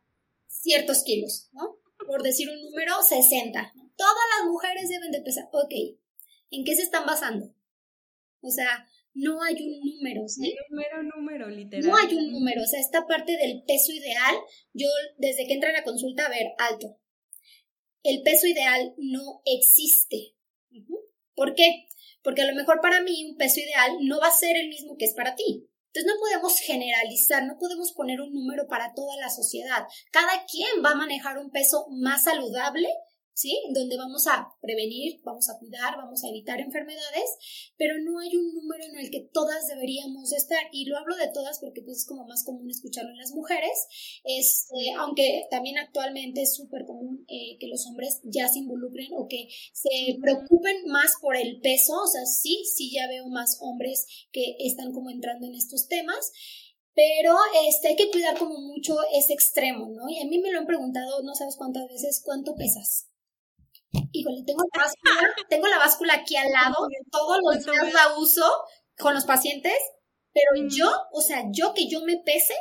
ciertos 0.47 1.03
kilos, 1.03 1.49
¿no? 1.53 1.79
Por 2.07 2.23
decir 2.23 2.51
un 2.51 2.63
número, 2.63 3.03
60. 3.03 3.73
Todas 3.97 4.15
las 4.39 4.51
mujeres 4.51 4.89
deben 4.89 5.11
de 5.11 5.23
pesar. 5.23 5.49
Ok, 5.53 5.73
¿en 6.51 6.65
qué 6.65 6.75
se 6.75 6.83
están 6.83 7.07
basando? 7.07 7.55
O 8.43 8.51
sea, 8.51 8.87
no 9.15 9.43
hay 9.43 9.55
un 9.55 9.81
número, 9.81 10.29
¿sí? 10.29 10.55
un 10.71 10.77
mero 10.77 11.03
número, 11.03 11.49
literal. 11.49 11.87
No 11.87 11.97
hay 11.97 12.15
un 12.15 12.33
número, 12.33 12.63
o 12.63 12.67
sea, 12.67 12.81
esta 12.81 13.07
parte 13.07 13.37
del 13.37 13.63
peso 13.67 13.93
ideal, 13.93 14.37
yo 14.73 14.89
desde 15.19 15.47
que 15.47 15.55
entra 15.55 15.71
a 15.71 15.75
la 15.75 15.85
consulta, 15.85 16.27
a 16.27 16.31
ver, 16.31 16.53
alto. 16.59 16.99
El 18.03 18.23
peso 18.23 18.47
ideal 18.47 18.95
no 18.97 19.43
existe. 19.45 20.35
¿Por 21.35 21.55
qué? 21.55 21.87
Porque 22.23 22.43
a 22.43 22.47
lo 22.47 22.55
mejor 22.55 22.81
para 22.81 23.03
mí 23.03 23.25
un 23.31 23.37
peso 23.37 23.61
ideal 23.61 23.99
no 24.03 24.21
va 24.21 24.29
a 24.29 24.37
ser 24.37 24.57
el 24.57 24.69
mismo 24.69 24.97
que 24.97 25.07
es 25.07 25.15
para 25.15 25.35
ti. 25.35 25.67
Entonces 25.93 26.13
no 26.13 26.21
podemos 26.21 26.61
generalizar, 26.61 27.45
no 27.45 27.59
podemos 27.59 27.93
poner 27.93 28.21
un 28.21 28.33
número 28.33 28.69
para 28.69 28.95
toda 28.95 29.17
la 29.17 29.29
sociedad. 29.29 29.85
Cada 30.13 30.45
quien 30.47 30.85
va 30.85 30.91
a 30.91 30.97
manejar 30.97 31.39
un 31.39 31.51
peso 31.51 31.87
más 31.91 32.25
saludable 32.25 32.89
¿sí? 33.35 33.61
Donde 33.75 33.97
vamos 33.97 34.27
a 34.27 34.49
prevenir, 34.61 35.21
vamos 35.25 35.49
a 35.49 35.59
cuidar, 35.59 35.97
vamos 35.97 36.25
a 36.25 36.29
evitar 36.29 36.61
enfermedades, 36.61 37.73
pero 37.77 37.95
no 37.99 38.19
hay 38.19 38.37
un 38.37 38.55
número 38.55 38.85
en 38.85 38.99
el 38.99 39.11
que 39.11 39.29
todas 39.33 39.69
deberíamos 39.69 40.33
estar. 40.33 40.61
Y 40.73 40.87
lo 40.87 40.97
hablo 40.97 41.17
de 41.17 41.29
todas 41.33 41.59
porque 41.61 41.83
pues 41.83 41.99
es 41.99 42.07
como 42.07 42.27
más 42.27 42.45
común 42.45 42.71
escucharlo 42.71 43.11
en 43.11 43.19
las 43.19 43.33
mujeres, 43.33 44.21
este, 44.25 44.93
aunque 44.99 45.47
también 45.51 45.79
actualmente 45.79 46.43
es 46.43 46.55
súper 46.55 46.85
común 46.87 47.25
eh, 47.29 47.57
que 47.59 47.69
los 47.69 47.87
hombres 47.87 48.21
ya 48.25 48.49
se 48.49 48.61
involucren 48.61 49.09
o 49.17 49.27
que 49.29 49.49
se 49.73 50.19
preocupen 50.21 50.87
más 50.87 51.13
por 51.21 51.37
el 51.37 51.61
peso, 51.61 51.95
o 52.03 52.07
sea, 52.07 52.25
sí, 52.27 52.65
sí 52.65 52.91
ya 52.93 53.09
veo 53.09 53.29
más 53.29 53.59
hombres 53.61 54.07
que 54.33 54.57
están 54.61 54.93
como 54.93 55.11
entrando 55.11 55.47
en 55.47 55.55
estos 55.55 55.89
temas. 55.89 56.33
Pero 56.93 57.35
este, 57.69 57.89
hay 57.89 57.97
que 57.97 58.11
cuidar 58.11 58.37
como 58.37 58.59
mucho 58.59 58.97
ese 59.15 59.33
extremo, 59.33 59.89
¿no? 59.91 60.09
Y 60.09 60.19
a 60.19 60.27
mí 60.27 60.39
me 60.39 60.51
lo 60.51 60.59
han 60.59 60.67
preguntado, 60.67 61.23
no 61.23 61.35
sabes 61.35 61.57
cuántas 61.57 61.89
veces, 61.89 62.21
¿cuánto 62.23 62.57
pesas? 62.57 63.10
Híjole, 64.13 64.43
tengo 64.47 64.63
la 64.73 64.83
báscula, 64.83 65.35
tengo 65.49 65.67
la 65.67 65.79
báscula 65.79 66.15
aquí 66.15 66.37
al 66.37 66.51
lado, 66.51 66.77
todos 67.11 67.39
los 67.43 67.65
días 67.65 67.93
la 67.93 68.19
uso 68.19 68.45
con 68.99 69.15
los 69.15 69.25
pacientes, 69.25 69.77
pero 70.33 70.69
yo, 70.69 70.91
o 71.13 71.21
sea, 71.21 71.45
yo 71.51 71.75
que 71.75 71.89
yo 71.89 72.01
me 72.03 72.19
pese, 72.25 72.55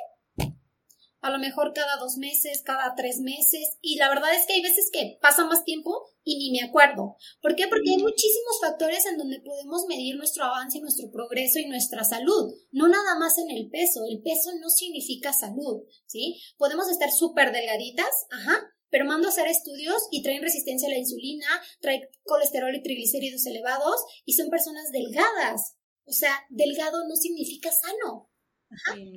a 1.22 1.30
lo 1.32 1.38
mejor 1.38 1.74
cada 1.74 1.98
dos 1.98 2.16
meses, 2.16 2.64
cada 2.64 2.96
tres 2.96 3.20
meses, 3.20 3.78
y 3.82 3.98
la 3.98 4.10
verdad 4.10 4.34
es 4.34 4.46
que 4.48 4.54
hay 4.54 4.62
veces 4.62 4.90
que 4.92 5.18
pasa 5.22 5.46
más 5.46 5.66
tiempo 5.66 6.08
y 6.24 6.38
ni 6.38 6.58
me 6.58 6.66
acuerdo. 6.66 7.18
¿Por 7.42 7.56
qué? 7.56 7.68
Porque 7.68 7.92
hay 7.92 7.98
muchísimos 7.98 8.60
factores 8.62 9.06
en 9.06 9.18
donde 9.18 9.42
podemos 9.42 9.86
medir 9.88 10.16
nuestro 10.16 10.46
avance, 10.46 10.80
nuestro 10.80 11.12
progreso 11.12 11.60
y 11.60 11.68
nuestra 11.68 12.04
salud, 12.06 12.54
no 12.72 12.88
nada 12.88 13.20
más 13.20 13.38
en 13.38 13.50
el 13.52 13.70
peso, 13.70 14.06
el 14.10 14.22
peso 14.22 14.52
no 14.62 14.70
significa 14.70 15.34
salud, 15.34 15.84
¿sí? 16.06 16.42
Podemos 16.58 16.90
estar 16.90 17.12
súper 17.12 17.52
delgaditas, 17.52 18.10
ajá, 18.32 18.72
pero 18.90 19.06
mando 19.06 19.28
a 19.28 19.32
hacer 19.32 19.48
estudios 19.48 20.08
y 20.12 20.22
traen 20.22 20.42
resistencia 20.42 20.88
a 20.88 20.92
la 20.92 20.98
insulina, 20.98 21.48
traen 21.82 22.02
colesterol 22.24 22.76
y 22.76 22.84
triglicéridos 22.84 23.46
elevados 23.46 24.02
y 24.26 24.34
son 24.34 24.50
personas 24.50 24.92
delgadas. 24.92 25.76
O 26.06 26.12
sea, 26.12 26.34
delgado 26.50 27.08
no 27.08 27.16
significa 27.16 27.72
sano. 27.72 28.30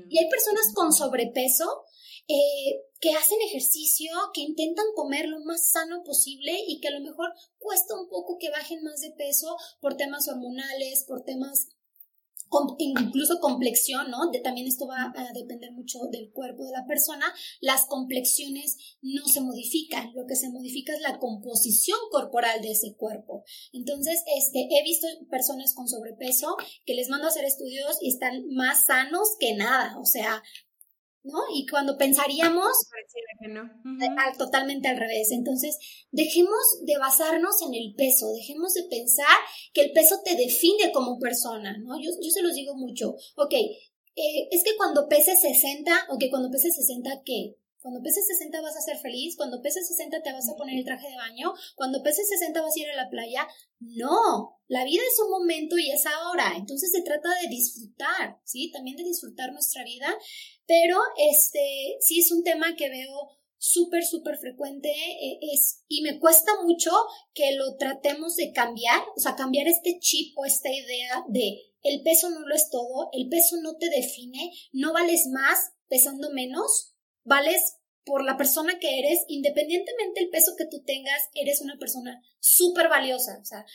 Y 0.08 0.18
hay 0.18 0.30
personas 0.30 0.72
con 0.74 0.92
sobrepeso 0.92 1.84
eh, 2.28 2.80
que 3.00 3.12
hacen 3.12 3.38
ejercicio, 3.42 4.12
que 4.32 4.42
intentan 4.42 4.86
comer 4.94 5.26
lo 5.26 5.40
más 5.40 5.70
sano 5.70 6.02
posible 6.04 6.52
y 6.66 6.80
que 6.80 6.88
a 6.88 6.92
lo 6.92 7.00
mejor 7.00 7.32
cuesta 7.58 7.98
un 7.98 8.08
poco 8.08 8.38
que 8.38 8.50
bajen 8.50 8.82
más 8.82 9.00
de 9.00 9.10
peso 9.10 9.56
por 9.80 9.96
temas 9.96 10.28
hormonales, 10.28 11.04
por 11.06 11.24
temas 11.24 11.68
incluso 12.78 13.40
complexión, 13.40 14.10
¿no? 14.10 14.30
También 14.42 14.66
esto 14.66 14.86
va 14.86 15.12
a 15.14 15.32
depender 15.32 15.72
mucho 15.72 15.98
del 16.10 16.30
cuerpo 16.32 16.64
de 16.64 16.72
la 16.72 16.86
persona. 16.86 17.26
Las 17.60 17.86
complexiones 17.86 18.76
no 19.00 19.26
se 19.26 19.40
modifican, 19.40 20.12
lo 20.14 20.26
que 20.26 20.36
se 20.36 20.50
modifica 20.50 20.94
es 20.94 21.00
la 21.00 21.18
composición 21.18 21.98
corporal 22.10 22.60
de 22.62 22.72
ese 22.72 22.94
cuerpo. 22.96 23.44
Entonces, 23.72 24.22
este, 24.36 24.68
he 24.70 24.82
visto 24.82 25.06
personas 25.30 25.74
con 25.74 25.88
sobrepeso 25.88 26.56
que 26.84 26.94
les 26.94 27.08
mando 27.08 27.26
a 27.26 27.30
hacer 27.30 27.44
estudios 27.44 27.98
y 28.00 28.08
están 28.08 28.46
más 28.48 28.86
sanos 28.86 29.36
que 29.38 29.54
nada, 29.54 29.98
o 29.98 30.04
sea, 30.04 30.42
¿no? 31.24 31.38
Y 31.54 31.66
cuando 31.66 31.96
pensaríamos, 31.96 32.72
totalmente 34.38 34.88
al 34.88 34.98
revés. 34.98 35.30
Entonces, 35.30 35.78
dejemos 36.10 36.80
de 36.82 36.98
basarnos 36.98 37.62
en 37.62 37.74
el 37.74 37.94
peso, 37.94 38.32
dejemos 38.32 38.74
de 38.74 38.84
pensar 38.84 39.36
que 39.72 39.82
el 39.82 39.92
peso 39.92 40.20
te 40.24 40.36
define 40.36 40.92
como 40.92 41.18
persona, 41.18 41.76
¿no? 41.78 42.00
Yo, 42.00 42.10
yo 42.20 42.30
se 42.30 42.42
los 42.42 42.54
digo 42.54 42.74
mucho, 42.74 43.14
ok, 43.36 43.54
eh, 43.54 44.48
es 44.50 44.62
que 44.62 44.76
cuando 44.76 45.08
peses 45.08 45.40
60, 45.40 46.08
o 46.10 46.18
que 46.18 46.30
cuando 46.30 46.50
peses 46.50 46.74
60, 46.74 47.22
¿qué? 47.24 47.56
Cuando 47.82 48.00
peses 48.00 48.24
60 48.28 48.60
vas 48.60 48.76
a 48.76 48.80
ser 48.80 48.96
feliz, 48.98 49.36
cuando 49.36 49.60
peses 49.60 49.88
60 49.88 50.22
te 50.22 50.32
vas 50.32 50.48
a 50.48 50.54
poner 50.54 50.78
el 50.78 50.84
traje 50.84 51.08
de 51.08 51.16
baño, 51.16 51.52
cuando 51.74 52.00
peses 52.00 52.28
60 52.28 52.62
vas 52.62 52.76
a 52.76 52.78
ir 52.78 52.88
a 52.88 52.96
la 52.96 53.10
playa. 53.10 53.48
No, 53.80 54.60
la 54.68 54.84
vida 54.84 55.02
es 55.02 55.18
un 55.18 55.30
momento 55.30 55.76
y 55.76 55.90
es 55.90 56.06
ahora. 56.06 56.54
Entonces 56.56 56.92
se 56.92 57.02
trata 57.02 57.28
de 57.42 57.48
disfrutar, 57.48 58.38
¿sí? 58.44 58.70
También 58.70 58.96
de 58.96 59.02
disfrutar 59.02 59.52
nuestra 59.52 59.82
vida. 59.82 60.16
Pero 60.72 60.96
este, 61.18 61.98
sí 62.00 62.20
es 62.20 62.32
un 62.32 62.42
tema 62.42 62.74
que 62.76 62.88
veo 62.88 63.28
súper, 63.58 64.06
súper 64.06 64.38
frecuente 64.38 64.88
eh, 64.88 65.38
es, 65.52 65.84
y 65.86 66.00
me 66.00 66.18
cuesta 66.18 66.50
mucho 66.62 66.90
que 67.34 67.54
lo 67.56 67.76
tratemos 67.76 68.36
de 68.36 68.52
cambiar, 68.54 69.02
o 69.14 69.20
sea, 69.20 69.36
cambiar 69.36 69.68
este 69.68 69.98
chip 70.00 70.32
o 70.38 70.46
esta 70.46 70.70
idea 70.72 71.24
de 71.28 71.58
el 71.82 72.02
peso 72.02 72.30
no 72.30 72.40
lo 72.40 72.54
es 72.54 72.70
todo, 72.70 73.10
el 73.12 73.28
peso 73.28 73.56
no 73.60 73.76
te 73.76 73.90
define, 73.90 74.50
no 74.72 74.94
vales 74.94 75.26
más 75.26 75.72
pesando 75.88 76.30
menos, 76.30 76.94
vales 77.22 77.76
por 78.06 78.24
la 78.24 78.38
persona 78.38 78.78
que 78.78 78.98
eres, 78.98 79.26
independientemente 79.28 80.20
del 80.20 80.30
peso 80.30 80.52
que 80.56 80.64
tú 80.64 80.82
tengas, 80.84 81.28
eres 81.34 81.60
una 81.60 81.76
persona 81.78 82.18
súper 82.40 82.88
valiosa. 82.88 83.38
O 83.42 83.44
sea, 83.44 83.66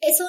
eso 0.00 0.24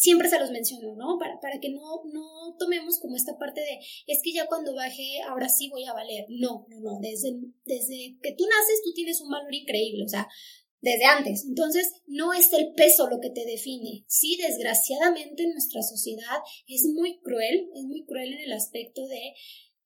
siempre 0.00 0.30
se 0.30 0.38
los 0.40 0.50
menciono, 0.50 0.94
¿no? 0.96 1.18
Para, 1.18 1.38
para 1.40 1.60
que 1.60 1.68
no, 1.68 2.02
no 2.10 2.56
tomemos 2.58 2.98
como 3.00 3.16
esta 3.16 3.36
parte 3.36 3.60
de, 3.60 3.80
es 4.06 4.20
que 4.24 4.32
ya 4.32 4.46
cuando 4.46 4.74
baje, 4.74 5.20
ahora 5.28 5.48
sí 5.50 5.68
voy 5.68 5.84
a 5.84 5.92
valer. 5.92 6.24
No, 6.30 6.66
no, 6.70 6.80
no. 6.80 6.98
Desde, 7.00 7.36
desde 7.66 8.16
que 8.22 8.32
tú 8.32 8.44
naces, 8.44 8.80
tú 8.82 8.94
tienes 8.94 9.20
un 9.20 9.28
valor 9.28 9.54
increíble. 9.54 10.04
O 10.04 10.08
sea, 10.08 10.26
desde 10.80 11.04
antes. 11.04 11.44
Entonces, 11.44 11.92
no 12.06 12.32
es 12.32 12.50
el 12.54 12.72
peso 12.72 13.08
lo 13.08 13.20
que 13.20 13.28
te 13.28 13.44
define. 13.44 14.04
Sí, 14.08 14.38
desgraciadamente 14.40 15.46
nuestra 15.52 15.82
sociedad 15.82 16.38
es 16.66 16.86
muy 16.86 17.20
cruel, 17.20 17.68
es 17.74 17.84
muy 17.84 18.06
cruel 18.06 18.32
en 18.32 18.40
el 18.40 18.52
aspecto 18.52 19.06
de 19.06 19.34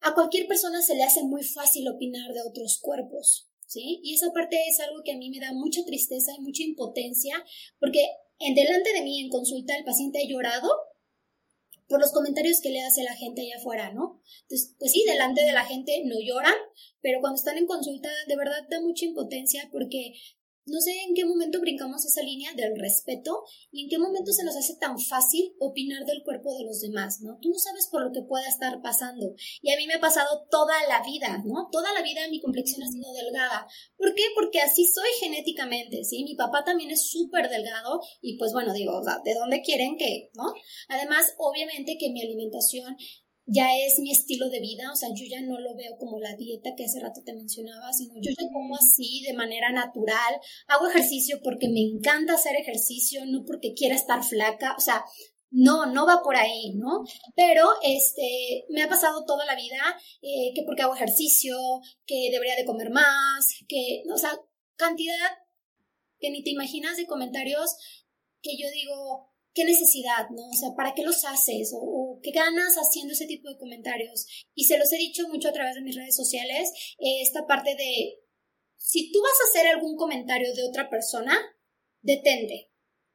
a 0.00 0.14
cualquier 0.14 0.46
persona 0.46 0.80
se 0.82 0.94
le 0.94 1.02
hace 1.02 1.24
muy 1.24 1.42
fácil 1.42 1.88
opinar 1.88 2.32
de 2.34 2.42
otros 2.42 2.78
cuerpos, 2.78 3.48
¿sí? 3.66 4.00
Y 4.02 4.12
esa 4.14 4.30
parte 4.32 4.58
es 4.68 4.78
algo 4.80 5.02
que 5.02 5.12
a 5.12 5.16
mí 5.16 5.30
me 5.30 5.40
da 5.40 5.54
mucha 5.54 5.82
tristeza 5.84 6.32
y 6.36 6.42
mucha 6.42 6.62
impotencia, 6.62 7.42
porque 7.80 8.06
en 8.39 8.55
delante 8.55 8.93
de 8.93 9.03
mí 9.03 9.20
en 9.20 9.30
consulta 9.30 9.76
el 9.76 9.85
paciente 9.85 10.18
ha 10.18 10.28
llorado 10.28 10.68
por 11.89 12.01
los 12.01 12.12
comentarios 12.12 12.61
que 12.61 12.70
le 12.70 12.82
hace 12.82 13.03
la 13.03 13.14
gente 13.14 13.43
allá 13.43 13.57
afuera, 13.59 13.93
¿no? 13.93 14.22
Pues 14.49 14.74
sí, 14.91 15.05
delante 15.07 15.43
de 15.45 15.53
la 15.53 15.64
gente 15.64 16.03
no 16.05 16.16
lloran, 16.18 16.55
pero 17.01 17.20
cuando 17.20 17.37
están 17.37 17.59
en 17.59 17.66
consulta 17.66 18.09
de 18.26 18.37
verdad 18.37 18.66
da 18.70 18.80
mucha 18.80 19.05
impotencia 19.05 19.68
porque 19.70 20.14
no 20.66 20.80
sé 20.80 20.92
en 21.06 21.14
qué 21.14 21.24
momento 21.24 21.60
brincamos 21.60 22.04
esa 22.04 22.22
línea 22.22 22.52
del 22.54 22.78
respeto 22.78 23.44
y 23.70 23.84
en 23.84 23.88
qué 23.88 23.98
momento 23.98 24.32
se 24.32 24.44
nos 24.44 24.56
hace 24.56 24.76
tan 24.76 24.98
fácil 24.98 25.54
opinar 25.58 26.04
del 26.06 26.22
cuerpo 26.24 26.54
de 26.54 26.64
los 26.64 26.80
demás, 26.80 27.20
¿no? 27.20 27.38
Tú 27.40 27.50
no 27.50 27.58
sabes 27.58 27.88
por 27.90 28.02
lo 28.02 28.12
que 28.12 28.22
pueda 28.22 28.48
estar 28.48 28.80
pasando. 28.80 29.34
Y 29.62 29.72
a 29.72 29.76
mí 29.76 29.86
me 29.86 29.94
ha 29.94 30.00
pasado 30.00 30.46
toda 30.50 30.74
la 30.88 31.02
vida, 31.02 31.42
¿no? 31.44 31.68
Toda 31.70 31.92
la 31.92 32.02
vida 32.02 32.28
mi 32.30 32.40
complexión 32.40 32.82
ha 32.82 32.88
sido 32.90 33.12
delgada. 33.12 33.66
¿Por 33.96 34.14
qué? 34.14 34.22
Porque 34.34 34.60
así 34.60 34.86
soy 34.86 35.08
genéticamente, 35.20 36.04
¿sí? 36.04 36.24
Mi 36.24 36.34
papá 36.34 36.64
también 36.64 36.90
es 36.90 37.08
súper 37.08 37.48
delgado 37.48 38.00
y 38.20 38.38
pues 38.38 38.52
bueno, 38.52 38.72
digo, 38.72 39.00
¿de 39.24 39.34
dónde 39.34 39.62
quieren 39.62 39.96
que, 39.98 40.30
¿no? 40.34 40.52
Además, 40.88 41.34
obviamente 41.38 41.96
que 41.98 42.10
mi 42.10 42.22
alimentación 42.22 42.96
ya 43.47 43.66
es 43.86 43.99
mi 43.99 44.11
estilo 44.11 44.49
de 44.49 44.61
vida, 44.61 44.90
o 44.92 44.97
sea, 44.97 45.11
yo 45.14 45.24
ya 45.28 45.42
no 45.42 45.59
lo 45.59 45.76
veo 45.76 45.97
como 45.99 46.18
la 46.18 46.34
dieta 46.36 46.70
que 46.76 46.84
hace 46.84 47.01
rato 47.01 47.22
te 47.24 47.34
mencionaba, 47.34 47.92
sino 47.92 48.14
yo 48.16 48.30
ya 48.30 48.49
como 48.53 48.76
así 48.76 49.22
de 49.26 49.34
manera 49.34 49.70
natural, 49.70 50.40
hago 50.66 50.88
ejercicio 50.88 51.40
porque 51.42 51.68
me 51.68 51.80
encanta 51.80 52.34
hacer 52.34 52.57
ejercicio, 52.57 53.24
no 53.26 53.45
porque 53.45 53.74
quiera 53.74 53.95
estar 53.95 54.24
flaca, 54.24 54.74
o 54.76 54.80
sea, 54.80 55.05
no, 55.51 55.86
no 55.86 56.07
va 56.07 56.20
por 56.22 56.36
ahí, 56.36 56.72
¿no? 56.74 57.05
Pero 57.36 57.68
este, 57.82 58.64
me 58.70 58.82
ha 58.82 58.88
pasado 58.88 59.24
toda 59.24 59.47
la 59.47 59.55
vida 59.55 59.97
eh, 60.20 60.53
que 60.55 60.62
porque 60.64 60.82
hago 60.82 60.97
ejercicio, 60.97 61.57
que 62.07 62.30
debería 62.32 62.57
de 62.57 62.64
comer 62.64 62.90
más, 62.90 63.47
que, 63.68 64.03
o 64.12 64.18
sea, 64.18 64.36
cantidad 64.76 65.30
que 66.18 66.30
ni 66.30 66.42
te 66.42 66.51
imaginas 66.51 66.97
de 66.97 67.07
comentarios 67.07 67.76
que 68.42 68.57
yo 68.59 68.68
digo, 68.70 69.34
qué 69.55 69.64
necesidad, 69.64 70.28
¿no? 70.30 70.48
O 70.48 70.55
sea, 70.55 70.70
¿para 70.76 70.94
qué 70.94 71.02
los 71.02 71.24
haces? 71.24 71.72
O, 71.74 72.18
qué 72.22 72.32
ganas 72.32 72.74
haciendo 72.76 73.12
ese 73.12 73.26
tipo 73.26 73.48
de 73.48 73.57
comentarios. 73.57 74.26
Y 74.55 74.64
se 74.64 74.78
los 74.78 74.92
he 74.92 74.96
dicho 74.96 75.28
mucho 75.28 75.48
a 75.48 75.52
través 75.52 75.76
de 75.76 75.82
mis 75.82 75.96
redes 75.96 76.16
sociales, 76.16 76.70
eh, 76.98 77.22
esta 77.22 77.46
parte 77.46 77.74
de, 77.76 78.18
si 78.76 79.12
tú 79.12 79.22
vas 79.22 79.32
a 79.40 79.48
hacer 79.48 79.72
algún 79.72 79.96
comentario 79.96 80.52
de 80.55 80.64
otra 80.64 80.90
persona, 80.90 81.38
detente. 82.02 82.70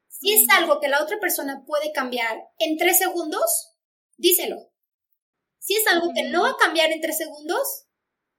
Si 0.08 0.34
es 0.34 0.46
algo 0.58 0.80
que 0.80 0.88
la 0.88 1.04
otra 1.04 1.20
persona 1.20 1.64
puede 1.66 1.92
cambiar 1.92 2.50
en 2.58 2.78
tres 2.78 2.98
segundos, 2.98 3.76
díselo. 4.18 4.72
Si 5.60 5.76
es 5.76 5.86
algo 5.88 6.08
que 6.16 6.24
no 6.24 6.44
va 6.44 6.52
a 6.52 6.58
cambiar 6.58 6.92
en 6.92 7.02
tres 7.02 7.18
segundos, 7.18 7.86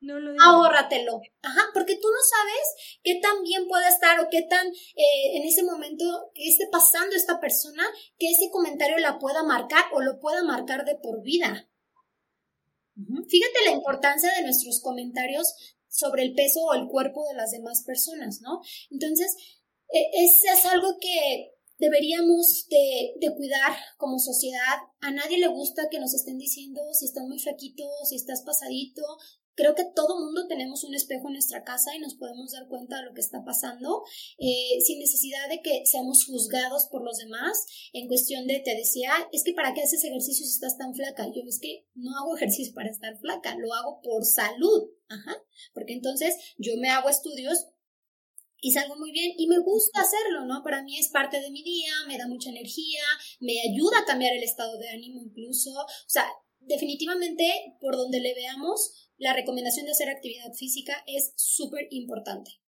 no 0.00 0.18
lo 0.18 0.34
Ahórratelo. 0.42 1.20
Ajá, 1.42 1.62
porque 1.74 1.96
tú 1.96 2.08
no 2.08 2.18
sabes 2.22 2.98
qué 3.02 3.20
tan 3.20 3.42
bien 3.42 3.68
puede 3.68 3.88
estar 3.88 4.18
o 4.20 4.28
qué 4.30 4.42
tan 4.42 4.66
eh, 4.66 5.36
en 5.36 5.42
ese 5.44 5.62
momento 5.62 6.30
que 6.34 6.48
esté 6.48 6.66
pasando 6.70 7.14
esta 7.14 7.40
persona 7.40 7.84
que 8.18 8.30
ese 8.30 8.50
comentario 8.50 8.98
la 8.98 9.18
pueda 9.18 9.42
marcar 9.42 9.84
o 9.92 10.00
lo 10.00 10.18
pueda 10.18 10.42
marcar 10.42 10.84
de 10.84 10.96
por 10.96 11.22
vida. 11.22 11.68
Fíjate 13.28 13.64
la 13.66 13.72
importancia 13.72 14.30
de 14.36 14.42
nuestros 14.42 14.80
comentarios 14.80 15.54
sobre 15.88 16.22
el 16.22 16.34
peso 16.34 16.60
o 16.60 16.74
el 16.74 16.86
cuerpo 16.86 17.26
de 17.28 17.34
las 17.34 17.50
demás 17.50 17.82
personas, 17.84 18.40
¿no? 18.40 18.60
Entonces, 18.90 19.36
e, 19.92 20.24
es, 20.24 20.42
es 20.44 20.64
algo 20.66 20.98
que 21.00 21.52
deberíamos 21.78 22.66
de, 22.68 23.14
de, 23.20 23.34
cuidar 23.34 23.72
como 23.96 24.18
sociedad. 24.18 24.78
A 25.00 25.10
nadie 25.10 25.38
le 25.38 25.48
gusta 25.48 25.88
que 25.90 25.98
nos 25.98 26.14
estén 26.14 26.38
diciendo 26.38 26.82
si 26.92 27.06
estás 27.06 27.24
muy 27.24 27.38
flaquito, 27.38 27.84
si 28.08 28.16
estás 28.16 28.42
pasadito, 28.42 29.02
Creo 29.54 29.74
que 29.74 29.84
todo 29.94 30.20
mundo 30.20 30.46
tenemos 30.48 30.84
un 30.84 30.94
espejo 30.94 31.28
en 31.28 31.34
nuestra 31.34 31.64
casa 31.64 31.94
y 31.94 31.98
nos 31.98 32.14
podemos 32.14 32.52
dar 32.52 32.68
cuenta 32.68 32.98
de 32.98 33.04
lo 33.04 33.14
que 33.14 33.20
está 33.20 33.44
pasando 33.44 34.02
eh, 34.38 34.80
sin 34.84 34.98
necesidad 34.98 35.48
de 35.48 35.60
que 35.60 35.82
seamos 35.84 36.24
juzgados 36.24 36.86
por 36.90 37.04
los 37.04 37.18
demás 37.18 37.66
en 37.92 38.08
cuestión 38.08 38.46
de, 38.46 38.60
te 38.60 38.74
decía, 38.74 39.12
es 39.32 39.44
que 39.44 39.52
para 39.52 39.74
qué 39.74 39.82
haces 39.82 40.04
ejercicio 40.04 40.46
si 40.46 40.52
estás 40.52 40.78
tan 40.78 40.94
flaca. 40.94 41.26
Yo 41.26 41.42
es 41.46 41.60
que 41.60 41.86
no 41.94 42.16
hago 42.16 42.36
ejercicio 42.36 42.74
para 42.74 42.90
estar 42.90 43.18
flaca, 43.18 43.56
lo 43.56 43.74
hago 43.74 44.00
por 44.02 44.24
salud. 44.24 44.90
Ajá. 45.08 45.36
Porque 45.74 45.92
entonces 45.92 46.34
yo 46.56 46.76
me 46.78 46.88
hago 46.88 47.08
estudios 47.08 47.66
y 48.60 48.72
salgo 48.72 48.96
muy 48.96 49.10
bien 49.12 49.32
y 49.36 49.46
me 49.48 49.58
gusta 49.58 50.00
hacerlo, 50.00 50.44
¿no? 50.44 50.62
Para 50.62 50.82
mí 50.82 50.98
es 50.98 51.08
parte 51.08 51.40
de 51.40 51.50
mi 51.50 51.62
día, 51.62 51.92
me 52.06 52.18
da 52.18 52.28
mucha 52.28 52.50
energía, 52.50 53.02
me 53.40 53.54
ayuda 53.60 54.00
a 54.00 54.04
cambiar 54.04 54.34
el 54.34 54.42
estado 54.42 54.78
de 54.78 54.90
ánimo 54.90 55.20
incluso. 55.22 55.70
O 55.70 56.08
sea, 56.08 56.26
definitivamente, 56.60 57.44
por 57.80 57.96
donde 57.96 58.20
le 58.20 58.34
veamos, 58.34 59.10
la 59.18 59.34
recomendación 59.34 59.86
de 59.86 59.92
hacer 59.92 60.08
actividad 60.08 60.52
física 60.54 61.04
es 61.06 61.32
súper 61.36 61.86
importante. 61.90 62.60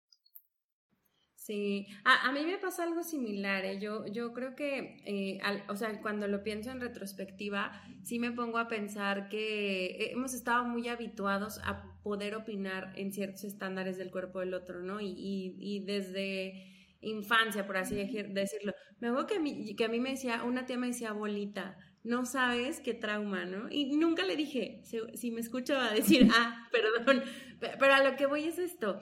Sí, 1.41 1.87
a, 2.05 2.31
mí 2.31 2.45
me 2.45 2.59
pasa 2.59 2.83
algo 2.83 3.03
similar. 3.03 3.65
¿eh? 3.65 3.79
Yo, 3.79 4.05
yo 4.05 4.31
creo 4.31 4.55
que, 4.55 5.01
eh, 5.05 5.39
o 5.69 5.75
sea, 5.75 5.99
cuando 5.99 6.27
lo 6.27 6.43
pienso 6.43 6.69
en 6.69 6.79
retrospectiva, 6.79 7.71
sí 8.03 8.19
me 8.19 8.31
pongo 8.31 8.59
a 8.59 8.67
pensar 8.67 9.27
que 9.27 10.11
hemos 10.11 10.35
estado 10.35 10.65
muy 10.65 10.87
habituados 10.87 11.59
a 11.63 11.99
poder 12.03 12.35
opinar 12.35 12.93
en 12.95 13.11
ciertos 13.11 13.43
estándares 13.43 13.97
del 13.97 14.11
cuerpo 14.11 14.39
del 14.39 14.53
otro, 14.53 14.81
¿no? 14.83 15.01
Y, 15.01 15.15
y, 15.17 15.83
desde 15.83 16.97
infancia, 17.01 17.65
por 17.65 17.77
así 17.77 17.95
decirlo. 17.95 18.73
Me 18.99 19.07
acuerdo 19.07 19.27
que 19.27 19.35
a, 19.35 19.39
mí, 19.39 19.75
que 19.75 19.85
a 19.85 19.89
mí 19.89 19.99
me 19.99 20.11
decía, 20.11 20.43
una 20.43 20.67
tía 20.67 20.77
me 20.77 20.87
decía 20.87 21.11
bolita, 21.11 21.75
no 22.03 22.25
sabes 22.25 22.79
qué 22.79 22.93
trauma, 22.93 23.45
¿no? 23.45 23.69
Y 23.69 23.95
nunca 23.95 24.25
le 24.25 24.35
dije, 24.35 24.81
si, 25.13 25.31
me 25.31 25.41
escucho 25.41 25.77
a 25.77 25.91
decir, 25.91 26.27
ah, 26.33 26.67
perdón, 26.71 27.23
pero 27.59 27.93
a 27.93 28.03
lo 28.03 28.15
que 28.15 28.25
voy 28.25 28.45
es 28.45 28.57
esto. 28.57 28.99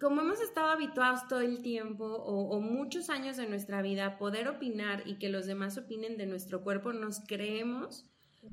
Como 0.00 0.22
hemos 0.22 0.40
estado 0.40 0.68
habituados 0.68 1.28
todo 1.28 1.40
el 1.40 1.62
tiempo 1.62 2.04
o, 2.04 2.60
muchos 2.60 3.08
años 3.10 3.36
de 3.36 3.46
nuestra 3.46 3.82
vida 3.82 4.06
a 4.06 4.18
poder 4.18 4.48
opinar 4.48 5.02
y 5.06 5.18
que 5.18 5.28
los 5.28 5.46
demás 5.46 5.78
opinen 5.78 6.16
de 6.16 6.26
nuestro 6.26 6.62
cuerpo, 6.62 6.92
nos 6.92 7.20
creemos 7.26 8.04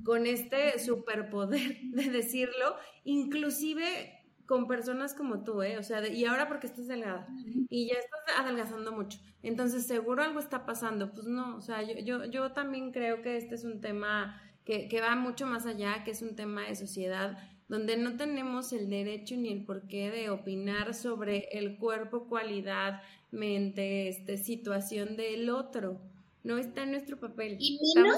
con 0.03 0.27
este 0.27 0.77
superpoder 0.79 1.79
de 1.91 2.09
decirlo, 2.09 2.75
inclusive 3.03 4.18
con 4.49 4.65
personas 4.65 5.13
como 5.13 5.43
tú, 5.43 5.61
¿eh? 5.61 5.77
O 5.77 5.83
sea, 5.83 6.07
y 6.07 6.25
ahora 6.25 6.47
porque 6.47 6.65
estás 6.65 6.87
delgada 6.87 7.27
y 7.69 7.87
ya 7.87 7.99
estás 7.99 8.19
adelgazando 8.39 8.91
mucho. 8.91 9.19
Entonces, 9.43 9.85
seguro 9.85 10.23
algo 10.23 10.39
está 10.39 10.65
pasando. 10.65 11.11
Pues 11.11 11.27
no, 11.27 11.55
o 11.55 11.61
sea, 11.61 11.83
yo, 11.83 11.99
yo, 11.99 12.25
yo 12.25 12.51
también 12.51 12.91
creo 12.91 13.21
que 13.21 13.37
este 13.37 13.53
es 13.53 13.63
un 13.63 13.79
tema 13.79 14.41
que, 14.65 14.87
que 14.87 15.01
va 15.01 15.15
mucho 15.15 15.45
más 15.45 15.67
allá, 15.67 16.03
que 16.03 16.09
es 16.09 16.23
un 16.23 16.35
tema 16.35 16.63
de 16.63 16.75
sociedad 16.75 17.37
donde 17.67 17.95
no 17.97 18.17
tenemos 18.17 18.73
el 18.73 18.89
derecho 18.89 19.35
ni 19.37 19.49
el 19.49 19.65
porqué 19.65 20.09
de 20.09 20.31
opinar 20.31 20.95
sobre 20.95 21.47
el 21.51 21.77
cuerpo, 21.77 22.27
cualidad, 22.27 23.03
mente, 23.29 24.09
este, 24.09 24.37
situación 24.37 25.15
del 25.15 25.51
otro. 25.51 26.01
No 26.43 26.57
está 26.57 26.81
en 26.81 26.91
nuestro 26.93 27.19
papel. 27.19 27.57
Y 27.59 27.77
menos 27.95 28.17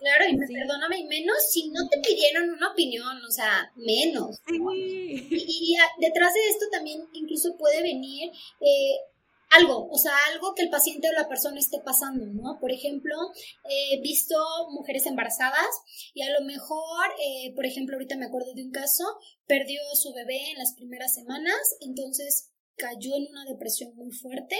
Claro, 0.00 0.24
y 0.30 0.54
perdóname, 0.54 1.04
menos 1.04 1.36
si 1.50 1.68
no 1.68 1.86
te 1.90 1.98
pidieron 2.00 2.48
una 2.48 2.72
opinión, 2.72 3.22
o 3.22 3.30
sea, 3.30 3.70
menos. 3.76 4.40
Y, 4.48 5.76
detrás 5.98 6.32
de 6.32 6.48
esto 6.48 6.64
también 6.72 7.06
incluso 7.12 7.54
puede 7.58 7.82
venir 7.82 8.30
eh, 8.60 8.96
algo, 9.50 9.88
o 9.90 9.98
sea, 9.98 10.12
algo 10.32 10.54
que 10.54 10.62
el 10.62 10.70
paciente 10.70 11.08
o 11.08 11.12
la 11.12 11.28
persona 11.28 11.58
esté 11.58 11.80
pasando, 11.80 12.24
¿no? 12.24 12.58
Por 12.60 12.72
ejemplo, 12.72 13.14
he 13.68 14.00
visto 14.00 14.36
mujeres 14.70 15.04
embarazadas 15.04 15.68
y 16.14 16.22
a 16.22 16.30
lo 16.30 16.46
mejor, 16.46 17.06
eh, 17.22 17.52
por 17.54 17.66
ejemplo, 17.66 17.96
ahorita 17.96 18.16
me 18.16 18.26
acuerdo 18.26 18.54
de 18.54 18.64
un 18.64 18.70
caso, 18.70 19.04
perdió 19.46 19.80
su 19.92 20.14
bebé 20.14 20.50
en 20.52 20.58
las 20.58 20.74
primeras 20.74 21.12
semanas, 21.12 21.58
entonces 21.80 22.52
cayó 22.76 23.16
en 23.16 23.26
una 23.30 23.44
depresión 23.44 23.94
muy 23.96 24.12
fuerte, 24.12 24.56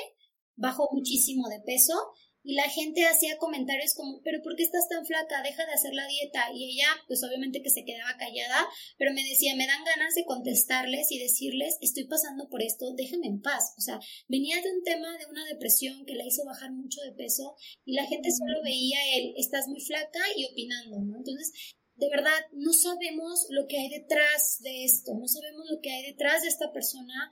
bajó 0.57 0.91
muchísimo 0.93 1.49
de 1.49 1.61
peso 1.61 1.95
y 2.43 2.55
la 2.55 2.68
gente 2.68 3.05
hacía 3.05 3.36
comentarios 3.38 3.95
como, 3.95 4.22
pero 4.22 4.43
¿por 4.43 4.57
qué 4.57 4.62
estás 4.62 4.88
tan 4.88 5.05
flaca? 5.05 5.43
Deja 5.43 5.66
de 5.66 5.72
hacer 5.72 5.93
la 5.95 6.07
dieta. 6.07 6.47
Y 6.55 6.72
ella, 6.72 6.88
pues 7.07 7.22
obviamente 7.22 7.62
que 7.62 7.70
se 7.70 7.84
quedaba 7.84 8.16
callada, 8.18 8.66
pero 8.97 9.12
me 9.12 9.22
decía, 9.22 9.57
me 9.57 9.66
dan 9.66 9.84
ganas 9.84 10.14
de 10.14 10.24
contestarles 10.24 11.12
y 11.12 11.18
decirles, 11.18 11.76
estoy 11.80 12.05
pasando 12.05 12.49
por 12.49 12.62
esto, 12.62 12.93
déjame 12.95 13.26
en 13.26 13.41
paz. 13.43 13.74
O 13.76 13.80
sea, 13.80 14.01
venía 14.28 14.61
de 14.62 14.72
un 14.72 14.82
tema 14.82 15.18
de 15.18 15.26
una 15.26 15.45
depresión 15.45 16.05
que 16.07 16.14
la 16.14 16.26
hizo 16.26 16.45
bajar 16.45 16.72
mucho 16.72 17.01
de 17.03 17.12
peso 17.12 17.57
y 17.84 17.95
la 17.95 18.07
gente 18.07 18.30
solo 18.30 18.62
veía 18.64 18.99
el, 19.16 19.34
estás 19.36 19.68
muy 19.68 19.80
flaca 19.80 20.20
y 20.36 20.45
opinando, 20.45 21.01
¿no? 21.01 21.18
Entonces, 21.18 21.53
de 22.01 22.09
verdad, 22.09 22.41
no 22.53 22.72
sabemos 22.72 23.47
lo 23.51 23.66
que 23.66 23.78
hay 23.78 23.91
detrás 23.91 24.59
de 24.61 24.84
esto, 24.84 25.12
no 25.14 25.28
sabemos 25.28 25.66
lo 25.70 25.80
que 25.82 25.91
hay 25.91 26.03
detrás 26.03 26.43
de 26.43 26.49
esta 26.49 26.72
persona, 26.72 27.30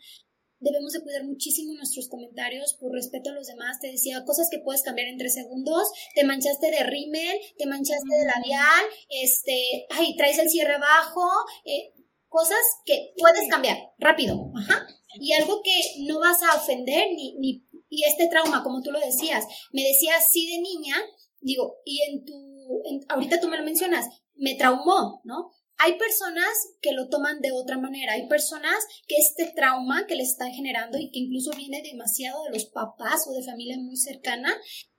debemos 0.61 0.92
de 0.92 1.02
cuidar 1.02 1.24
muchísimo 1.24 1.74
nuestros 1.74 2.09
comentarios 2.09 2.74
por 2.74 2.92
respeto 2.92 3.30
a 3.30 3.34
los 3.34 3.46
demás. 3.46 3.78
Te 3.80 3.90
decía 3.90 4.24
cosas 4.24 4.48
que 4.50 4.59
puedes 4.59 4.82
cambiar 4.82 5.09
en 5.09 5.18
tres 5.18 5.34
segundos. 5.34 5.88
Te 6.14 6.24
manchaste 6.24 6.70
de 6.70 6.84
rímel, 6.84 7.38
te 7.56 7.66
manchaste 7.66 8.16
de 8.18 8.24
labial, 8.24 8.84
este, 9.09 9.86
ay, 9.90 10.16
traes 10.16 10.38
el 10.38 10.48
cierre 10.48 10.74
abajo, 10.74 11.28
eh, 11.64 11.92
cosas 12.28 12.59
que 12.84 13.12
puedes 13.16 13.48
cambiar 13.48 13.76
rápido. 13.98 14.52
Ajá. 14.56 14.86
Y 15.20 15.32
algo 15.32 15.62
que 15.62 16.04
no 16.06 16.20
vas 16.20 16.42
a 16.42 16.56
ofender 16.56 17.09
ni, 17.16 17.34
ni 17.38 17.68
y 17.90 18.04
este 18.04 18.28
trauma, 18.28 18.62
como 18.62 18.82
tú 18.82 18.90
lo 18.90 19.00
decías, 19.00 19.46
me 19.72 19.82
decías 19.82 20.30
sí 20.30 20.46
de 20.46 20.61
niña, 20.61 20.96
digo, 21.40 21.76
y 21.84 22.02
en 22.02 22.24
tu, 22.24 22.82
ahorita 23.09 23.40
tú 23.40 23.48
me 23.48 23.56
lo 23.56 23.64
mencionas, 23.64 24.06
me 24.34 24.54
traumó, 24.54 25.20
¿no? 25.24 25.50
Hay 25.80 25.96
personas 25.96 26.48
que 26.80 26.92
lo 26.92 27.08
toman 27.08 27.40
de 27.40 27.52
otra 27.52 27.78
manera, 27.78 28.14
hay 28.14 28.26
personas 28.26 28.76
que 29.06 29.14
este 29.16 29.52
trauma 29.54 30.06
que 30.06 30.16
le 30.16 30.24
están 30.24 30.50
generando 30.50 30.98
y 30.98 31.10
que 31.10 31.20
incluso 31.20 31.52
viene 31.56 31.82
demasiado 31.82 32.42
de 32.44 32.50
los 32.50 32.66
papás 32.66 33.26
o 33.28 33.32
de 33.32 33.44
familia 33.44 33.78
muy 33.78 33.96
cercana, 33.96 34.52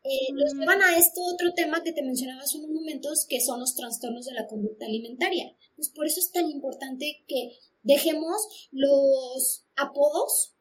eh, 0.03 0.31
los 0.33 0.53
llevan 0.53 0.81
a 0.81 0.97
este 0.97 1.19
otro 1.21 1.53
tema 1.53 1.83
que 1.83 1.91
te 1.91 2.01
mencionaba 2.01 2.41
hace 2.41 2.57
unos 2.57 2.71
momentos, 2.71 3.25
que 3.27 3.41
son 3.41 3.59
los 3.59 3.75
trastornos 3.75 4.25
de 4.25 4.33
la 4.33 4.47
conducta 4.47 4.85
alimentaria. 4.85 5.53
Pues 5.75 5.89
por 5.89 6.05
eso 6.05 6.21
es 6.21 6.31
tan 6.31 6.49
importante 6.49 7.25
que 7.27 7.57
dejemos 7.83 8.69
los 8.71 9.65
apodos, 9.75 10.55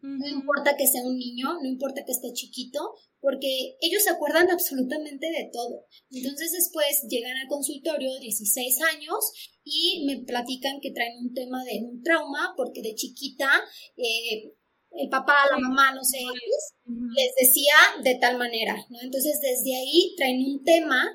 no 0.00 0.28
importa 0.28 0.76
que 0.76 0.86
sea 0.86 1.02
un 1.02 1.16
niño, 1.16 1.54
no 1.62 1.66
importa 1.66 2.04
que 2.04 2.12
esté 2.12 2.32
chiquito, 2.34 2.94
porque 3.24 3.78
ellos 3.80 4.02
se 4.02 4.10
acuerdan 4.10 4.50
absolutamente 4.50 5.26
de 5.26 5.48
todo. 5.50 5.86
Entonces 6.10 6.52
después 6.52 7.06
llegan 7.08 7.38
al 7.38 7.48
consultorio, 7.48 8.20
16 8.20 8.82
años, 8.82 9.32
y 9.64 10.04
me 10.04 10.18
platican 10.26 10.78
que 10.82 10.92
traen 10.92 11.16
un 11.18 11.32
tema 11.32 11.64
de 11.64 11.80
un 11.82 12.02
trauma, 12.02 12.52
porque 12.54 12.82
de 12.82 12.94
chiquita 12.94 13.48
eh, 13.96 14.52
el 14.90 15.08
papá, 15.08 15.36
la 15.50 15.58
mamá, 15.58 15.94
no 15.94 16.04
sé, 16.04 16.18
les 16.18 17.34
decía 17.40 17.74
de 18.02 18.16
tal 18.16 18.36
manera, 18.36 18.76
¿no? 18.90 19.00
Entonces 19.00 19.40
desde 19.40 19.74
ahí 19.74 20.14
traen 20.18 20.44
un 20.44 20.62
tema 20.62 21.10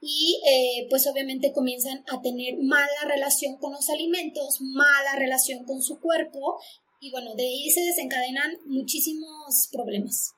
y 0.00 0.40
eh, 0.46 0.86
pues 0.88 1.04
obviamente 1.08 1.52
comienzan 1.52 2.04
a 2.06 2.22
tener 2.22 2.58
mala 2.62 2.86
relación 3.08 3.58
con 3.58 3.72
los 3.72 3.90
alimentos, 3.90 4.60
mala 4.60 5.16
relación 5.18 5.64
con 5.64 5.82
su 5.82 5.98
cuerpo 5.98 6.60
y 7.00 7.10
bueno, 7.10 7.34
de 7.34 7.42
ahí 7.42 7.70
se 7.70 7.80
desencadenan 7.80 8.52
muchísimos 8.66 9.68
problemas. 9.72 10.34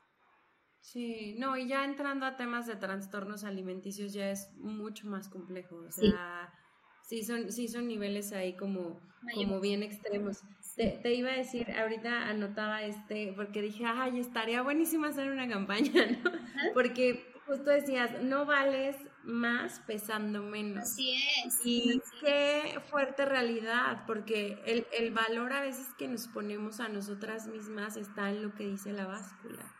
Sí, 0.93 1.33
no, 1.39 1.57
y 1.57 1.67
ya 1.67 1.85
entrando 1.85 2.23
a 2.27 2.37
temas 2.37 2.67
de 2.67 2.75
trastornos 2.75 3.43
alimenticios 3.45 4.13
ya 4.13 4.29
es 4.29 4.51
mucho 4.57 5.07
más 5.07 5.27
complejo. 5.27 5.77
O 5.77 5.91
sea, 5.91 6.53
sí, 7.01 7.23
son, 7.23 7.51
sí 7.51 7.67
son 7.67 7.87
niveles 7.87 8.31
ahí 8.31 8.55
como, 8.55 9.01
como 9.33 9.59
bien 9.59 9.81
extremos. 9.81 10.43
Te, 10.75 10.99
te, 11.01 11.15
iba 11.15 11.31
a 11.31 11.37
decir, 11.37 11.71
ahorita 11.71 12.29
anotaba 12.29 12.83
este, 12.83 13.33
porque 13.35 13.63
dije, 13.63 13.85
ay, 13.87 14.19
estaría 14.19 14.61
buenísimo 14.61 15.07
hacer 15.07 15.31
una 15.31 15.49
campaña, 15.49 15.91
¿no? 16.23 16.29
Porque 16.75 17.25
justo 17.47 17.71
decías, 17.71 18.21
no 18.21 18.45
vales 18.45 18.95
más 19.23 19.79
pesando 19.87 20.43
menos. 20.43 20.83
Así 20.83 21.15
es. 21.43 21.59
Y 21.65 22.01
qué 22.21 22.79
fuerte 22.91 23.25
realidad, 23.25 24.03
porque 24.05 24.61
el, 24.67 24.85
el 24.91 25.09
valor 25.09 25.53
a 25.53 25.61
veces 25.61 25.87
que 25.97 26.07
nos 26.07 26.27
ponemos 26.27 26.79
a 26.79 26.87
nosotras 26.87 27.47
mismas 27.47 27.97
está 27.97 28.29
en 28.29 28.43
lo 28.43 28.53
que 28.53 28.67
dice 28.67 28.93
la 28.93 29.07
báscula. 29.07 29.73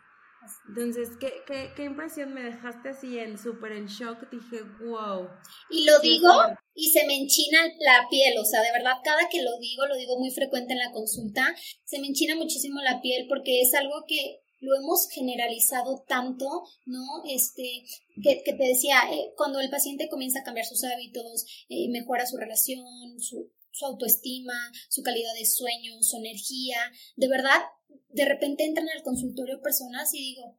Entonces, 0.68 1.10
¿qué, 1.20 1.32
qué, 1.46 1.72
qué 1.76 1.84
impresión 1.84 2.34
me 2.34 2.42
dejaste 2.42 2.90
así 2.90 3.18
en 3.18 3.38
súper 3.38 3.72
en 3.72 3.86
shock? 3.86 4.30
Dije, 4.30 4.62
wow. 4.80 5.28
Y 5.70 5.84
lo 5.84 5.98
digo 6.00 6.30
y 6.74 6.90
se 6.90 7.06
me 7.06 7.16
enchina 7.16 7.60
la 7.80 8.06
piel, 8.10 8.36
o 8.38 8.44
sea, 8.44 8.60
de 8.62 8.72
verdad, 8.72 8.94
cada 9.04 9.28
que 9.28 9.42
lo 9.42 9.58
digo, 9.58 9.86
lo 9.86 9.96
digo 9.96 10.18
muy 10.18 10.30
frecuente 10.30 10.72
en 10.72 10.80
la 10.80 10.92
consulta, 10.92 11.54
se 11.84 12.00
me 12.00 12.08
enchina 12.08 12.34
muchísimo 12.34 12.80
la 12.82 13.00
piel 13.00 13.26
porque 13.28 13.60
es 13.60 13.74
algo 13.74 14.04
que 14.08 14.40
lo 14.60 14.74
hemos 14.76 15.08
generalizado 15.10 16.04
tanto, 16.08 16.46
¿no? 16.86 17.04
Este, 17.28 17.84
que, 18.22 18.42
que 18.42 18.52
te 18.54 18.64
decía, 18.64 18.96
eh, 19.12 19.32
cuando 19.36 19.60
el 19.60 19.70
paciente 19.70 20.08
comienza 20.08 20.40
a 20.40 20.42
cambiar 20.42 20.66
sus 20.66 20.82
hábitos, 20.84 21.44
eh, 21.68 21.88
mejora 21.90 22.26
su 22.26 22.36
relación, 22.36 22.84
su, 23.20 23.50
su 23.74 23.86
autoestima, 23.86 24.54
su 24.88 25.02
calidad 25.02 25.34
de 25.34 25.44
sueño, 25.44 26.00
su 26.00 26.16
energía, 26.16 26.78
de 27.16 27.28
verdad, 27.28 27.60
de 28.08 28.24
repente 28.24 28.64
entran 28.64 28.88
al 28.88 29.02
consultorio 29.02 29.60
personas 29.60 30.14
y 30.14 30.18
digo, 30.18 30.58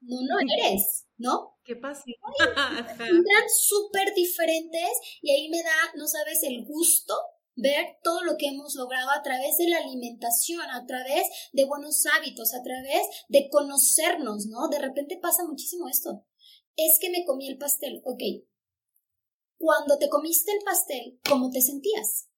no, 0.00 0.16
no 0.22 0.36
eres, 0.58 1.06
¿no? 1.18 1.56
¿Qué 1.64 1.76
pasa? 1.76 2.02
entran 2.98 3.48
súper 3.56 4.12
diferentes 4.14 4.90
y 5.22 5.30
ahí 5.30 5.48
me 5.48 5.62
da, 5.62 5.92
no 5.94 6.08
sabes, 6.08 6.42
el 6.42 6.64
gusto 6.64 7.14
ver 7.54 7.98
todo 8.02 8.24
lo 8.24 8.36
que 8.36 8.48
hemos 8.48 8.74
logrado 8.74 9.10
a 9.10 9.22
través 9.22 9.56
de 9.58 9.68
la 9.68 9.78
alimentación, 9.78 10.62
a 10.70 10.84
través 10.86 11.28
de 11.52 11.64
buenos 11.64 12.04
hábitos, 12.06 12.54
a 12.54 12.62
través 12.62 13.02
de 13.28 13.48
conocernos, 13.50 14.46
¿no? 14.46 14.68
De 14.68 14.78
repente 14.78 15.18
pasa 15.20 15.44
muchísimo 15.46 15.88
esto. 15.88 16.24
Es 16.76 16.98
que 17.00 17.10
me 17.10 17.24
comí 17.24 17.48
el 17.48 17.58
pastel, 17.58 18.00
ok. 18.04 18.22
Cuando 19.60 19.98
te 19.98 20.08
comiste 20.08 20.52
el 20.52 20.64
pastel, 20.64 21.20
¿cómo 21.28 21.50
te 21.50 21.60
sentías? 21.60 22.30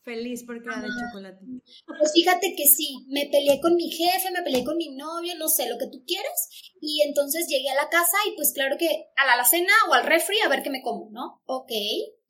Feliz 0.00 0.42
porque 0.46 0.64
era 0.64 0.80
de 0.80 0.88
chocolate. 0.88 1.44
Pues 1.86 2.12
fíjate 2.14 2.54
que 2.56 2.64
sí, 2.64 3.04
me 3.08 3.26
peleé 3.26 3.60
con 3.60 3.74
mi 3.74 3.90
jefe, 3.90 4.30
me 4.30 4.40
peleé 4.40 4.64
con 4.64 4.78
mi 4.78 4.88
novio, 4.96 5.34
no 5.36 5.46
sé, 5.50 5.68
lo 5.68 5.76
que 5.76 5.88
tú 5.88 6.02
quieras. 6.06 6.72
Y 6.80 7.02
entonces 7.02 7.48
llegué 7.48 7.68
a 7.68 7.74
la 7.74 7.90
casa 7.90 8.16
y 8.26 8.34
pues 8.34 8.54
claro 8.54 8.78
que 8.78 9.10
a 9.14 9.26
la 9.26 9.34
alacena 9.34 9.74
o 9.90 9.92
al 9.92 10.06
refri 10.06 10.38
a 10.40 10.48
ver 10.48 10.62
qué 10.62 10.70
me 10.70 10.80
como, 10.80 11.10
¿no? 11.10 11.42
Ok. 11.44 11.72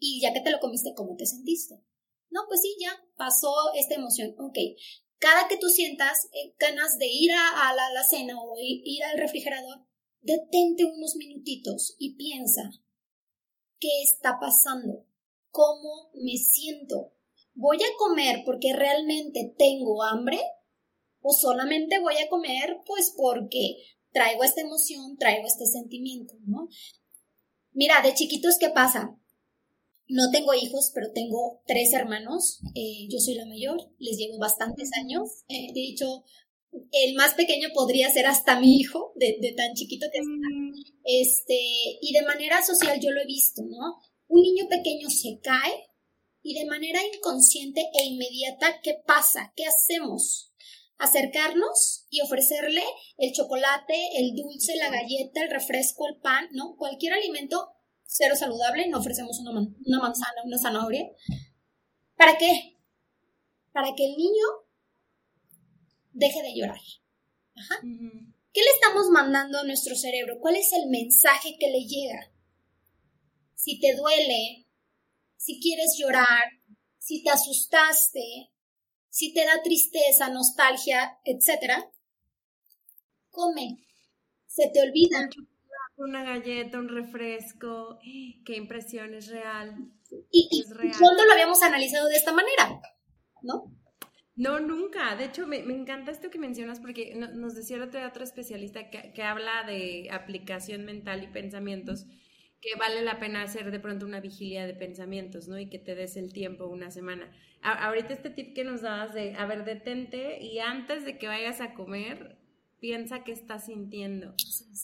Y 0.00 0.20
ya 0.20 0.32
que 0.32 0.40
te 0.40 0.50
lo 0.50 0.58
comiste, 0.58 0.94
¿cómo 0.96 1.14
te 1.14 1.24
sentiste? 1.24 1.76
No, 2.30 2.40
pues 2.48 2.60
sí, 2.60 2.74
ya 2.80 2.90
pasó 3.16 3.54
esta 3.76 3.94
emoción. 3.94 4.34
Ok. 4.40 4.58
Cada 5.20 5.46
que 5.46 5.58
tú 5.58 5.68
sientas 5.68 6.26
eh, 6.32 6.56
ganas 6.58 6.98
de 6.98 7.06
ir 7.06 7.30
a, 7.30 7.72
la 7.72 7.86
alacena 7.86 8.34
o 8.42 8.56
ir 8.58 9.04
al 9.04 9.16
refrigerador, 9.16 9.86
detente 10.22 10.84
unos 10.84 11.14
minutitos 11.14 11.94
y 12.00 12.16
piensa, 12.16 12.72
¿qué 13.78 14.02
está 14.02 14.38
pasando? 14.40 15.04
¿Cómo 15.50 16.10
me 16.14 16.36
siento? 16.36 17.12
¿voy 17.58 17.76
a 17.78 17.96
comer 17.98 18.42
porque 18.46 18.72
realmente 18.72 19.52
tengo 19.58 20.02
hambre? 20.02 20.40
¿O 21.20 21.32
solamente 21.32 21.98
voy 21.98 22.14
a 22.16 22.28
comer 22.28 22.78
pues 22.86 23.12
porque 23.16 23.76
traigo 24.12 24.44
esta 24.44 24.60
emoción, 24.60 25.18
traigo 25.18 25.46
este 25.46 25.66
sentimiento, 25.66 26.34
¿no? 26.46 26.68
Mira, 27.72 28.00
de 28.02 28.14
chiquitos, 28.14 28.56
¿qué 28.58 28.70
pasa? 28.70 29.16
No 30.06 30.30
tengo 30.30 30.54
hijos, 30.54 30.92
pero 30.94 31.12
tengo 31.12 31.60
tres 31.66 31.92
hermanos. 31.92 32.60
Eh, 32.74 33.08
yo 33.10 33.18
soy 33.18 33.34
la 33.34 33.44
mayor, 33.44 33.76
les 33.98 34.16
llevo 34.16 34.38
bastantes 34.38 34.90
años. 34.98 35.44
Eh, 35.48 35.72
de 35.74 35.88
hecho, 35.88 36.24
el 36.92 37.14
más 37.14 37.34
pequeño 37.34 37.68
podría 37.74 38.10
ser 38.10 38.26
hasta 38.26 38.60
mi 38.60 38.76
hijo, 38.76 39.12
de, 39.16 39.38
de 39.40 39.52
tan 39.52 39.74
chiquito 39.74 40.06
que 40.12 40.18
está. 40.18 40.30
Mm. 40.30 40.72
Este, 41.04 41.58
y 42.00 42.12
de 42.12 42.22
manera 42.22 42.62
social 42.62 42.98
yo 43.00 43.10
lo 43.10 43.20
he 43.20 43.26
visto, 43.26 43.62
¿no? 43.62 43.96
Un 44.28 44.42
niño 44.42 44.68
pequeño 44.68 45.08
se 45.08 45.40
cae 45.42 45.88
y 46.42 46.54
de 46.54 46.66
manera 46.66 47.00
inconsciente 47.14 47.88
e 47.94 48.04
inmediata, 48.04 48.80
¿qué 48.82 48.94
pasa? 49.06 49.52
¿Qué 49.56 49.64
hacemos? 49.64 50.52
Acercarnos 50.98 52.06
y 52.10 52.20
ofrecerle 52.20 52.82
el 53.18 53.32
chocolate, 53.32 53.94
el 54.16 54.34
dulce, 54.34 54.76
la 54.76 54.90
galleta, 54.90 55.42
el 55.42 55.50
refresco, 55.50 56.06
el 56.08 56.20
pan, 56.20 56.48
¿no? 56.52 56.76
Cualquier 56.76 57.14
alimento 57.14 57.70
cero 58.04 58.34
saludable, 58.36 58.88
no 58.88 58.98
ofrecemos 58.98 59.38
una, 59.40 59.50
una 59.50 60.00
manzana, 60.00 60.42
una 60.44 60.58
zanahoria. 60.58 61.08
¿Para 62.16 62.36
qué? 62.36 62.76
Para 63.72 63.94
que 63.94 64.06
el 64.06 64.16
niño 64.16 64.44
deje 66.18 66.42
de 66.42 66.54
llorar. 66.54 66.80
Ajá. 67.54 67.80
¿Qué 67.80 68.60
le 68.60 68.70
estamos 68.74 69.08
mandando 69.10 69.58
a 69.58 69.64
nuestro 69.64 69.94
cerebro? 69.94 70.38
¿Cuál 70.40 70.56
es 70.56 70.72
el 70.72 70.90
mensaje 70.90 71.56
que 71.58 71.70
le 71.70 71.84
llega? 71.86 72.32
Si 73.54 73.78
te 73.80 73.94
duele, 73.94 74.66
si 75.36 75.60
quieres 75.60 75.96
llorar, 75.98 76.44
si 76.98 77.22
te 77.22 77.30
asustaste, 77.30 78.50
si 79.08 79.32
te 79.32 79.44
da 79.44 79.62
tristeza, 79.62 80.28
nostalgia, 80.30 81.18
etc., 81.24 81.84
come. 83.30 83.84
Se 84.46 84.68
te 84.72 84.80
olvida. 84.80 85.28
Una 85.96 86.22
galleta, 86.22 86.78
un 86.78 86.88
refresco, 86.88 87.98
qué 88.44 88.56
impresión, 88.56 89.14
es 89.14 89.28
real. 89.28 89.90
¿Y, 90.30 90.62
es 90.62 90.98
cuándo 90.98 91.24
lo 91.24 91.32
habíamos 91.32 91.62
analizado 91.62 92.08
de 92.08 92.16
esta 92.16 92.32
manera? 92.32 92.80
¿No? 93.42 93.77
No, 94.38 94.60
nunca. 94.60 95.16
De 95.16 95.24
hecho, 95.24 95.46
me, 95.46 95.58
encanta 95.58 96.12
esto 96.12 96.30
que 96.30 96.38
mencionas 96.38 96.78
porque 96.78 97.14
nos 97.16 97.54
decía 97.56 97.82
otro, 97.82 98.06
otro 98.06 98.22
especialista 98.22 98.88
que, 98.88 99.12
que 99.12 99.22
habla 99.24 99.64
de 99.64 100.08
aplicación 100.12 100.84
mental 100.84 101.24
y 101.24 101.26
pensamientos 101.26 102.06
que 102.60 102.76
vale 102.78 103.02
la 103.02 103.18
pena 103.18 103.42
hacer 103.42 103.70
de 103.70 103.80
pronto 103.80 104.06
una 104.06 104.20
vigilia 104.20 104.66
de 104.66 104.74
pensamientos, 104.74 105.48
¿no? 105.48 105.58
Y 105.58 105.68
que 105.68 105.78
te 105.78 105.94
des 105.94 106.16
el 106.16 106.32
tiempo 106.32 106.66
una 106.66 106.90
semana. 106.90 107.30
ahorita 107.62 108.12
este 108.12 108.30
tip 108.30 108.54
que 108.54 108.64
nos 108.64 108.82
dabas 108.82 109.12
de, 109.12 109.34
a 109.34 109.46
ver, 109.46 109.64
detente 109.64 110.40
y 110.40 110.58
antes 110.60 111.04
de 111.04 111.18
que 111.18 111.28
vayas 111.28 111.60
a 111.60 111.74
comer, 111.74 112.36
piensa 112.80 113.24
qué 113.24 113.32
estás 113.32 113.66
sintiendo, 113.66 114.34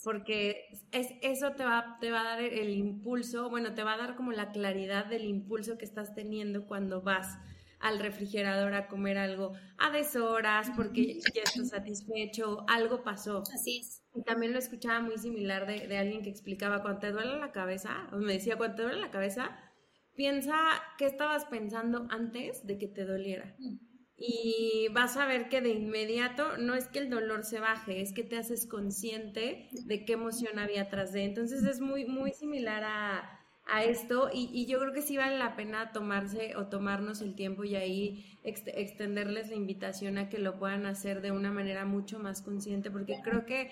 porque 0.03 0.67
es, 0.91 1.13
eso 1.21 1.51
te 1.51 1.63
va, 1.63 1.97
te 2.01 2.11
va 2.11 2.21
a 2.21 2.35
dar 2.35 2.41
el 2.41 2.71
impulso, 2.71 3.49
bueno, 3.49 3.73
te 3.73 3.83
va 3.83 3.93
a 3.93 3.97
dar 3.97 4.15
como 4.15 4.31
la 4.33 4.51
claridad 4.51 5.05
del 5.05 5.25
impulso 5.25 5.77
que 5.77 5.85
estás 5.85 6.13
teniendo 6.13 6.67
cuando 6.67 7.01
vas 7.01 7.37
al 7.79 7.99
refrigerador 7.99 8.73
a 8.73 8.87
comer 8.87 9.17
algo 9.17 9.53
a 9.77 9.91
deshoras 9.91 10.71
porque 10.75 11.19
ya 11.33 11.43
estás 11.43 11.69
satisfecho, 11.69 12.65
algo 12.67 13.03
pasó. 13.03 13.43
Así 13.53 13.79
es. 13.79 14.03
Y 14.13 14.23
también 14.23 14.53
lo 14.53 14.59
escuchaba 14.59 15.01
muy 15.01 15.17
similar 15.17 15.67
de, 15.67 15.87
de 15.87 15.97
alguien 15.97 16.21
que 16.21 16.29
explicaba, 16.29 16.81
cuando 16.81 17.01
te 17.01 17.11
duele 17.11 17.37
la 17.37 17.51
cabeza, 17.51 18.07
o 18.11 18.17
me 18.17 18.33
decía, 18.33 18.57
cuando 18.57 18.77
te 18.77 18.83
duele 18.83 19.01
la 19.01 19.11
cabeza, 19.11 19.57
piensa 20.15 20.55
qué 20.97 21.05
estabas 21.05 21.45
pensando 21.45 22.07
antes 22.09 22.65
de 22.65 22.77
que 22.77 22.87
te 22.87 23.05
doliera. 23.05 23.55
y 24.17 24.87
vas 24.93 25.17
a 25.17 25.25
ver 25.27 25.49
que 25.49 25.59
de 25.59 25.71
inmediato 25.71 26.57
no 26.57 26.73
es 26.73 26.87
que 26.87 26.99
el 26.99 27.09
dolor 27.09 27.43
se 27.43 27.59
baje, 27.59 28.01
es 28.01 28.13
que 28.13 28.23
te 28.23 28.37
haces 28.37 28.65
consciente 28.65 29.67
de 29.85 30.05
qué 30.05 30.13
emoción 30.13 30.57
había 30.57 30.83
atrás 30.83 31.11
de. 31.11 31.25
Entonces 31.25 31.63
es 31.65 31.81
muy, 31.81 32.05
muy 32.05 32.31
similar 32.31 32.83
a, 32.85 33.44
a 33.67 33.83
esto 33.83 34.29
y, 34.31 34.49
y, 34.53 34.67
yo 34.67 34.79
creo 34.79 34.93
que 34.93 35.01
sí 35.01 35.17
vale 35.17 35.39
la 35.39 35.55
pena 35.55 35.91
tomarse 35.91 36.55
o 36.55 36.67
tomarnos 36.67 37.21
el 37.21 37.33
tiempo 37.33 37.63
y 37.63 37.75
ahí 37.75 38.37
extenderles 38.43 39.49
la 39.49 39.55
invitación 39.55 40.19
a 40.19 40.29
que 40.29 40.37
lo 40.37 40.59
puedan 40.59 40.85
hacer 40.85 41.21
de 41.21 41.31
una 41.31 41.51
manera 41.51 41.83
mucho 41.85 42.19
más 42.19 42.43
consciente 42.43 42.91
porque 42.91 43.15
creo 43.23 43.45
que 43.45 43.71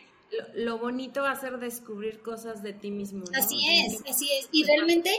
lo, 0.56 0.80
bonito 0.80 1.22
va 1.22 1.32
a 1.32 1.40
ser 1.40 1.60
descubrir 1.60 2.22
cosas 2.22 2.64
de 2.64 2.74
ti 2.74 2.92
mismo. 2.92 3.24
Así 3.34 3.58
es, 3.68 4.02
así 4.10 4.32
es. 4.34 4.50
Y 4.52 4.64
realmente 4.64 5.12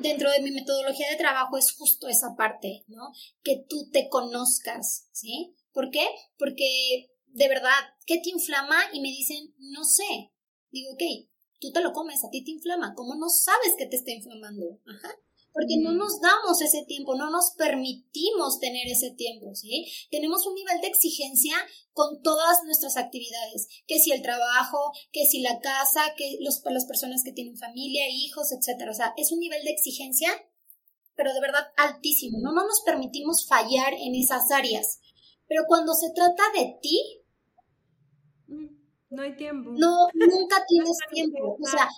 dentro 0.00 0.30
de 0.30 0.40
mi 0.40 0.50
metodología 0.50 1.08
de 1.10 1.16
trabajo 1.16 1.56
es 1.56 1.72
justo 1.72 2.08
esa 2.08 2.36
parte, 2.36 2.84
¿no? 2.88 3.12
Que 3.42 3.64
tú 3.68 3.88
te 3.90 4.08
conozcas, 4.08 5.08
¿sí? 5.12 5.54
¿Por 5.72 5.90
qué? 5.90 6.06
Porque 6.38 7.08
de 7.26 7.48
verdad, 7.48 7.70
¿qué 8.06 8.18
te 8.18 8.30
inflama? 8.30 8.76
Y 8.92 9.00
me 9.00 9.08
dicen, 9.08 9.54
no 9.58 9.84
sé. 9.84 10.32
Digo, 10.70 10.92
ok, 10.92 11.28
tú 11.58 11.72
te 11.72 11.80
lo 11.80 11.92
comes, 11.92 12.24
a 12.24 12.30
ti 12.30 12.44
te 12.44 12.50
inflama, 12.50 12.94
¿cómo 12.94 13.14
no 13.14 13.28
sabes 13.28 13.74
que 13.76 13.86
te 13.86 13.96
está 13.96 14.12
inflamando? 14.12 14.80
Ajá. 14.86 15.10
Porque 15.52 15.78
no 15.80 15.92
nos 15.92 16.20
damos 16.20 16.60
ese 16.60 16.84
tiempo, 16.84 17.16
no 17.16 17.30
nos 17.30 17.52
permitimos 17.56 18.60
tener 18.60 18.86
ese 18.86 19.10
tiempo, 19.10 19.54
¿sí? 19.54 19.86
Tenemos 20.10 20.46
un 20.46 20.54
nivel 20.54 20.80
de 20.80 20.86
exigencia 20.86 21.56
con 21.92 22.22
todas 22.22 22.62
nuestras 22.64 22.96
actividades, 22.96 23.66
que 23.86 23.98
si 23.98 24.12
el 24.12 24.22
trabajo, 24.22 24.92
que 25.10 25.26
si 25.26 25.40
la 25.40 25.58
casa, 25.58 26.14
que 26.16 26.36
los, 26.40 26.62
las 26.64 26.84
personas 26.84 27.22
que 27.24 27.32
tienen 27.32 27.56
familia, 27.56 28.08
hijos, 28.08 28.52
etcétera. 28.52 28.92
O 28.92 28.94
sea, 28.94 29.14
es 29.16 29.32
un 29.32 29.40
nivel 29.40 29.64
de 29.64 29.70
exigencia, 29.70 30.30
pero 31.16 31.34
de 31.34 31.40
verdad 31.40 31.66
altísimo, 31.76 32.38
¿no? 32.40 32.52
No 32.52 32.64
nos 32.64 32.82
permitimos 32.82 33.48
fallar 33.48 33.94
en 33.94 34.14
esas 34.14 34.52
áreas. 34.52 35.00
Pero 35.48 35.64
cuando 35.66 35.94
se 35.94 36.10
trata 36.10 36.42
de 36.54 36.78
ti, 36.80 37.17
no 39.10 39.22
hay 39.22 39.36
tiempo. 39.36 39.70
No, 39.74 40.08
nunca 40.14 40.64
tienes 40.68 40.96
tiempo. 41.10 41.56
O 41.60 41.66
sea, 41.66 41.88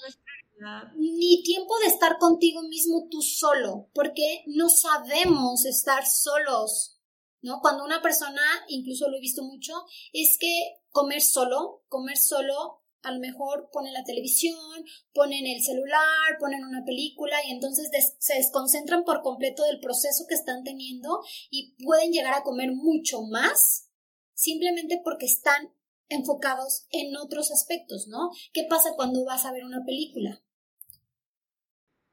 ni 0.97 1.43
tiempo 1.43 1.79
de 1.79 1.87
estar 1.87 2.19
contigo 2.19 2.63
mismo 2.63 3.09
tú 3.11 3.23
solo, 3.23 3.89
porque 3.95 4.45
no 4.47 4.69
sabemos 4.69 5.65
estar 5.65 6.07
solos. 6.07 6.97
¿No? 7.43 7.61
Cuando 7.63 7.87
una 7.87 8.03
persona, 8.03 8.43
incluso 8.69 9.09
lo 9.09 9.17
he 9.17 9.21
visto 9.21 9.43
mucho, 9.43 9.73
es 10.13 10.37
que 10.39 10.83
comer 10.91 11.23
solo, 11.23 11.85
comer 11.89 12.19
solo, 12.19 12.83
a 13.03 13.13
lo 13.13 13.19
mejor 13.19 13.71
ponen 13.73 13.95
la 13.95 14.05
televisión, 14.05 14.85
ponen 15.15 15.47
el 15.47 15.63
celular, 15.63 16.37
ponen 16.39 16.65
una 16.65 16.85
película 16.85 17.39
y 17.47 17.51
entonces 17.51 17.91
se 18.19 18.35
desconcentran 18.35 19.05
por 19.05 19.23
completo 19.23 19.65
del 19.65 19.81
proceso 19.81 20.27
que 20.29 20.35
están 20.35 20.65
teniendo 20.65 21.23
y 21.49 21.75
pueden 21.83 22.13
llegar 22.13 22.35
a 22.35 22.43
comer 22.43 22.73
mucho 22.73 23.23
más 23.23 23.89
simplemente 24.35 25.01
porque 25.03 25.27
están 25.27 25.73
enfocados 26.11 26.87
en 26.91 27.17
otros 27.17 27.51
aspectos, 27.51 28.07
¿no? 28.09 28.31
¿Qué 28.53 28.67
pasa 28.69 28.91
cuando 28.97 29.25
vas 29.25 29.47
a 29.47 29.53
ver 29.53 29.65
una 29.65 29.85
película? 29.87 30.43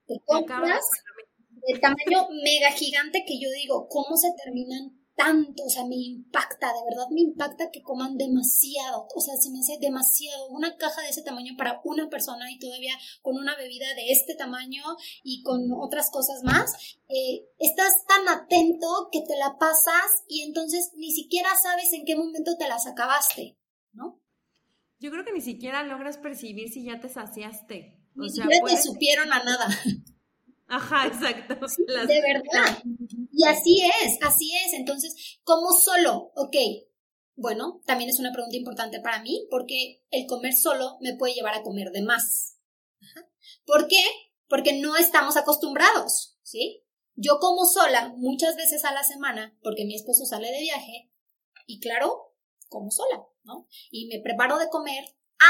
Te 0.08 0.22
compras 0.26 0.82
el 1.68 1.82
tamaño 1.82 2.30
mega 2.44 2.72
gigante 2.72 3.26
que 3.28 3.40
yo 3.40 3.50
digo, 3.52 3.88
¿cómo 3.90 4.16
se 4.16 4.32
terminan 4.42 4.98
tanto? 5.16 5.64
O 5.66 5.70
sea, 5.70 5.84
me 5.84 5.96
impacta, 5.96 6.68
de 6.68 6.86
verdad 6.90 7.08
me 7.10 7.22
impacta 7.22 7.72
que 7.72 7.82
coman 7.82 8.18
demasiado, 8.18 9.08
o 9.14 9.20
sea, 9.20 9.36
se 9.36 9.50
me 9.50 9.60
hace 9.60 9.78
demasiado, 9.82 10.48
una 10.50 10.78
caja 10.78 11.02
de 11.02 11.10
ese 11.10 11.24
tamaño 11.24 11.56
para 11.58 11.82
una 11.84 12.08
persona 12.08 12.50
y 12.52 12.60
todavía 12.60 12.94
con 13.22 13.36
una 13.36 13.58
bebida 13.58 13.94
de 13.96 14.12
este 14.12 14.36
tamaño 14.36 14.84
y 15.24 15.44
con 15.44 15.72
otras 15.74 16.10
cosas 16.12 16.44
más, 16.44 16.72
eh, 17.10 17.50
estás 17.58 18.06
tan 18.08 18.30
atento 18.30 19.10
que 19.12 19.22
te 19.22 19.38
la 19.38 19.58
pasas 19.60 20.24
y 20.28 20.44
entonces 20.44 20.92
ni 20.96 21.12
siquiera 21.12 21.50
sabes 21.62 21.92
en 21.94 22.06
qué 22.06 22.16
momento 22.16 22.56
te 22.58 22.68
las 22.70 22.86
acabaste. 22.88 23.58
¿No? 23.98 24.22
Yo 25.00 25.12
creo 25.12 25.26
que 25.26 25.34
ni 25.34 25.42
siquiera 25.42 25.84
logras 25.84 26.18
percibir 26.18 26.70
si 26.70 26.86
ya 26.86 27.00
te 27.00 27.10
saciaste. 27.10 28.00
Ni 28.16 28.30
siquiera 28.30 28.66
te 28.66 28.82
supieron 28.82 29.32
a 29.34 29.44
nada. 29.44 29.68
Ajá, 30.68 31.08
exacto. 31.08 31.56
de 31.88 32.22
verdad. 32.22 32.84
Y 33.32 33.46
así 33.46 33.82
es, 34.04 34.18
así 34.22 34.56
es. 34.66 34.74
Entonces, 34.74 35.40
¿cómo 35.44 35.72
solo? 35.72 36.32
Ok, 36.36 36.56
bueno, 37.36 37.82
también 37.86 38.10
es 38.10 38.20
una 38.20 38.32
pregunta 38.32 38.58
importante 38.58 39.00
para 39.00 39.22
mí, 39.22 39.48
porque 39.52 40.04
el 40.10 40.26
comer 40.26 40.56
solo 40.56 40.98
me 41.02 41.16
puede 41.16 41.36
llevar 41.36 41.54
a 41.54 41.62
comer 41.62 41.92
de 41.92 42.02
más. 42.02 42.58
¿Por 43.66 43.88
qué? 43.88 44.04
Porque 44.48 44.80
no 44.80 44.96
estamos 44.96 45.38
acostumbrados, 45.38 46.38
¿sí? 46.42 46.84
Yo 47.16 47.38
como 47.40 47.66
sola 47.66 48.14
muchas 48.18 48.56
veces 48.56 48.86
a 48.86 48.94
la 48.94 49.04
semana, 49.04 49.58
porque 49.62 49.86
mi 49.86 49.96
esposo 49.96 50.26
sale 50.26 50.52
de 50.52 50.62
viaje, 50.62 51.12
y 51.68 51.80
claro, 51.80 52.27
como 52.70 52.92
sola. 52.92 53.24
Y 53.92 54.08
me 54.08 54.22
preparo 54.22 54.58
de 54.58 54.70
comer 54.70 55.04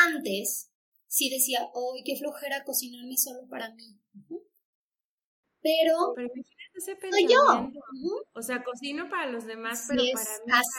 antes, 0.06 0.72
sí 1.08 1.30
decía, 1.30 1.60
¡ay, 1.62 2.04
qué 2.04 2.16
flojera 2.18 2.64
cocinarme 2.64 3.18
solo 3.18 3.48
para 3.50 3.74
mí! 3.74 4.00
Pero, 5.62 6.14
pero 6.16 6.30
soy 7.12 7.28
yo. 7.28 7.72
O 8.34 8.42
sea, 8.42 8.64
cocino 8.64 9.10
para 9.10 9.28
los 9.32 9.46
demás, 9.46 9.86
pero 9.90 10.04
para 10.14 10.30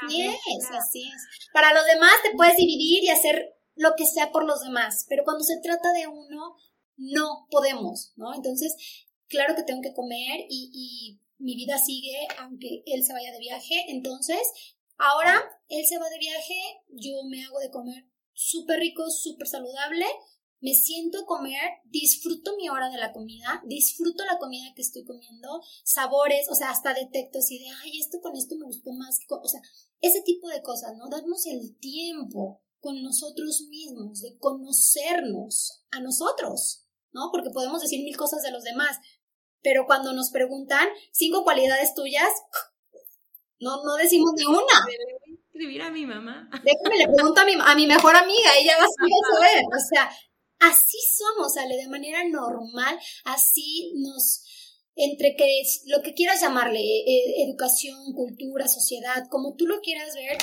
mí. 0.06 0.22
Así 0.22 0.22
es, 0.22 0.70
así 0.70 1.08
es. 1.08 1.50
Para 1.52 1.74
los 1.74 1.84
demás 1.86 2.12
te 2.22 2.36
puedes 2.36 2.56
dividir 2.56 3.04
y 3.04 3.10
hacer 3.10 3.54
lo 3.74 3.94
que 3.96 4.06
sea 4.06 4.30
por 4.30 4.44
los 4.44 4.60
demás, 4.62 5.06
pero 5.08 5.24
cuando 5.24 5.44
se 5.44 5.60
trata 5.60 5.92
de 5.92 6.06
uno, 6.06 6.56
no 6.96 7.46
podemos, 7.50 8.12
¿no? 8.16 8.34
Entonces, 8.34 8.74
claro 9.28 9.54
que 9.54 9.62
tengo 9.62 9.82
que 9.82 9.94
comer 9.94 10.46
y, 10.48 10.70
y 10.72 11.20
mi 11.38 11.54
vida 11.54 11.78
sigue 11.78 12.26
aunque 12.38 12.82
él 12.86 13.04
se 13.04 13.12
vaya 13.12 13.30
de 13.30 13.38
viaje, 13.38 13.84
entonces 13.88 14.40
Ahora 14.98 15.40
él 15.68 15.84
se 15.86 15.98
va 15.98 16.08
de 16.08 16.18
viaje, 16.18 16.54
yo 16.88 17.22
me 17.24 17.44
hago 17.44 17.58
de 17.58 17.70
comer 17.70 18.04
súper 18.32 18.78
rico, 18.80 19.10
súper 19.10 19.48
saludable, 19.48 20.06
me 20.60 20.74
siento 20.74 21.24
comer, 21.24 21.80
disfruto 21.84 22.56
mi 22.56 22.68
hora 22.68 22.90
de 22.90 22.98
la 22.98 23.12
comida, 23.12 23.62
disfruto 23.66 24.24
la 24.24 24.38
comida 24.38 24.72
que 24.74 24.82
estoy 24.82 25.04
comiendo, 25.04 25.60
sabores, 25.84 26.48
o 26.50 26.54
sea, 26.54 26.70
hasta 26.70 26.94
detecto 26.94 27.38
así 27.38 27.58
de, 27.58 27.66
ay, 27.82 27.98
esto 27.98 28.20
con 28.20 28.34
esto 28.36 28.56
me 28.56 28.66
gustó 28.66 28.92
más, 28.92 29.20
o 29.28 29.48
sea, 29.48 29.60
ese 30.00 30.22
tipo 30.22 30.48
de 30.48 30.62
cosas, 30.62 30.96
¿no? 30.96 31.08
Darnos 31.08 31.46
el 31.46 31.76
tiempo 31.78 32.60
con 32.80 33.02
nosotros 33.02 33.66
mismos, 33.70 34.20
de 34.20 34.36
conocernos 34.38 35.84
a 35.90 36.00
nosotros, 36.00 36.84
¿no? 37.12 37.30
Porque 37.30 37.50
podemos 37.50 37.80
decir 37.80 38.02
mil 38.02 38.16
cosas 38.16 38.42
de 38.42 38.50
los 38.50 38.64
demás, 38.64 38.98
pero 39.62 39.86
cuando 39.86 40.12
nos 40.12 40.30
preguntan 40.30 40.88
cinco 41.12 41.44
cualidades 41.44 41.94
tuyas, 41.94 42.30
no, 43.60 43.82
no 43.84 43.96
decimos 43.96 44.32
ni 44.36 44.44
una. 44.44 44.64
Escribir 45.58 45.82
a 45.82 45.90
mi 45.90 46.06
mamá. 46.06 46.48
Déjame, 46.62 46.98
le 46.98 47.12
pregunto 47.12 47.40
a 47.40 47.44
mi, 47.44 47.52
a 47.58 47.74
mi 47.74 47.86
mejor 47.86 48.14
amiga, 48.14 48.50
ella 48.60 48.76
va 48.78 48.84
a 48.84 49.40
saber. 49.40 49.64
O 49.66 49.88
sea, 49.88 50.10
así 50.60 50.98
somos, 51.16 51.56
Ale, 51.56 51.76
de 51.76 51.88
manera 51.88 52.22
normal, 52.28 52.96
así 53.24 53.92
nos, 53.96 54.44
entre 54.94 55.34
que 55.36 55.62
lo 55.86 56.00
que 56.02 56.14
quieras 56.14 56.40
llamarle, 56.40 56.80
eh, 56.80 57.42
educación, 57.44 58.12
cultura, 58.14 58.68
sociedad, 58.68 59.24
como 59.30 59.56
tú 59.56 59.66
lo 59.66 59.80
quieras 59.80 60.14
ver, 60.14 60.38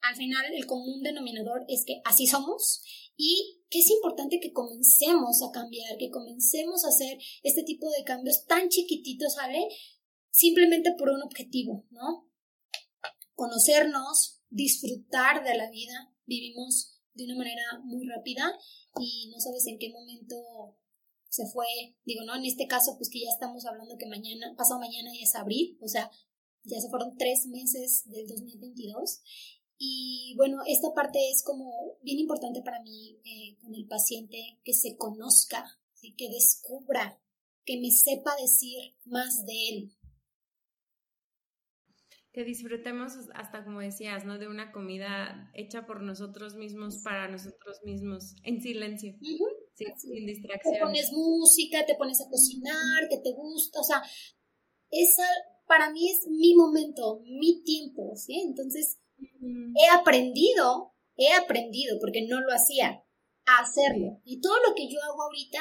al 0.00 0.16
final 0.16 0.46
el 0.54 0.66
común 0.66 1.02
denominador 1.02 1.64
es 1.68 1.84
que 1.86 2.00
así 2.04 2.26
somos 2.26 2.82
y 3.16 3.60
que 3.68 3.80
es 3.80 3.90
importante 3.90 4.38
que 4.40 4.52
comencemos 4.52 5.42
a 5.42 5.52
cambiar, 5.52 5.98
que 5.98 6.10
comencemos 6.10 6.84
a 6.84 6.88
hacer 6.88 7.18
este 7.42 7.62
tipo 7.62 7.90
de 7.90 8.04
cambios 8.04 8.46
tan 8.46 8.68
chiquititos, 8.70 9.34
¿sale? 9.34 9.68
Simplemente 10.30 10.94
por 10.96 11.10
un 11.10 11.22
objetivo, 11.22 11.84
¿no? 11.90 12.26
conocernos, 13.36 14.35
disfrutar 14.50 15.44
de 15.44 15.56
la 15.56 15.70
vida. 15.70 16.12
Vivimos 16.26 17.00
de 17.14 17.24
una 17.24 17.36
manera 17.36 17.80
muy 17.84 18.06
rápida 18.06 18.52
y 19.00 19.30
no 19.32 19.40
sabes 19.40 19.66
en 19.66 19.78
qué 19.78 19.90
momento 19.90 20.76
se 21.28 21.46
fue. 21.46 21.66
Digo, 22.04 22.24
no, 22.24 22.34
en 22.34 22.44
este 22.44 22.66
caso, 22.66 22.96
pues 22.96 23.10
que 23.10 23.20
ya 23.20 23.30
estamos 23.30 23.64
hablando 23.66 23.96
que 23.98 24.06
mañana, 24.06 24.54
pasado 24.56 24.80
mañana 24.80 25.10
ya 25.14 25.22
es 25.22 25.34
abril, 25.34 25.78
o 25.82 25.88
sea, 25.88 26.10
ya 26.64 26.80
se 26.80 26.88
fueron 26.88 27.16
tres 27.16 27.46
meses 27.46 28.04
del 28.06 28.26
2022. 28.26 29.20
Y 29.78 30.34
bueno, 30.36 30.58
esta 30.66 30.94
parte 30.94 31.18
es 31.30 31.42
como 31.42 31.98
bien 32.02 32.18
importante 32.18 32.62
para 32.62 32.82
mí 32.82 33.20
eh, 33.24 33.56
con 33.60 33.74
el 33.74 33.86
paciente, 33.86 34.58
que 34.64 34.72
se 34.72 34.96
conozca, 34.96 35.64
que 36.16 36.28
descubra, 36.30 37.20
que 37.64 37.78
me 37.80 37.90
sepa 37.90 38.34
decir 38.40 38.94
más 39.04 39.44
de 39.44 39.68
él, 39.68 39.95
que 42.36 42.44
disfrutemos 42.44 43.14
hasta 43.32 43.64
como 43.64 43.80
decías, 43.80 44.26
¿no? 44.26 44.36
De 44.36 44.46
una 44.46 44.70
comida 44.70 45.50
hecha 45.54 45.86
por 45.86 46.02
nosotros 46.02 46.54
mismos, 46.54 47.00
para 47.02 47.28
nosotros 47.28 47.80
mismos, 47.82 48.34
en 48.44 48.60
silencio, 48.60 49.14
sin 49.14 50.26
distracción. 50.26 50.74
Te 50.74 50.80
pones 50.80 51.10
música, 51.12 51.86
te 51.86 51.94
pones 51.94 52.20
a 52.20 52.28
cocinar, 52.28 53.08
que 53.08 53.16
te 53.24 53.32
gusta, 53.34 53.80
o 53.80 53.84
sea, 53.84 54.02
esa 54.90 55.24
para 55.66 55.90
mí 55.90 56.10
es 56.10 56.28
mi 56.28 56.54
momento, 56.54 57.22
mi 57.24 57.62
tiempo, 57.62 58.14
¿sí? 58.16 58.44
Entonces, 58.46 58.98
he 59.18 59.88
aprendido, 59.98 60.92
he 61.16 61.32
aprendido, 61.32 61.96
porque 61.98 62.26
no 62.28 62.42
lo 62.42 62.52
hacía, 62.52 63.02
a 63.46 63.62
hacerlo. 63.62 64.20
Y 64.24 64.42
todo 64.42 64.56
lo 64.68 64.74
que 64.74 64.90
yo 64.92 65.00
hago 65.02 65.22
ahorita 65.22 65.60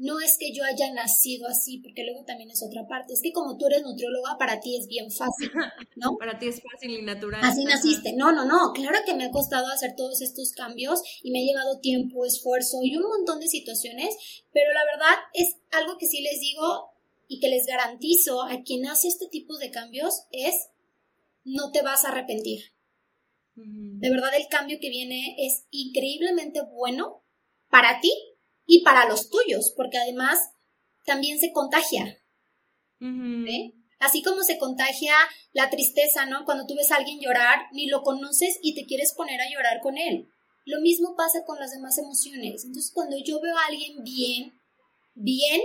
no 0.00 0.18
es 0.18 0.38
que 0.38 0.50
yo 0.54 0.64
haya 0.64 0.90
nacido 0.94 1.46
así, 1.46 1.78
porque 1.78 2.04
luego 2.04 2.24
también 2.24 2.50
es 2.50 2.62
otra 2.62 2.86
parte, 2.88 3.12
es 3.12 3.20
que 3.22 3.32
como 3.32 3.58
tú 3.58 3.66
eres 3.66 3.82
nutrióloga, 3.82 4.38
para 4.38 4.58
ti 4.58 4.76
es 4.78 4.86
bien 4.86 5.10
fácil, 5.10 5.50
¿no? 5.96 6.16
para 6.18 6.38
ti 6.38 6.46
es 6.48 6.62
fácil 6.62 6.90
y 6.98 7.02
natural. 7.02 7.42
Así 7.44 7.64
naciste. 7.64 8.14
No, 8.14 8.32
no, 8.32 8.46
no, 8.46 8.72
claro 8.72 8.98
que 9.04 9.12
me 9.12 9.24
ha 9.24 9.30
costado 9.30 9.66
hacer 9.68 9.94
todos 9.96 10.22
estos 10.22 10.52
cambios 10.52 11.02
y 11.22 11.30
me 11.30 11.40
ha 11.40 11.44
llevado 11.44 11.80
tiempo, 11.80 12.24
esfuerzo 12.24 12.78
y 12.82 12.96
un 12.96 13.02
montón 13.02 13.40
de 13.40 13.48
situaciones, 13.48 14.16
pero 14.52 14.72
la 14.72 14.84
verdad 14.86 15.18
es 15.34 15.56
algo 15.70 15.98
que 15.98 16.06
sí 16.06 16.22
les 16.22 16.40
digo 16.40 16.92
y 17.28 17.38
que 17.38 17.48
les 17.48 17.66
garantizo 17.66 18.42
a 18.42 18.62
quien 18.62 18.86
hace 18.86 19.08
este 19.08 19.28
tipo 19.28 19.58
de 19.58 19.70
cambios 19.70 20.22
es 20.32 20.70
no 21.44 21.72
te 21.72 21.82
vas 21.82 22.06
a 22.06 22.08
arrepentir. 22.08 22.72
De 23.54 24.08
verdad 24.08 24.30
el 24.34 24.48
cambio 24.48 24.78
que 24.80 24.88
viene 24.88 25.36
es 25.38 25.66
increíblemente 25.70 26.62
bueno 26.62 27.22
para 27.68 28.00
ti 28.00 28.10
y 28.70 28.84
para 28.84 29.08
los 29.08 29.30
tuyos, 29.30 29.72
porque 29.76 29.98
además 29.98 30.38
también 31.04 31.40
se 31.40 31.50
contagia. 31.50 32.16
Así 33.98 34.22
como 34.22 34.44
se 34.44 34.58
contagia 34.58 35.12
la 35.52 35.70
tristeza, 35.70 36.24
¿no? 36.26 36.44
Cuando 36.44 36.66
tú 36.66 36.76
ves 36.76 36.92
a 36.92 36.96
alguien 36.96 37.18
llorar, 37.18 37.66
ni 37.72 37.88
lo 37.88 38.02
conoces 38.02 38.60
y 38.62 38.76
te 38.76 38.86
quieres 38.86 39.12
poner 39.12 39.40
a 39.40 39.50
llorar 39.50 39.80
con 39.82 39.98
él. 39.98 40.28
Lo 40.66 40.80
mismo 40.80 41.16
pasa 41.16 41.44
con 41.44 41.58
las 41.58 41.72
demás 41.72 41.98
emociones. 41.98 42.64
Entonces, 42.64 42.92
cuando 42.94 43.16
yo 43.18 43.40
veo 43.40 43.58
a 43.58 43.66
alguien 43.66 44.04
bien, 44.04 44.54
bien, 45.14 45.60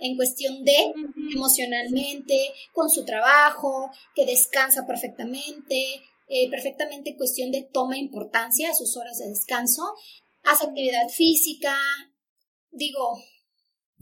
en 0.00 0.16
cuestión 0.16 0.64
de 0.64 0.92
emocionalmente, 1.32 2.52
con 2.74 2.90
su 2.90 3.06
trabajo, 3.06 3.90
que 4.14 4.26
descansa 4.26 4.86
perfectamente, 4.86 6.02
eh, 6.28 6.50
perfectamente 6.50 7.10
en 7.10 7.16
cuestión 7.16 7.50
de 7.50 7.62
toma 7.62 7.96
importancia 7.96 8.68
a 8.68 8.74
sus 8.74 8.98
horas 8.98 9.16
de 9.16 9.30
descanso, 9.30 9.94
hace 10.42 10.66
actividad 10.66 11.08
física, 11.08 11.74
digo, 12.74 13.16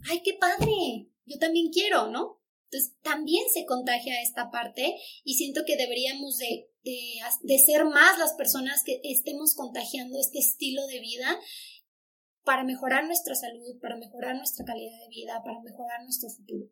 ay, 0.09 0.21
qué 0.23 0.33
padre, 0.33 1.09
yo 1.25 1.39
también 1.39 1.71
quiero, 1.71 2.09
¿no? 2.09 2.41
Entonces, 2.65 2.95
también 3.01 3.43
se 3.53 3.65
contagia 3.65 4.21
esta 4.21 4.49
parte 4.49 4.95
y 5.23 5.35
siento 5.35 5.61
que 5.65 5.77
deberíamos 5.77 6.37
de, 6.37 6.69
de, 6.83 7.59
ser 7.59 7.85
más 7.85 8.17
las 8.17 8.33
personas 8.33 8.83
que 8.83 8.99
estemos 9.03 9.55
contagiando 9.55 10.19
este 10.19 10.39
estilo 10.39 10.85
de 10.87 10.99
vida 10.99 11.39
para 12.43 12.63
mejorar 12.63 13.05
nuestra 13.05 13.35
salud, 13.35 13.79
para 13.79 13.95
mejorar 13.95 14.35
nuestra 14.35 14.65
calidad 14.65 14.99
de 14.99 15.09
vida, 15.09 15.41
para 15.43 15.61
mejorar 15.61 16.03
nuestro 16.03 16.29
futuro. 16.29 16.65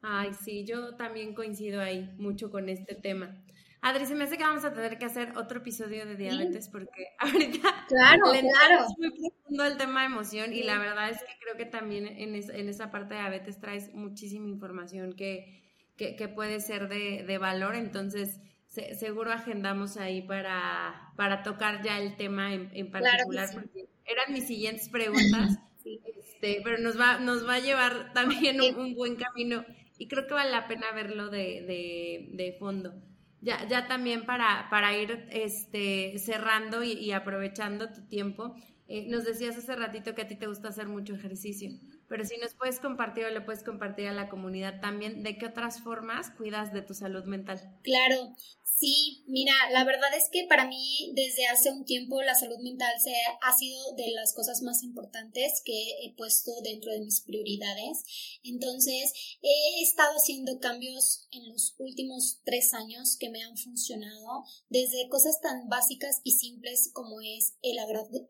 Ay, 0.00 0.30
sí, 0.44 0.64
yo 0.66 0.96
también 0.96 1.34
coincido 1.34 1.80
ahí 1.80 2.10
mucho 2.16 2.50
con 2.50 2.68
este 2.68 2.94
tema. 2.94 3.44
Adri, 3.84 4.06
se 4.06 4.14
me 4.14 4.24
hace 4.24 4.38
que 4.38 4.44
vamos 4.44 4.64
a 4.64 4.72
tener 4.72 4.96
que 4.96 5.06
hacer 5.06 5.36
otro 5.36 5.58
episodio 5.58 6.06
de 6.06 6.14
diabetes 6.14 6.68
porque 6.68 7.08
ahorita 7.18 7.86
claro, 7.88 8.30
claro. 8.30 8.86
es 8.86 8.96
muy 8.96 9.10
profundo 9.10 9.64
el 9.64 9.76
tema 9.76 10.00
de 10.02 10.06
emoción 10.06 10.52
y 10.52 10.62
la 10.62 10.78
verdad 10.78 11.10
es 11.10 11.18
que 11.18 11.32
creo 11.40 11.56
que 11.56 11.66
también 11.66 12.06
en, 12.06 12.36
en 12.36 12.68
esa 12.68 12.92
parte 12.92 13.14
de 13.14 13.20
diabetes 13.20 13.58
traes 13.58 13.92
muchísima 13.92 14.48
información 14.48 15.14
que, 15.14 15.60
que, 15.96 16.28
puede 16.28 16.60
ser 16.60 16.88
de, 16.88 17.24
de 17.26 17.38
valor, 17.38 17.74
entonces 17.74 18.40
seguro 18.68 19.32
agendamos 19.32 19.96
ahí 19.96 20.22
para, 20.22 21.12
para 21.16 21.42
tocar 21.42 21.82
ya 21.82 21.98
el 21.98 22.16
tema 22.16 22.54
en, 22.54 22.70
en 22.74 22.88
particular 22.88 23.48
porque 23.52 23.88
eran 24.06 24.32
mis 24.32 24.46
siguientes 24.46 24.88
preguntas, 24.90 25.58
este, 25.84 26.60
pero 26.62 26.78
nos 26.78 26.98
va, 26.98 27.18
nos 27.18 27.46
va 27.48 27.54
a 27.54 27.60
llevar 27.60 28.12
también 28.12 28.60
un, 28.60 28.94
buen 28.94 29.16
camino 29.16 29.64
y 29.98 30.06
creo 30.06 30.28
que 30.28 30.34
vale 30.34 30.52
la 30.52 30.68
pena 30.68 30.92
verlo 30.92 31.30
de, 31.30 31.62
de, 31.66 32.28
de 32.32 32.56
fondo. 32.60 32.94
Ya, 33.42 33.66
ya 33.66 33.88
también 33.88 34.24
para, 34.24 34.68
para 34.70 34.96
ir 34.96 35.26
este, 35.30 36.16
cerrando 36.18 36.84
y, 36.84 37.10
aprovechando 37.10 37.90
tu 37.90 38.06
tiempo, 38.06 38.54
eh, 38.86 39.08
nos 39.08 39.24
decías 39.24 39.56
hace 39.56 39.74
ratito 39.74 40.14
que 40.14 40.22
a 40.22 40.28
ti 40.28 40.36
te 40.36 40.46
gusta 40.46 40.68
hacer 40.68 40.86
mucho 40.86 41.14
ejercicio, 41.16 41.70
pero 42.06 42.24
si 42.24 42.36
nos 42.38 42.54
puedes 42.54 42.78
compartir 42.78 43.24
o 43.24 43.30
le 43.30 43.40
puedes 43.40 43.64
compartir 43.64 44.06
a 44.06 44.12
la 44.12 44.28
comunidad 44.28 44.80
también 44.80 45.24
de 45.24 45.38
qué 45.38 45.46
otras 45.46 45.82
formas 45.82 46.30
cuidas 46.30 46.72
de 46.72 46.82
tu 46.82 46.94
salud 46.94 47.24
mental. 47.24 47.58
Claro, 47.82 48.36
Sí, 48.82 49.22
mira, 49.28 49.54
la 49.70 49.84
verdad 49.84 50.12
es 50.16 50.28
que 50.28 50.44
para 50.48 50.66
mí 50.66 51.12
desde 51.14 51.46
hace 51.46 51.70
un 51.70 51.84
tiempo 51.84 52.20
la 52.20 52.34
salud 52.34 52.58
mental 52.58 52.92
se 53.00 53.14
ha 53.40 53.56
sido 53.56 53.78
de 53.92 54.10
las 54.10 54.34
cosas 54.34 54.60
más 54.62 54.82
importantes 54.82 55.62
que 55.64 56.02
he 56.02 56.12
puesto 56.16 56.50
dentro 56.64 56.90
de 56.90 56.98
mis 56.98 57.20
prioridades. 57.20 58.02
Entonces, 58.42 59.12
he 59.40 59.82
estado 59.84 60.14
haciendo 60.16 60.58
cambios 60.58 61.28
en 61.30 61.48
los 61.48 61.76
últimos 61.78 62.40
tres 62.42 62.74
años 62.74 63.16
que 63.16 63.30
me 63.30 63.44
han 63.44 63.56
funcionado, 63.56 64.42
desde 64.68 65.08
cosas 65.08 65.40
tan 65.40 65.68
básicas 65.68 66.20
y 66.24 66.32
simples 66.32 66.90
como 66.92 67.20
es 67.20 67.54
el 67.62 67.76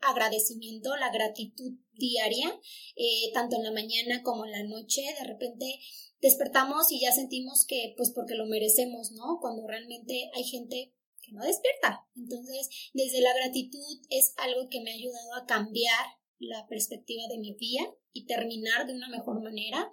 agradecimiento, 0.02 0.94
la 0.96 1.10
gratitud 1.10 1.78
diaria, 1.94 2.60
eh, 2.96 3.30
tanto 3.32 3.56
en 3.56 3.62
la 3.62 3.72
mañana 3.72 4.22
como 4.22 4.44
en 4.44 4.52
la 4.52 4.64
noche. 4.64 5.00
De 5.18 5.24
repente 5.24 5.80
despertamos 6.22 6.90
y 6.90 7.00
ya 7.00 7.12
sentimos 7.12 7.66
que, 7.66 7.94
pues 7.96 8.12
porque 8.14 8.34
lo 8.34 8.46
merecemos, 8.46 9.12
¿no? 9.12 9.38
Cuando 9.40 9.66
realmente 9.66 10.30
hay 10.34 10.44
gente 10.44 10.94
que 11.20 11.32
no 11.32 11.42
despierta. 11.44 12.06
Entonces, 12.16 12.68
desde 12.94 13.20
la 13.20 13.34
gratitud 13.34 14.00
es 14.08 14.32
algo 14.38 14.68
que 14.70 14.80
me 14.80 14.92
ha 14.92 14.94
ayudado 14.94 15.34
a 15.34 15.46
cambiar 15.46 16.06
la 16.38 16.66
perspectiva 16.66 17.22
de 17.28 17.38
mi 17.38 17.54
día 17.54 17.82
y 18.12 18.26
terminar 18.26 18.86
de 18.86 18.94
una 18.94 19.08
mejor 19.08 19.42
manera. 19.42 19.90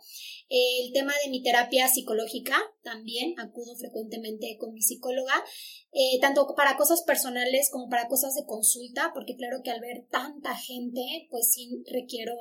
El 0.49 0.91
tema 0.93 1.13
de 1.23 1.29
mi 1.29 1.41
terapia 1.41 1.87
psicológica, 1.87 2.57
también 2.83 3.39
acudo 3.39 3.75
frecuentemente 3.75 4.57
con 4.59 4.73
mi 4.73 4.81
psicóloga, 4.81 5.43
eh, 5.91 6.19
tanto 6.19 6.47
para 6.55 6.75
cosas 6.77 7.03
personales 7.03 7.69
como 7.71 7.89
para 7.89 8.07
cosas 8.07 8.33
de 8.35 8.45
consulta, 8.45 9.11
porque 9.13 9.35
claro 9.35 9.61
que 9.63 9.71
al 9.71 9.79
ver 9.79 10.07
tanta 10.09 10.55
gente, 10.55 11.27
pues 11.29 11.51
sí 11.53 11.83
requiero 11.91 12.33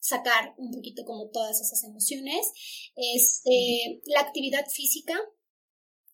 sacar 0.00 0.54
un 0.56 0.72
poquito 0.72 1.04
como 1.04 1.28
todas 1.28 1.60
esas 1.60 1.84
emociones. 1.84 2.52
Este, 2.96 4.00
la 4.06 4.20
actividad 4.20 4.66
física 4.66 5.14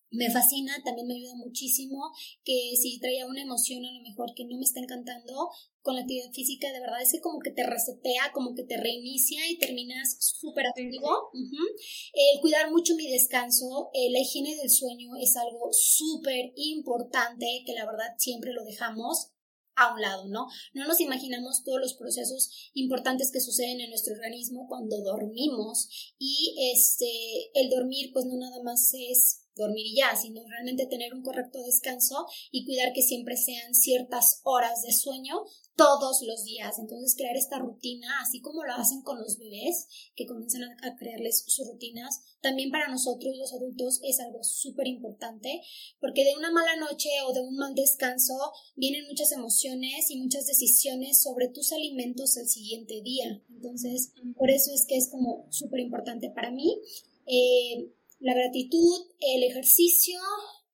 me 0.09 0.31
fascina, 0.31 0.73
también 0.85 1.07
me 1.07 1.15
ayuda 1.15 1.35
muchísimo, 1.35 2.11
que 2.43 2.73
si 2.79 2.99
traía 2.99 3.25
una 3.25 3.41
emoción 3.41 3.83
a 3.85 3.91
lo 3.91 4.01
mejor 4.01 4.33
que 4.35 4.45
no 4.45 4.57
me 4.57 4.63
está 4.63 4.79
encantando, 4.79 5.49
con 5.81 5.95
la 5.95 6.01
actividad 6.01 6.31
física 6.31 6.71
de 6.71 6.79
verdad 6.79 7.01
es 7.01 7.11
que 7.11 7.21
como 7.21 7.39
que 7.39 7.51
te 7.51 7.63
resetea, 7.63 8.31
como 8.33 8.55
que 8.55 8.63
te 8.63 8.77
reinicia 8.77 9.49
y 9.49 9.57
terminas 9.57 10.17
súper 10.19 10.67
activo. 10.67 11.31
El 12.13 12.41
cuidar 12.41 12.71
mucho 12.71 12.95
mi 12.95 13.09
descanso, 13.09 13.89
eh, 13.93 14.09
la 14.11 14.19
higiene 14.19 14.55
del 14.55 14.69
sueño 14.69 15.15
es 15.21 15.35
algo 15.35 15.69
súper 15.71 16.51
importante 16.55 17.63
que 17.65 17.73
la 17.73 17.85
verdad 17.85 18.15
siempre 18.17 18.53
lo 18.53 18.63
dejamos 18.63 19.31
a 19.77 19.93
un 19.93 20.01
lado, 20.01 20.27
¿no? 20.27 20.47
No 20.73 20.87
nos 20.87 20.99
imaginamos 20.99 21.63
todos 21.63 21.79
los 21.79 21.93
procesos 21.93 22.49
importantes 22.73 23.31
que 23.31 23.39
suceden 23.39 23.79
en 23.79 23.89
nuestro 23.89 24.13
organismo 24.13 24.67
cuando 24.67 25.01
dormimos 25.01 25.87
y 26.17 26.55
este, 26.73 27.51
el 27.53 27.69
dormir 27.69 28.11
pues 28.11 28.25
no 28.25 28.37
nada 28.37 28.61
más 28.63 28.91
es 28.93 29.46
dormir 29.57 29.85
y 29.85 29.97
ya, 29.97 30.15
sino 30.15 30.47
realmente 30.47 30.85
tener 30.85 31.13
un 31.13 31.23
correcto 31.23 31.61
descanso 31.63 32.25
y 32.51 32.65
cuidar 32.65 32.93
que 32.93 33.01
siempre 33.01 33.37
sean 33.37 33.73
ciertas 33.73 34.41
horas 34.43 34.81
de 34.83 34.93
sueño 34.93 35.43
todos 35.77 36.23
los 36.23 36.43
días. 36.43 36.79
Entonces, 36.79 37.15
crear 37.15 37.37
esta 37.37 37.59
rutina, 37.59 38.07
así 38.21 38.41
como 38.41 38.63
lo 38.63 38.73
hacen 38.73 39.03
con 39.03 39.19
los 39.19 39.37
bebés, 39.37 39.87
que 40.15 40.25
comienzan 40.25 40.63
a, 40.63 40.95
crearles 40.97 41.43
sus 41.45 41.67
rutinas, 41.67 42.19
también 42.41 42.71
para 42.71 42.89
nosotros 42.89 43.37
los 43.37 43.53
adultos 43.53 44.01
es 44.03 44.19
algo 44.19 44.43
súper 44.43 44.87
importante, 44.87 45.61
porque 45.99 46.25
de 46.25 46.35
una 46.35 46.51
mala 46.51 46.75
noche 46.77 47.09
o 47.27 47.33
de 47.33 47.41
un 47.41 47.55
mal 47.55 47.75
descanso 47.75 48.33
vienen 48.75 49.05
muchas 49.07 49.31
emociones 49.31 50.09
y 50.09 50.17
muchas 50.17 50.47
decisiones 50.47 51.21
sobre 51.21 51.47
tus 51.49 51.71
alimentos 51.71 52.35
el 52.37 52.49
siguiente 52.49 53.01
día. 53.03 53.41
Entonces, 53.49 54.13
por 54.35 54.49
eso 54.49 54.71
es 54.73 54.85
que 54.87 54.97
es 54.97 55.09
como 55.09 55.45
súper 55.51 55.79
importante 55.79 56.31
para 56.31 56.49
mí. 56.49 56.81
Eh, 57.27 57.91
la 58.19 58.33
gratitud, 58.33 59.07
el 59.19 59.43
ejercicio, 59.43 60.19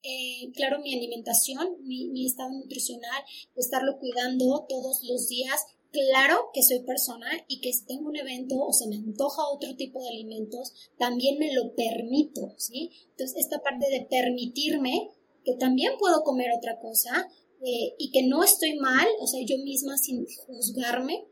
eh, 0.04 0.52
claro, 0.54 0.82
mi 0.82 0.94
alimentación, 0.94 1.78
mi, 1.84 2.26
estado 2.26 2.52
nutricional, 2.52 3.24
estarlo 3.56 4.00
cuidando 4.00 4.66
todos 4.68 5.04
los 5.04 5.28
días. 5.28 5.62
Claro 5.92 6.50
que 6.54 6.64
soy 6.64 6.80
persona 6.80 7.28
y 7.48 7.62
que 7.62 7.72
si 7.72 7.86
tengo 7.86 8.10
un 8.10 8.16
evento 8.16 8.56
o 8.58 8.74
se 8.74 8.88
me 8.88 8.96
antoja 8.96 9.48
otro 9.48 9.76
tipo 9.76 10.02
de 10.02 10.10
alimentos, 10.10 10.74
también 10.98 11.38
me 11.38 11.54
lo 11.54 11.76
permito, 11.76 12.56
¿sí? 12.58 12.92
Entonces, 13.12 13.44
esta 13.44 13.62
parte 13.62 13.88
de 13.90 14.08
permitirme 14.10 15.12
que 15.46 15.54
también 15.56 15.94
puedo 16.00 16.24
comer 16.24 16.48
otra 16.58 16.80
cosa 16.80 17.30
eh, 17.64 17.94
y 18.00 18.12
que 18.12 18.24
no 18.24 18.44
estoy 18.44 18.76
mal, 18.78 19.08
o 19.20 19.28
sea, 19.28 19.40
yo 19.46 19.58
misma 19.60 19.98
sin 19.98 20.26
juzgarme, 20.26 21.28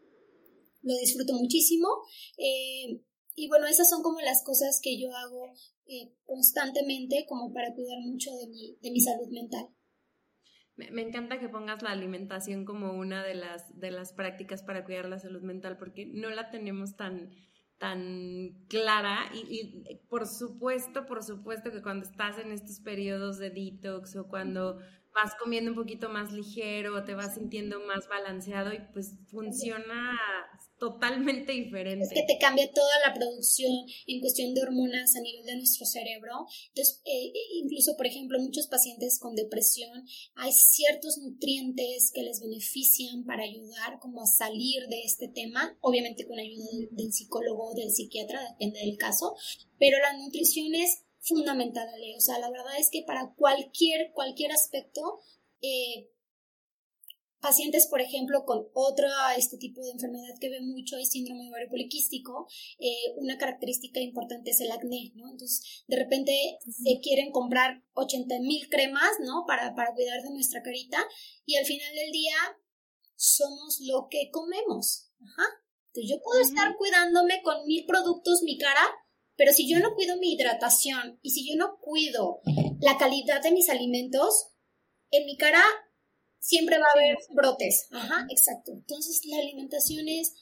lo 0.84 0.95
disfruto 0.95 1.34
muchísimo. 1.34 1.88
Eh, 2.38 3.01
y 3.36 3.48
bueno, 3.48 3.68
esas 3.68 3.90
son 3.90 4.04
como 4.04 4.20
las 4.22 4.44
cosas 4.44 4.80
que 4.82 5.00
yo 5.00 5.16
hago 5.16 5.54
eh, 5.86 6.14
constantemente 6.26 7.26
como 7.28 7.54
para 7.54 7.74
cuidar 7.74 8.00
mucho 8.02 8.32
de 8.32 8.48
mi, 8.48 8.78
de 8.82 8.92
mi 8.92 9.00
salud 9.00 9.28
mental. 9.32 9.68
Me, 10.76 11.02
encanta 11.02 11.40
que 11.40 11.50
pongas 11.50 11.82
la 11.84 11.92
alimentación 11.92 12.66
como 12.66 12.94
una 12.94 13.24
de 13.24 13.36
las, 13.36 13.78
de 13.78 13.92
las 13.92 14.14
prácticas 14.14 14.64
para 14.64 14.84
cuidar 14.84 15.10
la 15.10 15.20
salud 15.20 15.42
mental 15.42 15.78
porque 15.78 16.08
no 16.08 16.30
la 16.30 16.50
tenemos 16.50 16.96
tan, 16.96 17.30
tan 17.78 18.66
clara. 18.68 19.30
Y, 19.34 19.84
y, 19.86 19.96
por 20.08 20.28
supuesto, 20.28 21.06
por 21.06 21.24
supuesto 21.24 21.72
que 21.72 21.82
cuando 21.82 22.08
estás 22.08 22.38
en 22.40 22.52
estos 22.52 22.80
periodos 22.80 23.38
de 23.38 23.52
detox 23.52 24.16
o 24.16 24.28
cuando 24.28 24.80
vas 25.14 25.36
comiendo 25.36 25.72
un 25.72 25.76
poquito 25.76 26.10
más 26.10 26.32
ligero, 26.32 27.04
te 27.04 27.16
vas 27.16 27.36
sintiendo 27.36 27.80
más 27.86 28.08
balanceado 28.08 28.74
y 28.74 28.80
pues 28.94 29.20
funciona 29.30 30.18
totalmente 30.82 31.52
diferente. 31.52 32.06
Es 32.06 32.10
que 32.12 32.26
te 32.26 32.40
cambia 32.40 32.68
toda 32.74 32.92
la 33.06 33.14
producción 33.14 33.72
en 34.08 34.20
cuestión 34.20 34.56
de 34.56 34.64
hormonas 34.64 35.16
a 35.16 35.22
nivel 35.22 35.46
de 35.46 35.56
nuestro 35.58 35.86
cerebro. 35.86 36.48
Entonces, 36.70 37.02
eh, 37.06 37.28
eh, 37.28 37.48
incluso, 37.62 37.96
por 37.96 38.08
ejemplo, 38.08 38.40
muchos 38.40 38.66
pacientes 38.66 39.20
con 39.20 39.36
depresión, 39.36 40.04
hay 40.34 40.52
ciertos 40.52 41.20
nutrientes 41.20 42.12
que 42.12 42.24
les 42.24 42.42
benefician 42.42 43.26
para 43.26 43.44
ayudar 43.44 44.00
como 44.00 44.24
a 44.24 44.26
salir 44.26 44.88
de 44.88 45.04
este 45.04 45.28
tema, 45.28 45.78
obviamente 45.82 46.26
con 46.26 46.40
ayuda 46.40 46.66
del, 46.90 47.14
psicólogo 47.14 47.70
o 47.70 47.76
del 47.76 47.92
psiquiatra, 47.92 48.42
depende 48.50 48.80
del 48.80 48.98
caso, 48.98 49.36
pero 49.78 50.00
la 50.00 50.18
nutrición 50.18 50.74
es 50.74 51.04
fundamental, 51.20 51.88
Ale. 51.94 52.16
O 52.18 52.22
sea, 52.22 52.40
la 52.40 52.50
verdad 52.50 52.80
es 52.80 52.90
que 52.90 53.04
para 53.06 53.36
cualquier, 53.36 54.14
cualquier 54.14 54.52
aspecto, 54.52 55.20
eh, 55.62 56.10
pacientes, 57.42 57.88
por 57.88 58.02
ejemplo, 58.02 58.46
con 58.46 58.68
otra, 58.74 59.10
este 59.36 59.58
tipo 59.58 59.82
de 59.82 59.92
enfermedad 59.92 60.36
que 60.39 60.50
ve 60.50 60.62
mucho 60.62 60.98
es 60.98 61.10
síndrome 61.10 61.50
ovario 61.50 61.70
poliquístico, 61.70 62.48
eh, 62.80 63.14
una 63.18 63.38
característica 63.38 64.00
importante 64.00 64.52
es 64.52 64.62
el 64.62 64.72
acné, 64.72 65.12
¿no? 65.16 65.30
Entonces, 65.30 65.84
de 65.88 65.98
repente 65.98 66.34
se 66.62 67.00
quieren 67.02 67.32
comprar 67.32 67.84
80 67.94 68.39
mil 68.39 68.70
cremas, 68.70 69.12
¿no? 69.22 69.44
Para, 69.48 69.76
para 69.76 69.94
cuidar 69.94 70.22
de 70.22 70.32
nuestra 70.32 70.62
carita 70.62 71.00
y 71.46 71.58
al 71.58 71.66
final 71.66 71.94
del 71.96 72.12
día 72.12 72.36
somos 73.16 73.80
lo 73.82 74.08
que 74.10 74.30
comemos. 74.32 75.12
Ajá. 75.20 75.48
Entonces, 75.88 76.12
yo 76.12 76.22
puedo 76.24 76.42
estar 76.42 76.78
cuidándome 76.78 77.42
con 77.44 77.66
mil 77.66 77.86
productos 77.86 78.44
mi 78.44 78.58
cara, 78.58 78.82
pero 79.36 79.52
si 79.52 79.68
yo 79.68 79.80
no 79.80 79.96
cuido 79.96 80.18
mi 80.18 80.34
hidratación 80.34 81.20
y 81.22 81.32
si 81.32 81.50
yo 81.50 81.58
no 81.58 81.80
cuido 81.80 82.42
la 82.80 82.98
calidad 82.98 83.42
de 83.42 83.52
mis 83.52 83.70
alimentos, 83.70 84.52
en 85.10 85.26
mi 85.26 85.36
cara 85.36 85.62
siempre 86.42 86.78
va 86.78 86.86
a 86.86 87.00
haber 87.00 87.18
brotes. 87.30 87.88
Ajá, 87.92 88.26
exacto. 88.30 88.72
Entonces 88.74 89.22
la 89.26 89.38
alimentación 89.38 90.08
es 90.10 90.34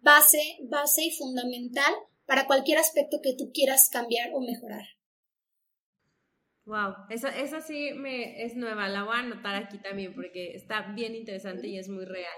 base, 0.00 0.58
base 0.70 1.04
y 1.04 1.10
fundamental 1.10 1.92
para 2.24 2.46
cualquier 2.46 2.78
aspecto 2.78 3.18
que 3.22 3.34
tú 3.36 3.50
quieras 3.52 3.90
cambiar 3.90 4.30
o 4.32 4.40
mejorar. 4.40 4.84
Wow, 6.64 6.94
esa, 7.08 7.28
esa 7.28 7.62
sí 7.62 7.92
me 7.94 8.42
es 8.44 8.54
nueva, 8.54 8.88
la 8.88 9.02
voy 9.02 9.16
a 9.16 9.20
anotar 9.20 9.54
aquí 9.56 9.78
también 9.78 10.14
porque 10.14 10.52
está 10.54 10.92
bien 10.92 11.14
interesante 11.14 11.66
y 11.66 11.78
es 11.78 11.88
muy 11.88 12.04
real. 12.04 12.36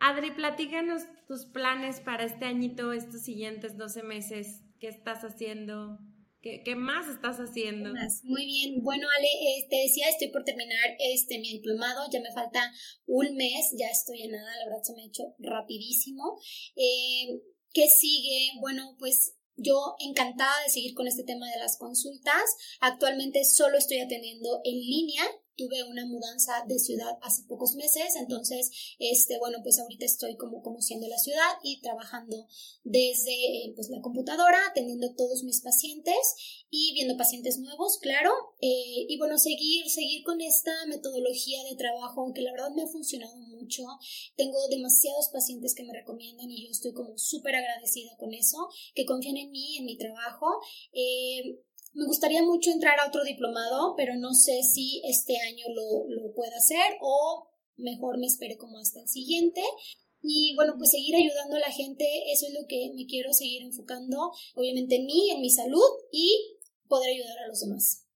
Adri, 0.00 0.32
platícanos 0.32 1.04
tus 1.28 1.46
planes 1.46 2.00
para 2.00 2.24
este 2.24 2.44
añito, 2.44 2.92
estos 2.92 3.22
siguientes 3.22 3.78
12 3.78 4.02
meses, 4.02 4.64
qué 4.80 4.88
estás 4.88 5.22
haciendo, 5.22 5.98
¿Qué, 6.64 6.76
más 6.76 7.08
estás 7.08 7.38
haciendo? 7.38 7.90
Muy 8.24 8.46
bien. 8.46 8.82
Bueno, 8.82 9.08
Ale, 9.16 9.26
eh, 9.26 9.66
te 9.68 9.76
decía, 9.76 10.08
estoy 10.08 10.28
por 10.28 10.44
terminar 10.44 10.96
este 10.98 11.38
mi 11.38 11.52
diplomado, 11.52 12.04
ya 12.10 12.20
me 12.20 12.32
falta 12.32 12.72
un 13.06 13.34
mes, 13.34 13.74
ya 13.76 13.88
estoy 13.88 14.22
en 14.22 14.32
nada, 14.32 14.56
la 14.58 14.66
verdad 14.66 14.82
se 14.82 14.94
me 14.94 15.02
ha 15.02 15.06
hecho 15.06 15.34
rapidísimo. 15.38 16.38
Eh, 16.76 17.40
¿Qué 17.72 17.88
sigue? 17.88 18.52
Bueno, 18.60 18.96
pues 18.98 19.36
yo 19.56 19.96
encantada 19.98 20.62
de 20.64 20.70
seguir 20.70 20.94
con 20.94 21.08
este 21.08 21.24
tema 21.24 21.50
de 21.50 21.58
las 21.58 21.78
consultas. 21.78 22.44
Actualmente 22.80 23.44
solo 23.44 23.78
estoy 23.78 23.98
atendiendo 23.98 24.60
en 24.64 24.74
línea 24.74 25.24
tuve 25.56 25.82
una 25.84 26.06
mudanza 26.06 26.52
de 26.66 26.78
ciudad 26.78 27.18
hace 27.22 27.42
pocos 27.44 27.74
meses, 27.74 28.16
entonces, 28.16 28.70
este, 28.98 29.38
bueno, 29.38 29.58
pues 29.62 29.78
ahorita 29.78 30.04
estoy 30.04 30.36
como 30.36 30.62
conociendo 30.62 31.08
la 31.08 31.18
ciudad 31.18 31.58
y 31.62 31.80
trabajando 31.80 32.46
desde 32.84 33.32
eh, 33.32 33.72
pues, 33.74 33.88
la 33.90 34.00
computadora, 34.00 34.58
atendiendo 34.70 35.14
todos 35.14 35.42
mis 35.44 35.62
pacientes 35.62 36.16
y 36.70 36.92
viendo 36.94 37.16
pacientes 37.16 37.58
nuevos, 37.58 37.98
claro, 37.98 38.30
eh, 38.60 39.06
y 39.08 39.18
bueno, 39.18 39.38
seguir, 39.38 39.88
seguir 39.88 40.22
con 40.24 40.40
esta 40.40 40.72
metodología 40.86 41.62
de 41.64 41.76
trabajo 41.76 42.32
que 42.34 42.42
la 42.42 42.52
verdad 42.52 42.70
me 42.74 42.82
ha 42.82 42.88
funcionado 42.88 43.36
mucho. 43.36 43.84
Tengo 44.36 44.58
demasiados 44.68 45.28
pacientes 45.32 45.74
que 45.74 45.84
me 45.84 45.92
recomiendan 45.92 46.50
y 46.50 46.64
yo 46.64 46.70
estoy 46.70 46.92
como 46.92 47.16
súper 47.18 47.56
agradecida 47.56 48.16
con 48.18 48.34
eso, 48.34 48.68
que 48.94 49.04
confían 49.04 49.36
en 49.36 49.50
mí, 49.50 49.78
en 49.78 49.86
mi 49.86 49.96
trabajo. 49.96 50.46
Eh, 50.92 51.60
me 51.96 52.04
gustaría 52.04 52.42
mucho 52.42 52.70
entrar 52.70 53.00
a 53.00 53.08
otro 53.08 53.24
diplomado, 53.24 53.94
pero 53.96 54.14
no 54.16 54.34
sé 54.34 54.62
si 54.62 55.00
este 55.04 55.34
año 55.48 55.64
lo, 55.74 56.08
lo 56.08 56.34
pueda 56.34 56.54
hacer 56.56 56.98
o 57.00 57.48
mejor 57.76 58.18
me 58.18 58.26
espere 58.26 58.58
como 58.58 58.78
hasta 58.78 59.00
el 59.00 59.08
siguiente. 59.08 59.62
Y 60.20 60.54
bueno, 60.56 60.74
pues 60.76 60.90
seguir 60.90 61.16
ayudando 61.16 61.56
a 61.56 61.60
la 61.60 61.72
gente, 61.72 62.04
eso 62.32 62.46
es 62.48 62.52
lo 62.52 62.66
que 62.68 62.92
me 62.94 63.06
quiero 63.06 63.32
seguir 63.32 63.62
enfocando, 63.62 64.30
obviamente 64.54 64.96
en 64.96 65.06
mí, 65.06 65.30
en 65.30 65.40
mi 65.40 65.50
salud 65.50 65.88
y 66.12 66.58
poder 66.86 67.14
ayudar 67.14 67.38
a 67.38 67.48
los 67.48 67.60
demás. 67.60 68.06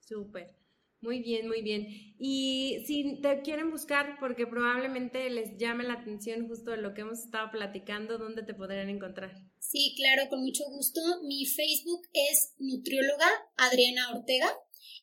Súper. 0.00 0.56
Muy 1.02 1.20
bien, 1.20 1.46
muy 1.46 1.62
bien. 1.62 1.88
Y 2.18 2.82
si 2.86 3.20
te 3.20 3.42
quieren 3.42 3.70
buscar, 3.70 4.16
porque 4.18 4.46
probablemente 4.46 5.28
les 5.28 5.58
llame 5.58 5.84
la 5.84 5.94
atención 5.94 6.46
justo 6.48 6.70
de 6.70 6.78
lo 6.78 6.94
que 6.94 7.02
hemos 7.02 7.20
estado 7.20 7.50
platicando, 7.50 8.16
¿dónde 8.16 8.42
te 8.42 8.54
podrían 8.54 8.88
encontrar? 8.88 9.49
Sí, 9.70 9.94
claro, 9.96 10.28
con 10.28 10.40
mucho 10.40 10.64
gusto. 10.68 11.00
Mi 11.22 11.46
Facebook 11.46 12.08
es 12.12 12.56
nutrióloga 12.58 13.28
Adriana 13.56 14.10
Ortega 14.10 14.52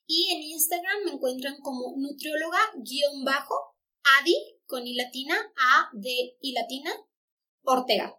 y 0.05 0.27
en 0.33 0.41
Instagram 0.41 1.05
me 1.05 1.11
encuentran 1.11 1.61
como 1.61 1.95
nutrióloga-adi 1.95 2.99
con 4.65 4.85
i 4.85 4.93
latina, 4.93 5.35
a 5.55 5.89
d 5.93 6.09
i 6.41 6.51
latina, 6.51 6.91
Ortega. 7.63 8.13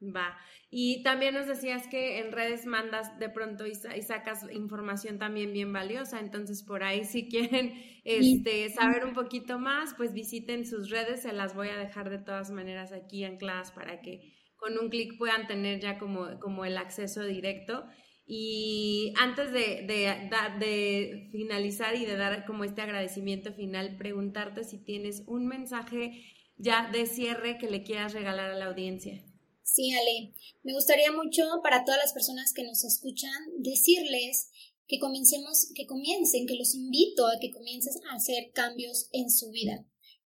Va. 0.00 0.38
Y 0.70 1.02
también 1.02 1.34
nos 1.34 1.46
decías 1.46 1.86
que 1.86 2.20
en 2.20 2.32
redes 2.32 2.64
mandas 2.64 3.18
de 3.18 3.28
pronto 3.28 3.66
y, 3.66 3.74
sacas 3.74 4.50
información 4.52 5.18
también 5.18 5.52
bien 5.52 5.70
valiosa, 5.74 6.18
entonces 6.18 6.62
por 6.62 6.82
ahí 6.82 7.04
si 7.04 7.28
quieren 7.28 7.74
este, 8.04 8.70
saber 8.70 9.04
un 9.04 9.12
poquito 9.12 9.58
más, 9.58 9.92
pues 9.98 10.14
visiten 10.14 10.64
sus 10.64 10.88
redes, 10.88 11.20
se 11.20 11.34
las 11.34 11.54
voy 11.54 11.68
a 11.68 11.76
dejar 11.76 12.08
de 12.08 12.16
todas 12.16 12.50
maneras 12.50 12.90
aquí 12.92 13.22
ancladas 13.24 13.70
para 13.70 14.00
que 14.00 14.31
con 14.62 14.78
un 14.78 14.90
clic 14.90 15.18
puedan 15.18 15.48
tener 15.48 15.80
ya 15.80 15.98
como, 15.98 16.38
como 16.38 16.64
el 16.64 16.78
acceso 16.78 17.24
directo. 17.24 17.84
Y 18.24 19.12
antes 19.18 19.50
de, 19.52 19.82
de, 19.82 20.30
de, 20.60 21.28
finalizar 21.32 21.96
y 21.96 22.06
de 22.06 22.16
dar 22.16 22.46
como 22.46 22.62
este 22.62 22.80
agradecimiento 22.80 23.52
final, 23.52 23.96
preguntarte 23.96 24.62
si 24.62 24.78
tienes 24.78 25.24
un 25.26 25.48
mensaje 25.48 26.24
ya 26.56 26.88
de 26.92 27.06
cierre 27.06 27.58
que 27.58 27.68
le 27.68 27.82
quieras 27.82 28.12
regalar 28.12 28.52
a 28.52 28.56
la 28.56 28.66
audiencia. 28.66 29.24
Sí, 29.64 29.92
Ale. 29.92 30.32
Me 30.62 30.74
gustaría 30.74 31.10
mucho 31.10 31.42
para 31.64 31.84
todas 31.84 32.00
las 32.00 32.12
personas 32.12 32.52
que 32.54 32.62
nos 32.62 32.84
escuchan 32.84 33.32
decirles 33.58 34.50
que 34.86 35.00
comencemos, 35.00 35.72
que 35.74 35.86
comiencen, 35.86 36.46
que 36.46 36.54
los 36.54 36.74
invito 36.76 37.26
a 37.26 37.40
que 37.40 37.50
comiencen 37.50 37.94
a 38.08 38.14
hacer 38.14 38.52
cambios 38.54 39.08
en 39.10 39.28
su 39.28 39.50
vida. 39.50 39.84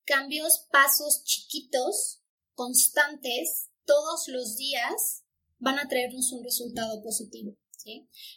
Cambios, 0.05 0.67
pasos 0.71 1.23
chiquitos, 1.23 2.23
constantes, 2.55 3.69
todos 3.85 4.27
los 4.27 4.55
días, 4.57 5.23
van 5.59 5.79
a 5.79 5.87
traernos 5.87 6.31
un 6.31 6.43
resultado 6.43 7.01
positivo. 7.01 7.57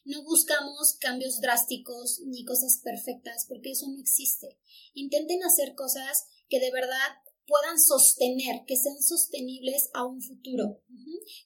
No 0.05 0.25
buscamos 0.25 0.97
cambios 0.99 1.41
drásticos 1.41 2.21
ni 2.27 2.45
cosas 2.45 2.81
perfectas 2.83 3.47
porque 3.49 3.73
eso 3.73 3.87
no 3.89 4.01
existe. 4.01 4.59
Intenten 4.95 5.43
hacer 5.45 5.75
cosas 5.75 6.27
que 6.49 6.61
de 6.61 6.71
verdad 6.71 7.23
puedan 7.47 7.79
sostener, 7.79 8.65
que 8.67 8.77
sean 8.77 9.01
sostenibles 9.01 9.89
a 9.95 10.05
un 10.05 10.21
futuro. 10.21 10.83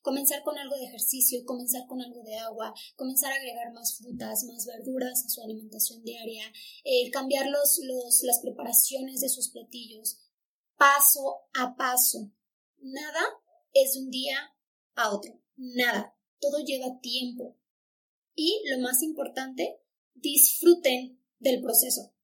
Comenzar 0.03 0.43
con 0.43 0.57
algo 0.59 0.77
de 0.77 0.87
ejercicio, 0.87 1.45
comenzar 1.45 1.87
con 1.87 2.01
algo 2.01 2.23
de 2.23 2.37
agua, 2.37 2.73
comenzar 2.97 3.33
a 3.33 3.37
agregar 3.37 3.73
más 3.75 3.99
frutas, 3.99 4.45
más 4.45 4.65
verduras 4.67 5.25
a 5.25 5.29
su 5.29 5.43
alimentación 5.43 6.03
diaria, 6.03 6.45
eh, 6.85 7.11
cambiar 7.11 7.49
los, 7.49 7.81
los, 7.83 8.23
las 8.23 8.41
preparaciones 8.41 9.21
de 9.21 9.29
sus 9.29 9.51
platillos, 9.51 10.19
paso 10.79 11.43
a 11.55 11.77
paso. 11.77 12.33
Nada 12.79 13.21
es 13.73 13.97
un 13.97 14.11
día 14.11 14.37
a 14.95 15.11
otro, 15.11 15.33
nada. 15.57 16.15
Todo 16.41 16.65
lleva 16.65 17.01
tiempo. 17.01 17.59
Y 18.35 18.63
lo 18.71 18.79
más 18.79 19.03
importante, 19.03 19.81
disfruten 20.15 21.21
del 21.39 21.61
proceso. 21.61 22.15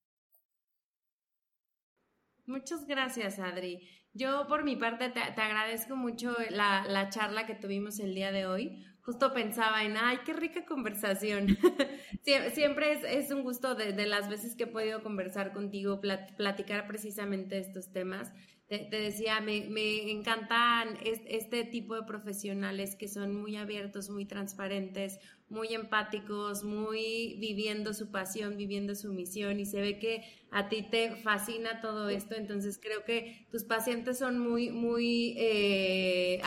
Muchas 2.47 2.87
gracias, 2.87 3.39
Adri. 3.39 3.89
Yo 4.13 4.47
por 4.47 4.65
mi 4.65 4.77
parte 4.77 5.11
te, 5.11 5.21
agradezco 5.21 5.97
mucho 5.97 6.35
la, 6.51 6.87
la, 6.89 7.11
charla 7.11 7.45
que 7.45 7.55
tuvimos 7.55 7.99
el 7.99 8.15
día 8.15 8.33
de 8.33 8.47
hoy. 8.47 8.83
Justo 9.03 9.35
pensaba 9.35 9.85
en, 9.85 9.97
ay, 9.97 10.19
qué 10.25 10.33
rica 10.33 10.65
conversación. 10.65 11.59
Siempre 12.55 12.93
es, 12.93 13.05
es, 13.05 13.31
un 13.31 13.43
gusto 13.43 13.75
de, 13.75 13.93
de, 13.93 14.07
las 14.07 14.29
veces 14.29 14.57
que 14.57 14.65
he 14.65 14.69
podido 14.69 15.03
conversar 15.03 15.53
contigo, 15.53 16.01
platicar 16.01 16.87
precisamente 16.87 17.59
estos 17.59 17.93
temas 17.93 18.33
te, 18.69 18.89
decía, 18.91 19.41
me, 19.41 19.67
me 19.69 20.11
encantan 20.11 20.99
este 21.05 21.65
tipo 21.65 21.95
de 21.95 22.03
profesionales 22.03 22.97
que 22.97 23.07
son 23.07 23.35
muy 23.35 23.57
abiertos, 23.57 24.11
muy 24.11 24.25
transparentes, 24.25 25.21
muy 25.49 25.73
empáticos, 25.73 26.65
muy 26.65 27.37
viviendo 27.39 27.95
su 27.95 28.11
pasión, 28.11 28.57
viviendo 28.57 28.97
su 28.97 29.13
misión 29.13 29.61
y 29.61 29.67
se 29.67 29.81
ve 29.81 30.01
que 30.01 30.25
a 30.51 30.69
ti 30.69 30.83
te 30.83 31.15
fascina 31.23 31.81
todo 31.81 32.09
esto, 32.09 32.35
entonces 32.35 32.81
creo 32.83 33.05
que 33.05 33.47
tus 33.53 33.63
pacientes 33.63 34.19
son 34.19 34.39
muy, 34.39 34.71
muy, 34.71 35.37
eh, 35.39 36.43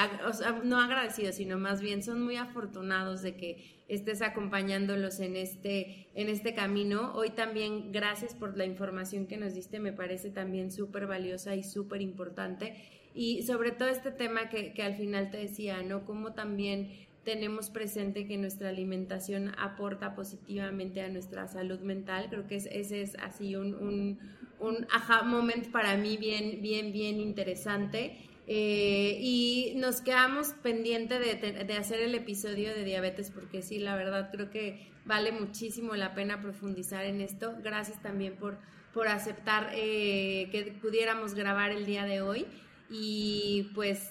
no 0.65 0.78
agradecidos, 0.80 1.36
sino 1.36 1.57
más 1.57 1.82
bien 1.82 2.03
son 2.03 2.22
muy 2.22 2.36
afortunados 2.36 3.22
de 3.22 3.38
que 3.38 3.79
estés 3.90 4.22
acompañándolos 4.22 5.20
en 5.20 5.36
este, 5.36 6.08
en 6.16 6.30
este 6.30 6.54
camino. 6.54 7.12
Hoy 7.16 7.32
también 7.32 7.92
gracias 7.92 8.34
por 8.34 8.58
la 8.58 8.66
información 8.66 9.28
que 9.28 9.38
nos 9.38 9.54
diste, 9.56 9.80
me 9.80 9.92
parece 9.92 10.30
también 10.30 10.72
súper 10.72 11.08
valiosa 11.08 11.56
y 11.56 11.64
súper 11.64 12.02
importante. 12.02 12.76
y 13.14 13.42
sobre 13.44 13.72
todo 13.72 13.90
este 13.90 14.12
tema 14.12 14.50
que, 14.50 14.74
que 14.74 14.84
al 14.84 14.96
final 14.96 15.32
te 15.32 15.38
decía, 15.38 15.82
¿no? 15.82 16.06
Como 16.06 16.34
también 16.34 16.90
tenemos 17.24 17.70
presente 17.70 18.26
que 18.28 18.38
nuestra 18.38 18.70
alimentación 18.70 19.52
aporta 19.58 20.16
positivamente 20.16 21.02
a 21.02 21.10
nuestra 21.10 21.48
salud 21.48 21.80
mental. 21.82 22.28
Creo 22.30 22.48
que 22.48 22.56
ese 22.56 23.02
es 23.02 23.16
así 23.16 23.56
un, 23.56 23.76
un, 23.76 24.20
un 24.60 24.88
aha 24.92 25.24
moment 25.24 25.70
para 25.70 25.98
mí 25.98 26.18
bien, 26.18 26.62
bien, 26.62 26.92
bien 26.94 27.20
interesante. 27.20 28.16
Eh, 28.52 29.20
y 29.22 29.74
nos 29.76 30.02
quedamos 30.02 30.54
pendiente 30.64 31.20
de, 31.20 31.36
de, 31.36 31.74
hacer 31.78 32.00
el 32.00 32.16
episodio 32.16 32.74
de 32.74 32.84
diabetes 32.84 33.30
porque 33.30 33.62
sí, 33.62 33.78
la 33.78 33.95
verdad 33.95 34.32
creo 34.32 34.50
que 34.50 34.91
vale 35.06 35.32
muchísimo 35.32 35.95
la 35.95 36.16
pena 36.16 36.41
profundizar 36.41 37.06
en 37.06 37.22
esto. 37.22 37.54
Gracias 37.62 38.02
también 38.02 38.38
por, 38.38 38.58
por 38.91 39.08
aceptar 39.08 39.70
eh, 39.76 40.50
que 40.52 40.76
pudiéramos 40.82 41.36
grabar 41.36 41.70
el 41.70 41.86
día 41.86 42.06
de 42.06 42.24
hoy 42.24 42.47
y 42.89 43.70
pues 43.76 44.10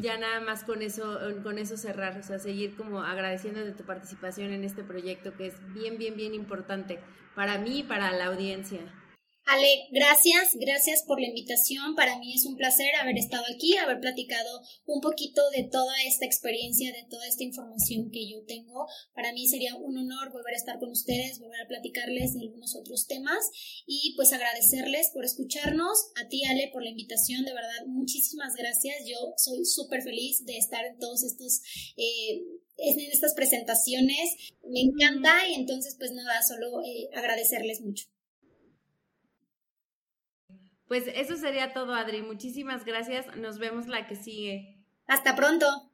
ya 0.00 0.18
nada 0.18 0.40
más 0.40 0.64
con 0.64 0.82
eso, 0.82 1.20
con 1.44 1.56
eso 1.56 1.76
cerrar, 1.76 2.18
o 2.18 2.24
sea, 2.24 2.40
seguir 2.40 2.74
como 2.74 3.04
agradeciendo 3.04 3.64
de 3.64 3.70
tu 3.70 3.84
participación 3.84 4.50
en 4.50 4.64
este 4.64 4.82
proyecto 4.82 5.36
que 5.36 5.46
es 5.46 5.54
bien, 5.74 5.96
bien, 5.96 6.16
bien 6.16 6.34
importante 6.34 6.98
para 7.36 7.58
mí 7.58 7.78
y 7.78 7.82
para 7.84 8.10
la 8.10 8.26
audiencia. 8.26 8.80
Ale, 9.52 9.88
gracias, 9.90 10.54
gracias 10.54 11.02
por 11.02 11.20
la 11.20 11.26
invitación. 11.26 11.96
Para 11.96 12.20
mí 12.20 12.34
es 12.34 12.46
un 12.46 12.54
placer 12.54 12.94
haber 12.94 13.18
estado 13.18 13.42
aquí, 13.52 13.76
haber 13.76 13.98
platicado 13.98 14.60
un 14.86 15.00
poquito 15.00 15.42
de 15.50 15.64
toda 15.64 15.92
esta 16.06 16.24
experiencia, 16.24 16.92
de 16.92 17.04
toda 17.10 17.26
esta 17.26 17.42
información 17.42 18.12
que 18.12 18.30
yo 18.30 18.44
tengo. 18.46 18.86
Para 19.12 19.32
mí 19.32 19.48
sería 19.48 19.74
un 19.74 19.98
honor 19.98 20.30
volver 20.30 20.54
a 20.54 20.56
estar 20.56 20.78
con 20.78 20.90
ustedes, 20.90 21.40
volver 21.40 21.62
a 21.62 21.66
platicarles 21.66 22.34
de 22.34 22.42
algunos 22.42 22.76
otros 22.76 23.08
temas 23.08 23.50
y 23.86 24.14
pues 24.14 24.32
agradecerles 24.32 25.10
por 25.12 25.24
escucharnos. 25.24 25.98
A 26.14 26.28
ti, 26.28 26.44
Ale, 26.44 26.70
por 26.72 26.84
la 26.84 26.90
invitación, 26.90 27.44
de 27.44 27.52
verdad, 27.52 27.86
muchísimas 27.88 28.54
gracias. 28.54 28.98
Yo 29.04 29.16
soy 29.36 29.64
súper 29.64 30.02
feliz 30.02 30.44
de 30.44 30.58
estar 30.58 30.84
en 30.84 30.96
todos 31.00 31.24
estos... 31.24 31.60
Eh, 31.96 32.40
en 32.82 32.98
estas 33.00 33.34
presentaciones, 33.34 34.36
me 34.64 34.80
encanta 34.80 35.46
y 35.48 35.54
entonces 35.54 35.96
pues 35.98 36.12
nada, 36.12 36.40
solo 36.40 36.82
eh, 36.82 37.10
agradecerles 37.12 37.82
mucho. 37.82 38.06
Pues 40.90 41.04
eso 41.06 41.36
sería 41.36 41.72
todo, 41.72 41.94
Adri. 41.94 42.20
Muchísimas 42.20 42.84
gracias. 42.84 43.36
Nos 43.36 43.60
vemos 43.60 43.86
la 43.86 44.08
que 44.08 44.16
sigue. 44.16 44.82
Hasta 45.06 45.36
pronto. 45.36 45.89